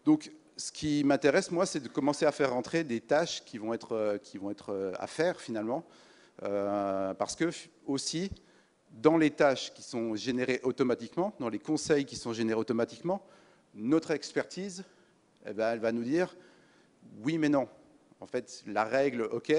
Donc, 0.04 0.30
ce 0.58 0.72
qui 0.72 1.04
m'intéresse, 1.04 1.50
moi, 1.50 1.66
c'est 1.66 1.80
de 1.80 1.88
commencer 1.88 2.26
à 2.26 2.32
faire 2.32 2.52
rentrer 2.52 2.82
des 2.82 3.00
tâches 3.00 3.44
qui 3.44 3.58
vont 3.58 3.72
être, 3.72 3.92
euh, 3.92 4.18
qui 4.18 4.38
vont 4.38 4.50
être 4.50 4.72
euh, 4.72 4.92
à 4.98 5.06
faire, 5.06 5.40
finalement. 5.40 5.84
Euh, 6.42 7.14
parce 7.14 7.36
que, 7.36 7.50
aussi, 7.86 8.30
dans 8.90 9.16
les 9.16 9.30
tâches 9.30 9.72
qui 9.74 9.82
sont 9.82 10.14
générées 10.16 10.60
automatiquement, 10.62 11.34
dans 11.38 11.48
les 11.48 11.58
conseils 11.58 12.04
qui 12.04 12.16
sont 12.16 12.32
générés 12.32 12.58
automatiquement, 12.58 13.24
notre 13.74 14.10
expertise, 14.10 14.84
eh 15.46 15.52
ben, 15.52 15.72
elle 15.72 15.80
va 15.80 15.92
nous 15.92 16.04
dire 16.04 16.36
oui, 17.22 17.38
mais 17.38 17.48
non. 17.48 17.68
En 18.20 18.26
fait, 18.26 18.62
la 18.66 18.84
règle, 18.84 19.22
OK, 19.22 19.54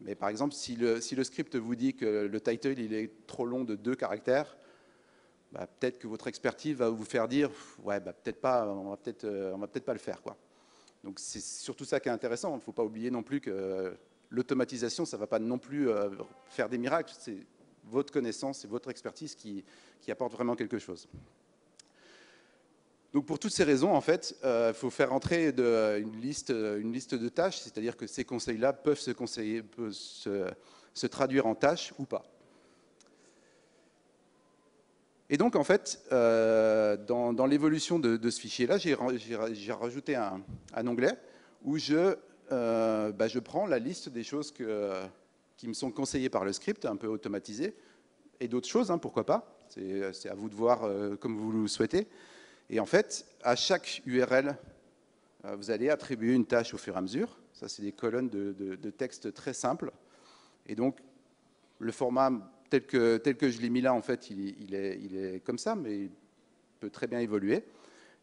mais 0.00 0.14
par 0.14 0.28
exemple, 0.28 0.54
si 0.54 0.76
le, 0.76 1.00
script 1.00 1.56
vous 1.56 1.76
dit 1.76 1.94
que 1.94 2.26
le 2.26 2.40
title 2.40 2.78
il 2.78 2.92
est 2.92 3.26
trop 3.26 3.46
long 3.46 3.64
de 3.64 3.76
deux 3.76 3.94
caractères, 3.94 4.56
bah, 5.52 5.66
peut-être 5.66 5.98
que 5.98 6.06
votre 6.06 6.28
expertise 6.28 6.76
va 6.76 6.88
vous 6.88 7.04
faire 7.04 7.28
dire 7.28 7.50
ouais 7.84 8.00
bah, 8.00 8.12
peut-être 8.14 8.40
pas 8.40 8.66
on 8.66 8.90
va 8.90 8.96
peut-être 8.96 9.24
euh, 9.24 9.56
peut-être 9.58 9.84
pas 9.84 9.92
le 9.92 9.98
faire 9.98 10.22
quoi. 10.22 10.36
Donc 11.04 11.18
c'est 11.18 11.42
surtout 11.42 11.84
ça 11.84 12.00
qui 12.00 12.08
est 12.08 12.12
intéressant. 12.12 12.52
Il 12.52 12.56
ne 12.56 12.60
faut 12.60 12.72
pas 12.72 12.84
oublier 12.84 13.10
non 13.10 13.22
plus 13.22 13.40
que 13.40 13.94
l'automatisation 14.30 15.04
ça 15.04 15.16
va 15.16 15.26
pas 15.26 15.38
non 15.38 15.58
plus 15.58 15.88
euh, 15.88 16.10
faire 16.46 16.68
des 16.68 16.78
miracles 16.78 17.14
votre 17.92 18.12
connaissance 18.12 18.64
et 18.64 18.68
votre 18.68 18.90
expertise 18.90 19.34
qui, 19.34 19.64
qui 20.00 20.10
apporte 20.10 20.32
vraiment 20.32 20.56
quelque 20.56 20.78
chose 20.78 21.08
donc 23.12 23.26
pour 23.26 23.38
toutes 23.38 23.52
ces 23.52 23.64
raisons, 23.64 23.94
en 23.94 24.00
fait, 24.00 24.34
euh, 24.42 24.72
il 24.74 24.78
faut 24.78 24.88
faire 24.88 25.12
entrer 25.12 25.48
une, 25.48 26.20
liste, 26.20 26.50
de 26.50 27.28
tâches, 27.28 27.58
c'est-à-dire 27.58 27.96
que 27.96 28.06
ces 28.06 28.24
conseils-là 28.24 28.72
peuvent 28.72 28.98
se, 28.98 31.06
traduire 31.08 31.46
en 31.46 31.54
tâches 31.54 31.92
ou 31.98 32.04
pas. 32.04 32.24
Et 35.28 35.36
donc, 35.36 35.56
en 35.56 35.64
fait, 35.64 36.00
euh, 36.10 36.96
dans, 36.96 37.46
l'évolution 37.46 37.98
de, 37.98 38.30
ce 38.30 38.40
fichier-là, 38.40 38.78
j'ai 38.78 39.72
rajouté 39.72 40.16
un, 40.16 40.42
onglet 40.86 41.18
où 41.64 41.76
euh, 41.90 43.12
bah, 43.12 43.28
je, 43.28 43.38
prends 43.38 43.66
la 43.66 43.78
liste 43.78 44.08
des 44.08 44.24
choses 44.24 44.52
qui 45.62 45.68
me 45.68 45.74
sont 45.74 45.92
conseillées 45.92 46.28
par 46.28 46.44
le 46.44 46.52
script, 46.52 46.86
un 46.86 46.96
peu 46.96 47.06
automatisé, 47.06 47.72
et 48.40 48.48
d'autres 48.48 48.66
choses, 48.66 48.90
hein, 48.90 48.98
pourquoi 48.98 49.24
pas. 49.24 49.64
C'est 49.68 50.28
à 50.28 50.34
vous 50.34 50.48
de 50.48 50.56
voir 50.56 50.82
euh, 50.82 51.14
comme 51.14 51.36
vous 51.36 51.52
le 51.52 51.68
souhaitez. 51.68 52.08
Et 52.68 52.80
en 52.80 52.84
fait, 52.84 53.24
à 53.44 53.54
chaque 53.54 54.02
URL, 54.04 54.56
vous 55.44 55.70
allez 55.70 55.88
attribuer 55.88 56.34
une 56.34 56.46
tâche 56.46 56.74
au 56.74 56.78
fur 56.78 56.94
et 56.94 56.98
à 56.98 57.00
mesure. 57.00 57.38
Ça, 57.52 57.68
c'est 57.68 57.82
des 57.82 57.92
colonnes 57.92 58.28
de, 58.28 58.52
de 58.52 58.90
texte 58.90 59.32
très 59.34 59.52
simples. 59.52 59.92
Et 60.66 60.74
donc, 60.74 60.98
le 61.78 61.92
format 61.92 62.32
tel 62.68 62.84
que, 62.84 63.18
tel 63.18 63.36
que 63.36 63.48
je 63.48 63.60
l'ai 63.60 63.70
mis 63.70 63.82
là, 63.82 63.94
en 63.94 64.02
fait, 64.02 64.30
il, 64.30 64.74
est, 64.74 64.98
il, 65.00 65.16
est, 65.16 65.44
comme 65.44 65.58
ça, 65.58 65.76
mais 65.76 66.06
il 66.06 66.10
peut 66.80 66.90
très 66.90 67.06
bien 67.06 67.20
évoluer. 67.20 67.62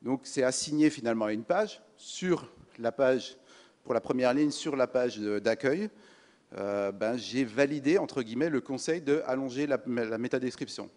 Donc 0.01 0.21
c'est 0.23 0.43
assigné 0.43 0.89
finalement 0.89 1.25
à 1.25 1.31
une 1.31 1.45
page, 1.45 1.81
sur 1.95 2.51
la 2.79 2.91
page, 2.91 3.37
pour 3.85 3.93
la 3.93 4.01
première 4.01 4.33
ligne, 4.33 4.51
sur 4.51 4.75
la 4.75 4.87
page 4.87 5.19
d'accueil, 5.19 5.89
euh, 6.57 6.91
ben, 6.91 7.15
j'ai 7.15 7.43
validé, 7.43 7.97
entre 7.97 8.23
guillemets, 8.23 8.49
le 8.49 8.61
conseil 8.61 9.01
de 9.01 9.21
allonger 9.25 9.67
la, 9.67 9.79
la 9.85 10.17
métadescription. 10.17 10.89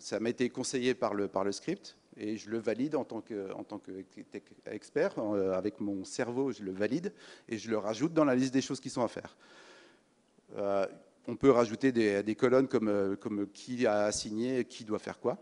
ça 0.00 0.18
m'a 0.18 0.30
été 0.30 0.50
conseillé 0.50 0.94
par 0.94 1.14
le, 1.14 1.52
script, 1.52 1.96
et 2.16 2.36
je 2.36 2.50
le 2.50 2.58
valide 2.58 2.96
en 2.96 3.04
tant 3.04 3.20
qu'expert, 3.20 5.14
euh, 5.18 5.52
avec 5.52 5.80
mon 5.80 6.04
cerveau, 6.04 6.50
je 6.50 6.62
le 6.62 6.72
valide, 6.72 7.12
et 7.48 7.58
je 7.58 7.70
le 7.70 7.78
rajoute 7.78 8.12
dans 8.12 8.24
la 8.24 8.34
liste 8.34 8.52
des 8.52 8.60
choses 8.60 8.80
qui 8.80 8.90
sont 8.90 9.04
à 9.04 9.08
faire. 9.08 9.36
Euh, 10.56 10.86
on 11.26 11.36
peut 11.36 11.50
rajouter 11.50 11.92
des, 11.92 12.34
colonnes 12.34 12.68
comme, 12.68 13.46
qui 13.52 13.86
a 13.86 14.04
assigné, 14.04 14.64
qui 14.64 14.84
doit 14.84 14.98
faire 14.98 15.20
quoi. 15.20 15.38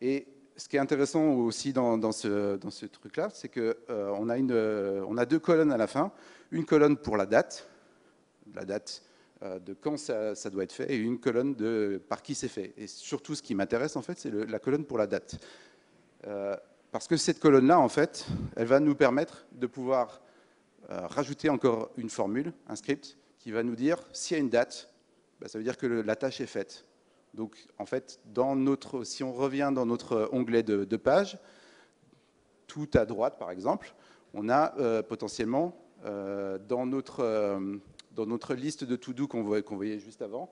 Et 0.00 0.26
ce 0.56 0.68
qui 0.68 0.76
est 0.76 0.80
intéressant 0.80 1.34
aussi 1.34 1.72
dans, 1.72 2.12
ce, 2.12 2.86
truc-là, 2.86 3.28
c'est 3.32 3.48
qu'on 3.48 4.28
a, 4.30 4.38
on 4.38 5.16
a 5.16 5.26
deux 5.26 5.38
colonnes 5.38 5.70
à 5.70 5.76
la 5.76 5.86
fin. 5.86 6.10
Une 6.50 6.64
colonne 6.64 6.96
pour 6.96 7.16
la 7.16 7.26
date, 7.26 7.68
la 8.54 8.64
date 8.64 9.02
de 9.42 9.74
quand 9.74 9.98
ça, 9.98 10.34
doit 10.50 10.64
être 10.64 10.72
fait, 10.72 10.90
et 10.90 10.96
une 10.96 11.20
colonne 11.20 11.54
de 11.54 12.00
par 12.08 12.22
qui 12.22 12.34
c'est 12.34 12.48
fait. 12.48 12.72
Et 12.78 12.86
surtout, 12.86 13.34
ce 13.34 13.42
qui 13.42 13.54
m'intéresse, 13.54 13.96
en 13.96 14.02
fait, 14.02 14.18
c'est 14.18 14.30
la 14.30 14.58
colonne 14.58 14.86
pour 14.86 14.96
la 14.96 15.06
date. 15.06 15.36
parce 16.90 17.06
que 17.06 17.18
cette 17.18 17.38
colonne-là, 17.38 17.78
en 17.78 17.90
fait, 17.90 18.26
elle 18.56 18.66
va 18.66 18.80
nous 18.80 18.94
permettre 18.94 19.46
de 19.52 19.66
pouvoir 19.66 20.22
rajouter 20.88 21.50
encore 21.50 21.90
une 21.98 22.08
formule, 22.08 22.54
un 22.66 22.76
script, 22.76 23.18
qui 23.38 23.52
va 23.52 23.62
nous 23.62 23.76
dire 23.76 23.98
s'il 24.12 24.36
y 24.36 24.40
a 24.40 24.42
une 24.42 24.48
date, 24.48 24.88
bah, 25.40 25.48
ça 25.48 25.58
veut 25.58 25.64
dire 25.64 25.76
que 25.76 25.86
la 25.86 26.16
tâche 26.16 26.40
est 26.40 26.46
faite. 26.46 26.86
Donc, 27.34 27.66
en 27.78 27.84
fait, 27.84 28.18
dans 28.24 28.56
notre, 28.56 29.04
si 29.04 29.22
on 29.22 29.32
revient 29.32 29.70
dans 29.74 29.84
notre 29.86 30.28
onglet 30.32 30.62
de, 30.62 30.96
page, 30.96 31.38
tout 32.66 32.88
à 32.94 33.04
droite, 33.04 33.38
par 33.38 33.50
exemple, 33.50 33.94
on 34.32 34.48
a 34.48 34.74
euh, 34.78 35.02
potentiellement 35.02 35.76
euh, 36.06 36.58
dans, 36.58 36.86
notre, 36.86 37.20
euh, 37.20 37.76
dans 38.16 38.26
notre 38.26 38.54
liste 38.54 38.82
de 38.82 38.96
to-do 38.96 39.28
qu'on 39.28 39.42
voyait, 39.42 39.98
juste 40.00 40.22
avant, 40.22 40.50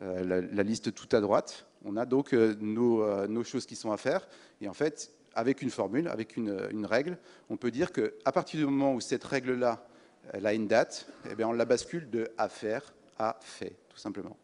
la, 0.00 0.40
liste 0.62 0.92
tout 0.92 1.08
à 1.16 1.20
droite, 1.20 1.66
on 1.84 1.96
a 1.96 2.04
donc 2.04 2.32
nos, 2.32 3.26
nos, 3.28 3.44
choses 3.44 3.66
qui 3.66 3.76
sont 3.76 3.92
à 3.92 3.96
faire. 3.96 4.26
Et 4.60 4.68
en 4.68 4.74
fait, 4.74 5.12
avec 5.34 5.62
une 5.62 5.70
formule, 5.70 6.08
avec 6.08 6.36
une, 6.36 6.86
règle, 6.86 7.18
on 7.48 7.56
peut 7.56 7.70
dire 7.70 7.92
qu'à 7.92 8.32
partir 8.32 8.58
du 8.58 8.66
moment 8.66 8.94
où 8.94 9.00
cette 9.00 9.24
règle-là, 9.24 9.86
a 10.32 10.52
une 10.52 10.66
date, 10.66 11.06
eh 11.30 11.36
bien 11.36 11.46
on 11.48 11.52
la 11.52 11.64
bascule 11.64 12.10
de 12.10 12.28
à 12.36 12.48
faire 12.48 12.92
a 13.18 13.36
fait, 13.40 13.76
tout 13.88 13.98
simplement. 13.98 14.36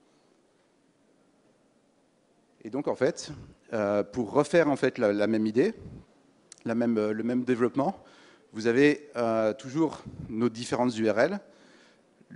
Et 2.64 2.70
donc, 2.70 2.88
en 2.88 2.94
fait, 2.94 3.32
euh, 3.72 4.02
pour 4.04 4.32
refaire 4.32 4.68
en 4.68 4.76
fait 4.76 4.98
la, 4.98 5.26
même 5.26 5.46
idée, 5.46 5.74
euh, 6.66 7.12
le 7.12 7.22
même 7.24 7.44
développement, 7.44 8.02
vous 8.52 8.66
avez 8.66 9.10
euh, 9.16 9.52
toujours 9.52 10.02
nos 10.28 10.48
différentes 10.48 10.96
URL. 10.96 11.40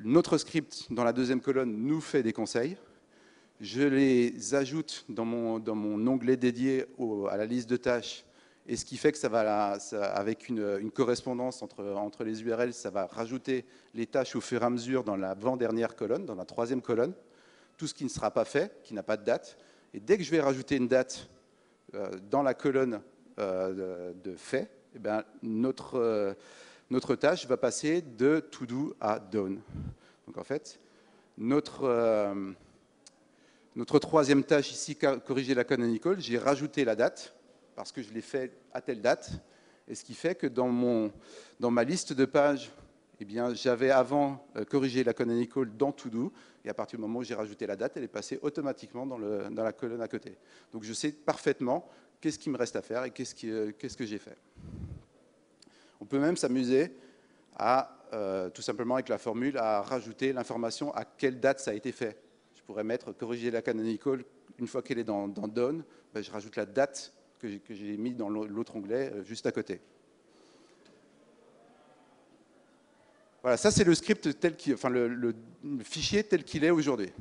Notre 0.04 0.38
script, 0.38 0.86
dans 0.90 1.04
la 1.04 1.12
deuxième 1.12 1.40
colonne, 1.40 1.74
nous 1.76 2.00
fait 2.00 2.22
des 2.22 2.32
conseils. 2.32 2.76
Je 3.60 3.82
les 3.82 4.54
ajoute 4.54 5.04
dans 5.08 5.24
mon, 5.24 5.58
dans 5.58 5.74
mon 5.74 6.06
onglet 6.06 6.36
dédié 6.36 6.84
à 7.30 7.36
la 7.36 7.46
liste 7.46 7.70
de 7.70 7.76
tâches 7.76 8.26
et 8.68 8.76
ce 8.76 8.84
qui 8.84 8.96
fait 8.96 9.12
que 9.12 9.18
ça 9.18 9.28
va, 9.28 9.78
avec 10.14 10.48
une, 10.48 10.90
correspondance 10.90 11.62
entre, 11.62 11.84
entre, 11.84 12.24
les 12.24 12.42
URL, 12.42 12.74
ça 12.74 12.90
va 12.90 13.06
rajouter 13.06 13.64
les 13.94 14.06
tâches 14.06 14.34
au 14.34 14.40
fur 14.40 14.62
et 14.62 14.64
à 14.64 14.70
mesure 14.70 15.04
dans 15.04 15.16
l'avant-dernière 15.16 15.94
colonne, 15.94 16.26
dans 16.26 16.34
la 16.34 16.44
troisième 16.44 16.82
colonne, 16.82 17.14
tout 17.76 17.86
ce 17.86 17.94
qui 17.94 18.04
ne 18.04 18.08
sera 18.08 18.32
pas 18.32 18.44
fait, 18.44 18.80
qui 18.82 18.92
n'a 18.92 19.04
pas 19.04 19.16
de 19.16 19.24
date. 19.24 19.56
Et 19.94 20.00
dès 20.00 20.18
que 20.18 20.24
je 20.24 20.30
vais 20.30 20.40
rajouter 20.40 20.76
une 20.76 20.88
date 20.88 21.28
euh, 21.94 22.10
dans 22.28 22.42
la 22.42 22.54
colonne 22.54 23.00
euh, 23.38 24.12
de, 24.14 24.34
fait, 24.34 24.68
eh 24.96 24.98
bien, 24.98 25.24
notre, 25.42 25.94
euh, 25.94 26.34
notre 26.90 27.14
tâche 27.14 27.46
va 27.46 27.56
passer 27.56 28.00
de 28.02 28.40
to 28.40 28.66
do 28.66 28.96
à 29.00 29.18
done. 29.18 29.60
Donc 30.26 30.38
en 30.38 30.44
fait, 30.44 30.78
notre, 31.38 32.34
notre 33.74 33.98
troisième 33.98 34.44
tâche 34.44 34.72
ici, 34.72 34.96
corriger 34.96 35.54
la 35.54 35.64
canonical, 35.64 36.20
j'ai 36.20 36.38
rajouté 36.38 36.84
la 36.84 36.96
date 36.96 37.36
parce 37.76 37.92
que 37.92 38.02
je 38.02 38.12
l'ai 38.12 38.22
fait 38.22 38.50
à 38.72 38.80
telle 38.80 39.00
date, 39.00 39.30
et 39.86 39.94
ce 39.94 40.02
qui 40.02 40.14
fait 40.14 40.34
que 40.34 40.46
dans, 40.46 40.68
mon, 40.68 41.12
dans 41.60 41.70
ma 41.70 41.84
liste 41.84 42.12
de 42.14 42.24
pages 42.24 42.72
eh 43.20 43.26
j'avais 43.54 43.90
avant 43.90 44.46
euh, 44.56 44.64
corrigé 44.64 45.02
la 45.04 45.14
canonical 45.14 45.74
dans 45.76 45.92
To-Do, 45.92 46.32
et 46.64 46.68
à 46.68 46.74
partir 46.74 46.98
du 46.98 47.02
moment 47.02 47.20
où 47.20 47.22
j'ai 47.22 47.34
rajouté 47.34 47.66
la 47.66 47.76
date, 47.76 47.96
elle 47.96 48.02
est 48.02 48.08
passée 48.08 48.38
automatiquement 48.42 49.06
dans, 49.06 49.16
le, 49.16 49.48
dans, 49.50 49.62
la 49.62 49.72
colonne 49.72 50.02
à 50.02 50.08
côté. 50.08 50.36
Donc 50.72 50.82
je 50.82 50.92
sais 50.92 51.12
parfaitement 51.12 51.88
qu'est-ce 52.20 52.38
qui 52.38 52.50
me 52.50 52.58
reste 52.58 52.76
à 52.76 52.82
faire 52.82 53.04
et 53.04 53.10
qu'est-ce 53.10 53.34
euh, 53.46 53.72
qu'est-ce 53.78 53.96
que 53.96 54.04
j'ai 54.04 54.18
fait. 54.18 54.36
On 56.00 56.04
peut 56.04 56.18
même 56.18 56.36
s'amuser 56.36 56.92
à, 57.56 57.96
euh, 58.12 58.50
tout 58.50 58.62
simplement 58.62 58.94
avec 58.94 59.08
la 59.08 59.18
formule, 59.18 59.58
à 59.58 59.82
rajouter 59.82 60.32
l'information 60.32 60.94
à 60.94 61.04
quelle 61.04 61.40
date 61.40 61.60
ça 61.60 61.70
a 61.70 61.74
été 61.74 61.92
fait. 61.92 62.18
Je 62.54 62.62
pourrais 62.62 62.84
mettre 62.84 63.12
corriger 63.12 63.50
la 63.50 63.62
canonical 63.62 64.24
une 64.58 64.66
fois 64.66 64.82
qu'elle 64.82 64.98
est 64.98 65.04
dans, 65.04 65.28
Done, 65.28 65.84
ben, 66.14 66.22
je 66.22 66.30
rajoute 66.30 66.56
la 66.56 66.66
date 66.66 67.12
que 67.38 67.48
j'ai 67.70 67.96
mis 67.96 68.14
dans 68.14 68.28
l'autre 68.28 68.76
onglet 68.76 69.12
juste 69.24 69.46
à 69.46 69.52
côté. 69.52 69.80
Voilà, 73.46 73.56
ça 73.56 73.70
c'est 73.70 73.84
le 73.84 73.94
script 73.94 74.40
tel 74.40 74.56
qu'il, 74.56 74.74
enfin 74.74 74.88
le, 74.88 75.32
fichier 75.84 76.24
tel 76.24 76.42
qu'il 76.42 76.64
est 76.64 76.70
aujourd'hui. 76.70 77.12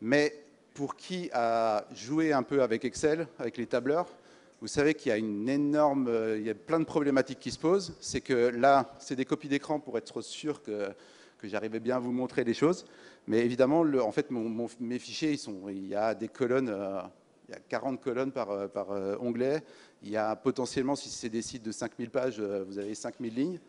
Mais 0.00 0.40
pour 0.72 0.94
qui 0.94 1.30
a 1.32 1.84
joué 1.92 2.32
un 2.32 2.44
peu 2.44 2.62
avec 2.62 2.84
Excel, 2.84 3.26
avec 3.40 3.56
les 3.56 3.66
tableurs, 3.66 4.06
vous 4.62 4.68
savez 4.68 4.94
qu'il 4.94 5.10
y 5.10 5.12
a 5.12 5.18
une 5.18 5.48
énorme, 5.48 6.06
euh, 6.06 6.38
il 6.38 6.46
y 6.46 6.50
a 6.50 6.54
plein 6.54 6.78
de 6.78 6.84
problématiques 6.84 7.40
qui 7.40 7.50
se 7.50 7.58
posent. 7.58 7.96
C'est 7.98 8.20
que 8.20 8.32
là, 8.32 8.94
c'est 9.00 9.16
des 9.16 9.24
copies 9.24 9.48
d'écran 9.48 9.80
pour 9.80 9.98
être 9.98 10.20
sûr 10.22 10.62
que, 10.62 10.94
j'arrivais 11.42 11.80
bien 11.80 11.96
à 11.96 11.98
vous 11.98 12.12
montrer 12.12 12.44
les 12.44 12.54
choses. 12.54 12.84
Mais 13.26 13.40
évidemment, 13.40 13.80
en 13.80 14.12
fait, 14.12 14.28
mes 14.30 15.00
fichiers, 15.00 15.36
il 15.68 15.88
y 15.88 15.96
a 15.96 16.14
des 16.14 16.28
colonnes, 16.28 16.68
euh, 16.68 17.00
il 17.48 17.54
y 17.54 17.56
a 17.56 17.60
40 17.68 18.00
colonnes 18.00 18.30
par, 18.30 18.52
euh, 18.52 19.16
onglet. 19.18 19.64
Il 20.04 20.10
y 20.10 20.16
a 20.16 20.36
potentiellement, 20.36 20.94
si 20.94 21.08
c'est 21.08 21.28
des 21.28 21.42
sites 21.42 21.64
de 21.64 21.72
5000 21.72 22.10
pages, 22.10 22.40
vous 22.40 22.78
avez 22.78 22.94
5000 22.94 23.34
lignes 23.34 23.60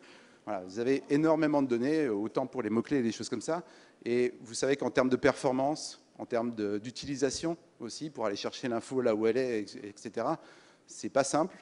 vous 0.66 0.78
avez 0.78 1.02
énormément 1.08 1.62
de 1.62 1.68
données, 1.68 2.06
autant 2.08 2.46
pour 2.46 2.60
les 2.60 2.68
mots-clés 2.68 2.98
et 2.98 3.02
des 3.02 3.12
choses 3.12 3.30
comme 3.30 3.40
ça. 3.40 3.62
Et 4.04 4.34
vous 4.42 4.52
savez 4.52 4.76
qu'en 4.76 4.90
termes 4.90 5.08
de 5.08 5.16
performance, 5.16 6.04
en 6.18 6.26
termes 6.26 6.54
d'utilisation 6.78 7.56
aussi, 7.80 8.10
pour 8.10 8.26
aller 8.26 8.36
chercher 8.36 8.68
l'info 8.68 9.00
là 9.00 9.14
où 9.14 9.26
elle 9.26 9.38
est, 9.38 9.60
etc., 9.82 10.26
c'est 10.86 11.10
pas 11.10 11.24
simple. 11.24 11.56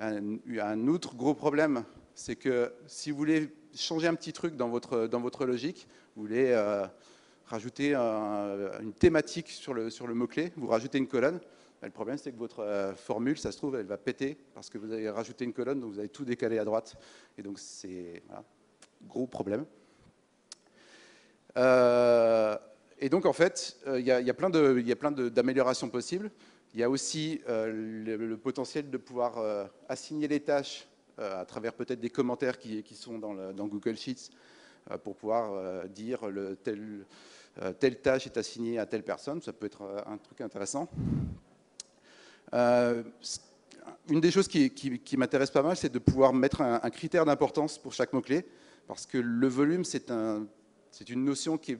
Un, 0.00 0.86
autre 0.86 1.16
gros 1.16 1.34
problème, 1.34 1.84
c'est 2.14 2.36
que 2.36 2.72
si 2.86 3.10
vous 3.10 3.16
voulez 3.16 3.48
changer 3.74 4.06
un 4.06 4.14
petit 4.14 4.32
truc 4.32 4.56
dans 4.56 4.68
votre, 4.68 5.06
dans 5.06 5.20
votre 5.20 5.44
logique, 5.44 5.88
vous 6.14 6.22
voulez 6.22 6.50
euh, 6.50 6.86
rajouter 7.46 7.94
une 7.94 8.92
thématique 8.92 9.48
sur 9.48 9.74
le, 9.74 9.90
sur 9.90 10.06
le 10.06 10.14
mot-clé, 10.14 10.52
vous 10.56 10.68
rajoutez 10.68 10.98
une 10.98 11.08
colonne, 11.08 11.40
le 11.82 11.90
problème, 11.90 12.18
c'est 12.18 12.32
que 12.32 12.38
votre 12.38 12.60
euh, 12.60 12.94
formule, 12.94 13.38
ça 13.38 13.52
se 13.52 13.56
trouve, 13.56 13.76
elle 13.76 13.86
va 13.86 13.96
péter 13.96 14.36
parce 14.54 14.68
que 14.68 14.78
vous 14.78 14.92
avez 14.92 15.08
rajouté 15.10 15.44
une 15.44 15.52
colonne, 15.52 15.80
donc 15.80 15.92
vous 15.92 15.98
avez 16.00 16.08
tout 16.08 16.24
décalé 16.24 16.58
à 16.58 16.64
droite. 16.64 16.96
Et 17.36 17.42
donc, 17.42 17.58
c'est 17.58 18.22
un 18.30 18.42
gros 19.06 19.26
problème. 19.26 19.64
Euh, 21.56 22.56
et 22.98 23.08
donc, 23.08 23.26
en 23.26 23.32
fait, 23.32 23.78
il 23.86 24.04
y, 24.04 24.10
a 24.10 24.34
plein 24.34 24.50
d'améliorations 24.50 25.88
possibles. 25.88 26.30
Il 26.74 26.80
y 26.80 26.82
a 26.82 26.90
aussi 26.90 27.40
le, 27.46 28.34
potentiel 28.36 28.90
de 28.90 28.96
pouvoir 28.98 29.68
assigner 29.88 30.28
les 30.28 30.40
tâches 30.40 30.86
à 31.16 31.44
travers 31.44 31.72
peut-être 31.72 32.00
des 32.00 32.10
commentaires 32.10 32.58
qui, 32.58 32.84
sont 32.94 33.18
dans, 33.18 33.66
Google 33.66 33.96
Sheets 33.96 34.30
pour 35.02 35.16
pouvoir 35.16 35.88
dire 35.88 36.28
le, 36.28 36.56
telle 37.80 38.00
tâche 38.00 38.26
est 38.26 38.36
assignée 38.36 38.78
à 38.78 38.86
telle 38.86 39.02
personne. 39.02 39.40
Ça 39.40 39.52
peut 39.52 39.66
être 39.66 39.82
un 40.06 40.18
truc 40.18 40.40
intéressant. 40.42 40.88
Euh, 42.54 43.02
une 44.08 44.20
des 44.20 44.30
choses 44.30 44.48
qui, 44.48 45.16
m'intéresse 45.16 45.50
pas 45.50 45.62
mal, 45.62 45.76
c'est 45.76 45.92
de 45.92 45.98
pouvoir 45.98 46.32
mettre 46.32 46.62
un, 46.62 46.90
critère 46.90 47.24
d'importance 47.24 47.78
pour 47.78 47.92
chaque 47.92 48.12
mot-clé, 48.12 48.46
parce 48.86 49.06
que 49.06 49.18
le 49.18 49.48
volume, 49.48 49.84
c'est 49.84 50.10
un, 50.10 50.46
une 51.08 51.24
notion 51.24 51.58
qui, 51.58 51.76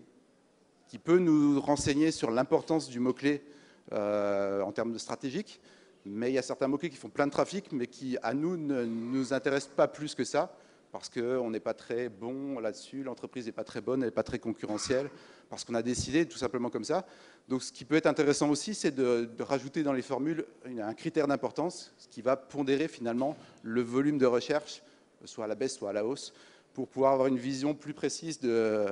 peut 1.03 1.18
nous 1.18 1.61
renseigner 1.61 2.11
sur 2.11 2.30
l'importance 2.30 2.89
du 2.89 3.01
mot-clé 3.01 3.43
euh, 3.43 3.57
en 3.93 4.72
termes 4.72 4.93
de 4.93 4.99
stratégique, 4.99 5.61
mais 6.05 6.30
il 6.30 6.34
y 6.34 6.39
a 6.39 6.43
certains 6.43 6.68
mots-clés 6.68 6.91
qui 6.91 6.97
font 6.97 7.09
plein 7.09 7.26
de 7.26 7.32
trafic, 7.32 7.72
mais 7.72 7.86
qui, 7.86 8.16
à 8.22 8.34
nous, 8.34 8.57
ne 8.57 8.84
nous 8.84 9.32
intéressent 9.32 9.74
pas 9.74 9.89
plus 9.89 10.14
que 10.14 10.24
ça 10.24 10.55
parce 10.93 11.09
qu'on 11.09 11.51
n'est 11.51 11.61
pas 11.61 11.74
très 11.74 12.09
bon 12.09 12.59
là-dessus, 12.59 13.03
l'entreprise 13.03 13.47
n'est 13.47 13.53
pas 13.53 13.64
très 13.64 13.80
bonne, 13.80 14.03
elle 14.03 14.09
n'est 14.09 14.14
pas 14.14 14.22
très 14.22 14.39
concurrentielle, 14.39 15.11
parce 15.51 15.64
qu'on 15.64 15.74
a 15.74 15.82
décidé 15.82 16.26
tout 16.26 16.39
simplement 16.39 16.70
comme 16.70 16.84
ça. 16.84 17.07
Donc 17.49 17.62
ce 17.62 17.72
qui 17.72 17.84
peut 17.84 17.97
être 17.97 18.07
intéressant 18.07 18.49
aussi, 18.51 18.74
c'est 18.74 18.91
de, 18.91 19.28
rajouter 19.41 19.82
dans 19.82 19.93
les 19.93 20.03
formules 20.03 20.47
un 20.64 20.95
critère 20.95 21.26
d'importance, 21.28 21.93
ce 21.99 22.09
qui 22.09 22.22
va 22.22 22.36
pondérer 22.36 22.89
finalement 22.89 23.36
le 23.62 23.82
volume 23.82 24.18
de 24.18 24.26
recherche, 24.26 24.82
soit 25.24 25.45
à 25.45 25.49
la 25.49 25.55
baisse, 25.55 25.76
soit 25.76 25.91
à 25.91 25.93
la 25.93 26.05
hausse, 26.05 26.32
pour 26.74 26.89
pouvoir 26.89 27.12
avoir 27.12 27.28
une 27.28 27.39
vision 27.39 27.74
plus 27.74 27.95
précise 27.95 28.41
de, 28.41 28.86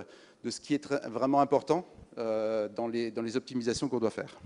ce 0.48 0.60
qui 0.60 0.74
est 0.74 0.86
vraiment 1.08 1.40
important 1.40 1.86
euh, 2.18 2.68
dans, 2.68 2.88
les, 2.88 3.10
dans 3.10 3.22
les 3.22 3.36
optimisations 3.36 3.88
qu'on 3.88 4.00
doit 4.00 4.10
faire. 4.10 4.38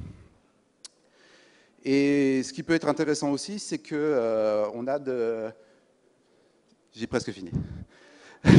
Et 1.85 2.43
ce 2.43 2.53
qui 2.53 2.63
peut 2.63 2.75
être 2.75 2.89
intéressant 2.89 3.31
aussi, 3.31 3.59
c'est 3.59 3.79
qu'on 3.79 3.95
euh, 3.95 4.67
on 4.75 4.87
a 4.87 4.99
de 4.99 5.51
j'ai 6.93 7.07
presque 7.07 7.31
fini. 7.33 7.51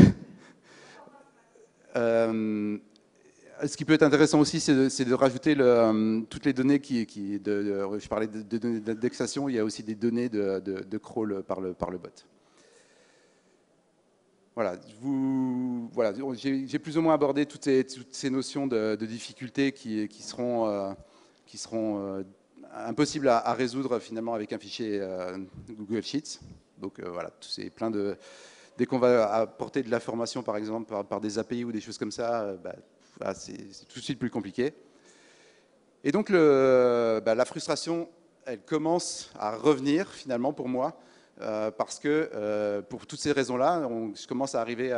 Euh, 1.98 2.78
ce 3.66 3.76
qui 3.76 3.84
peut 3.84 3.92
être 3.92 4.04
intéressant 4.04 4.40
aussi, 4.40 4.62
c'est 4.62 5.04
de, 5.04 5.14
rajouter 5.14 5.56
euh, 5.60 6.22
toutes 6.30 6.46
les 6.46 6.54
données 6.54 6.80
qui, 6.80 7.06
je 7.06 8.08
parlais 8.08 8.28
de, 8.28 8.42
données 8.42 8.80
d'indexation, 8.80 9.50
il 9.50 9.56
y 9.56 9.60
a 9.60 9.66
aussi 9.66 9.84
des 9.84 9.96
données 9.96 10.30
de, 10.30 10.98
crawl 10.98 11.44
par 11.44 11.60
le, 11.60 11.74
par 11.74 11.92
le 11.92 11.98
bot. 11.98 12.10
Voilà, 14.56 14.78
voilà 15.94 16.14
j'ai 16.36 16.80
plus 16.80 16.98
ou 16.98 17.02
moins 17.02 17.14
abordé 17.14 17.46
toutes 17.46 17.66
ces, 17.66 17.84
toutes 17.84 18.14
ces 18.14 18.30
notions 18.30 18.68
de, 18.68 18.96
difficultés 18.96 19.74
qui, 19.74 20.08
seront, 20.22 20.68
euh, 20.68 20.94
qui 21.46 21.58
seront 21.58 22.24
impossibles 22.74 23.28
à, 23.28 23.54
résoudre 23.54 24.00
finalement 24.00 24.34
avec 24.34 24.54
un 24.54 24.58
fichier 24.58 25.02
Google 25.70 26.04
Sheets. 26.04 26.40
Donc 26.82 27.00
euh, 27.00 27.10
voilà, 27.10 27.32
c'est 27.40 27.70
plein 27.70 27.90
de. 27.92 28.18
Dès 28.78 28.86
qu'on 28.86 29.00
va 29.00 29.34
apporter 29.34 29.84
de 29.84 29.92
l'information, 29.92 30.42
par 30.42 30.58
exemple, 30.58 30.94
par, 31.08 31.22
des 31.22 31.38
API 31.38 31.64
ou 31.64 31.72
des 31.72 31.82
choses 31.82 31.98
comme 31.98 32.12
ça, 32.12 32.42
euh, 32.42 32.58
bah, 32.58 32.76
ah, 33.22 33.36
c'est 33.36 33.88
tout 33.88 34.00
de 34.00 34.04
suite 34.04 34.18
plus 34.18 34.30
compliqué. 34.30 34.74
Et 36.04 36.12
donc 36.12 36.32
bah, 36.32 37.36
la 37.36 37.46
frustration, 37.46 38.10
elle 38.46 38.62
commence 38.62 39.32
à 39.38 39.56
revenir 39.56 40.10
finalement 40.10 40.52
pour 40.52 40.68
moi, 40.68 41.00
euh, 41.42 41.72
parce 41.72 42.00
que 42.00 42.82
pour 42.90 43.06
toutes 43.08 43.20
ces 43.20 43.32
raisons-là, 43.32 43.88
je 44.16 44.28
commence 44.28 44.56
à 44.56 44.62
arriver 44.62 44.94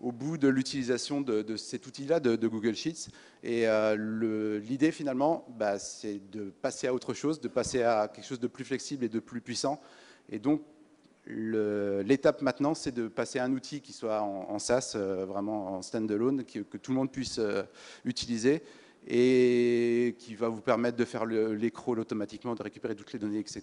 au 0.00 0.12
bout 0.12 0.38
de 0.38 0.48
l'utilisation 0.48 1.20
de, 1.20 1.56
cet 1.56 1.86
outil-là 1.86 2.20
de, 2.20 2.46
Google 2.46 2.74
Sheets. 2.74 3.08
Et 3.42 3.66
l'idée 3.96 4.92
finalement, 4.92 5.46
bah, 5.58 5.78
c'est 5.78 6.20
de 6.30 6.50
passer 6.50 6.86
à 6.86 6.94
autre 6.94 7.14
chose, 7.14 7.40
de 7.40 7.48
passer 7.48 7.82
à 7.82 8.10
quelque 8.12 8.26
chose 8.26 8.40
de 8.40 8.48
plus 8.48 8.64
flexible 8.64 9.04
et 9.04 9.08
de 9.08 9.20
plus 9.20 9.40
puissant. 9.40 9.80
Et 10.28 10.38
donc 10.38 10.62
L'étape 11.26 12.42
maintenant, 12.42 12.74
c'est 12.74 12.92
de 12.92 13.06
passer 13.06 13.38
à 13.38 13.44
un 13.44 13.52
outil 13.52 13.80
qui 13.80 13.92
soit 13.92 14.22
en, 14.22 14.58
SaaS, 14.58 14.94
euh, 14.96 15.24
vraiment 15.24 15.76
en 15.76 15.82
standalone, 15.82 16.44
que, 16.44 16.76
tout 16.76 16.90
le 16.90 16.96
monde 16.96 17.12
puisse 17.12 17.38
euh, 17.38 17.62
utiliser 18.04 18.62
et 19.06 20.14
qui 20.18 20.34
va 20.34 20.48
vous 20.48 20.60
permettre 20.60 20.96
de 20.96 21.04
faire 21.04 21.26
les 21.26 21.72
automatiquement, 21.86 22.54
de 22.54 22.62
récupérer 22.62 22.94
toutes 22.94 23.12
les 23.12 23.18
données, 23.18 23.38
etc. 23.38 23.62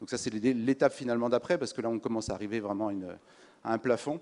Donc 0.00 0.10
ça, 0.10 0.18
c'est 0.18 0.32
l'étape 0.32 0.92
finalement 0.92 1.28
d'après, 1.28 1.58
parce 1.58 1.72
que 1.72 1.80
là, 1.80 1.88
on 1.88 1.98
commence 1.98 2.30
à 2.30 2.34
arriver 2.34 2.60
vraiment 2.60 2.88
à, 2.88 3.72
un 3.72 3.78
plafond. 3.78 4.20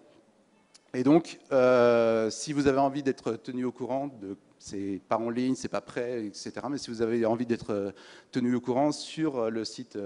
Et 0.95 1.03
donc, 1.03 1.39
euh, 1.51 2.31
si 2.31 2.53
vous 2.53 2.67
avez 2.67 2.79
envie 2.79 3.03
d'être 3.03 3.33
tenu 3.35 3.65
au 3.65 3.73
courant, 3.73 4.11
c'est 4.59 5.01
pas 5.09 5.17
en 5.17 5.31
ligne, 5.31 5.55
c'est 5.55 5.69
pas 5.69 5.81
prêt, 5.81 6.27
etc. 6.27 6.53
Mais 6.71 6.79
si 6.79 6.91
vous 6.91 7.03
avez 7.03 7.25
envie 7.25 7.47
d'être 7.47 7.95
tenu 8.31 8.55
au 8.55 8.61
courant 8.61 8.93
sur 8.93 9.51
le 9.51 9.65
site 9.65 9.99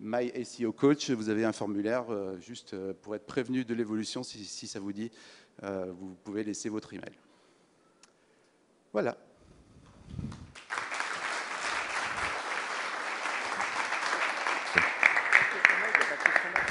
My 0.00 0.30
SEO 0.44 0.72
Coach, 0.72 1.10
vous 1.10 1.28
avez 1.28 1.44
un 1.44 1.52
formulaire 1.52 2.04
euh, 2.10 2.38
juste 2.38 2.74
euh, 2.74 2.92
pour 3.00 3.14
être 3.14 3.26
prévenu 3.26 3.64
de 3.64 3.74
l'évolution 3.74 4.22
si, 4.22 4.66
ça 4.66 4.80
vous 4.80 4.92
dit. 4.92 5.10
Euh, 5.62 5.92
vous 5.98 6.14
pouvez 6.22 6.44
laisser 6.44 6.68
votre 6.68 6.92
email. 6.92 7.12
Voilà. 8.92 9.16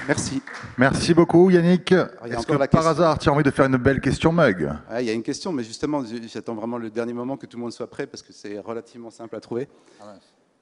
Merci. 0.08 0.42
Merci 0.78 1.14
beaucoup 1.14 1.50
Yannick. 1.50 1.92
Est-ce 1.92 2.46
que 2.46 2.66
par 2.68 2.88
hasard 2.88 3.18
tu 3.18 3.30
as 3.30 3.34
envie 3.34 3.44
de 3.44 3.52
faire 3.52 3.66
une 3.66 3.78
belle 3.78 4.00
question 4.00 4.32
mug? 4.32 4.72
Ah, 4.90 5.02
Il 5.02 5.08
y 5.08 5.10
a 5.10 5.14
une 5.14 5.24
question, 5.24 5.52
mais 5.52 5.64
justement 5.64 6.04
j'attends 6.28 6.56
vraiment 6.56 6.78
le 6.78 6.90
dernier 6.90 7.14
moment 7.14 7.38
que 7.38 7.46
tout 7.46 7.58
le 7.58 7.64
monde 7.64 7.72
soit 7.72 7.90
prêt 7.90 8.06
parce 8.06 8.22
que 8.22 8.32
c'est 8.32 8.60
relativement 8.60 9.10
simple 9.10 9.36
à 9.36 9.40
trouver. 9.40 9.68
Ah 10.02 10.14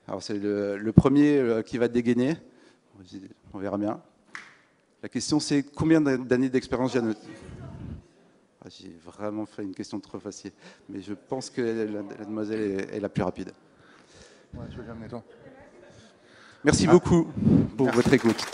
Alors 0.07 0.23
c'est 0.23 0.37
le, 0.37 0.91
premier 0.95 1.61
qui 1.65 1.77
va 1.77 1.87
dégainer. 1.87 2.37
On 3.53 3.59
verra 3.59 3.77
bien. 3.77 3.99
La 5.01 5.09
question, 5.09 5.39
c'est 5.39 5.63
combien 5.63 5.99
d'années 5.99 6.49
d'expérience 6.49 6.93
j'ai 6.93 6.99
ah, 6.99 8.69
J'ai 8.69 8.95
vraiment 9.05 9.45
fait 9.45 9.63
une 9.63 9.75
question 9.75 9.99
trop 9.99 10.19
facile, 10.19 10.51
mais 10.87 11.01
je 11.01 11.13
pense 11.13 11.49
que 11.49 11.61
la, 11.61 12.23
demoiselle 12.25 12.87
est, 12.93 12.99
la 12.99 13.09
plus 13.09 13.23
rapide. 13.23 13.51
Merci 16.63 16.87
beaucoup 16.87 17.27
pour 17.75 17.89
votre 17.89 18.13
écoute. 18.13 18.45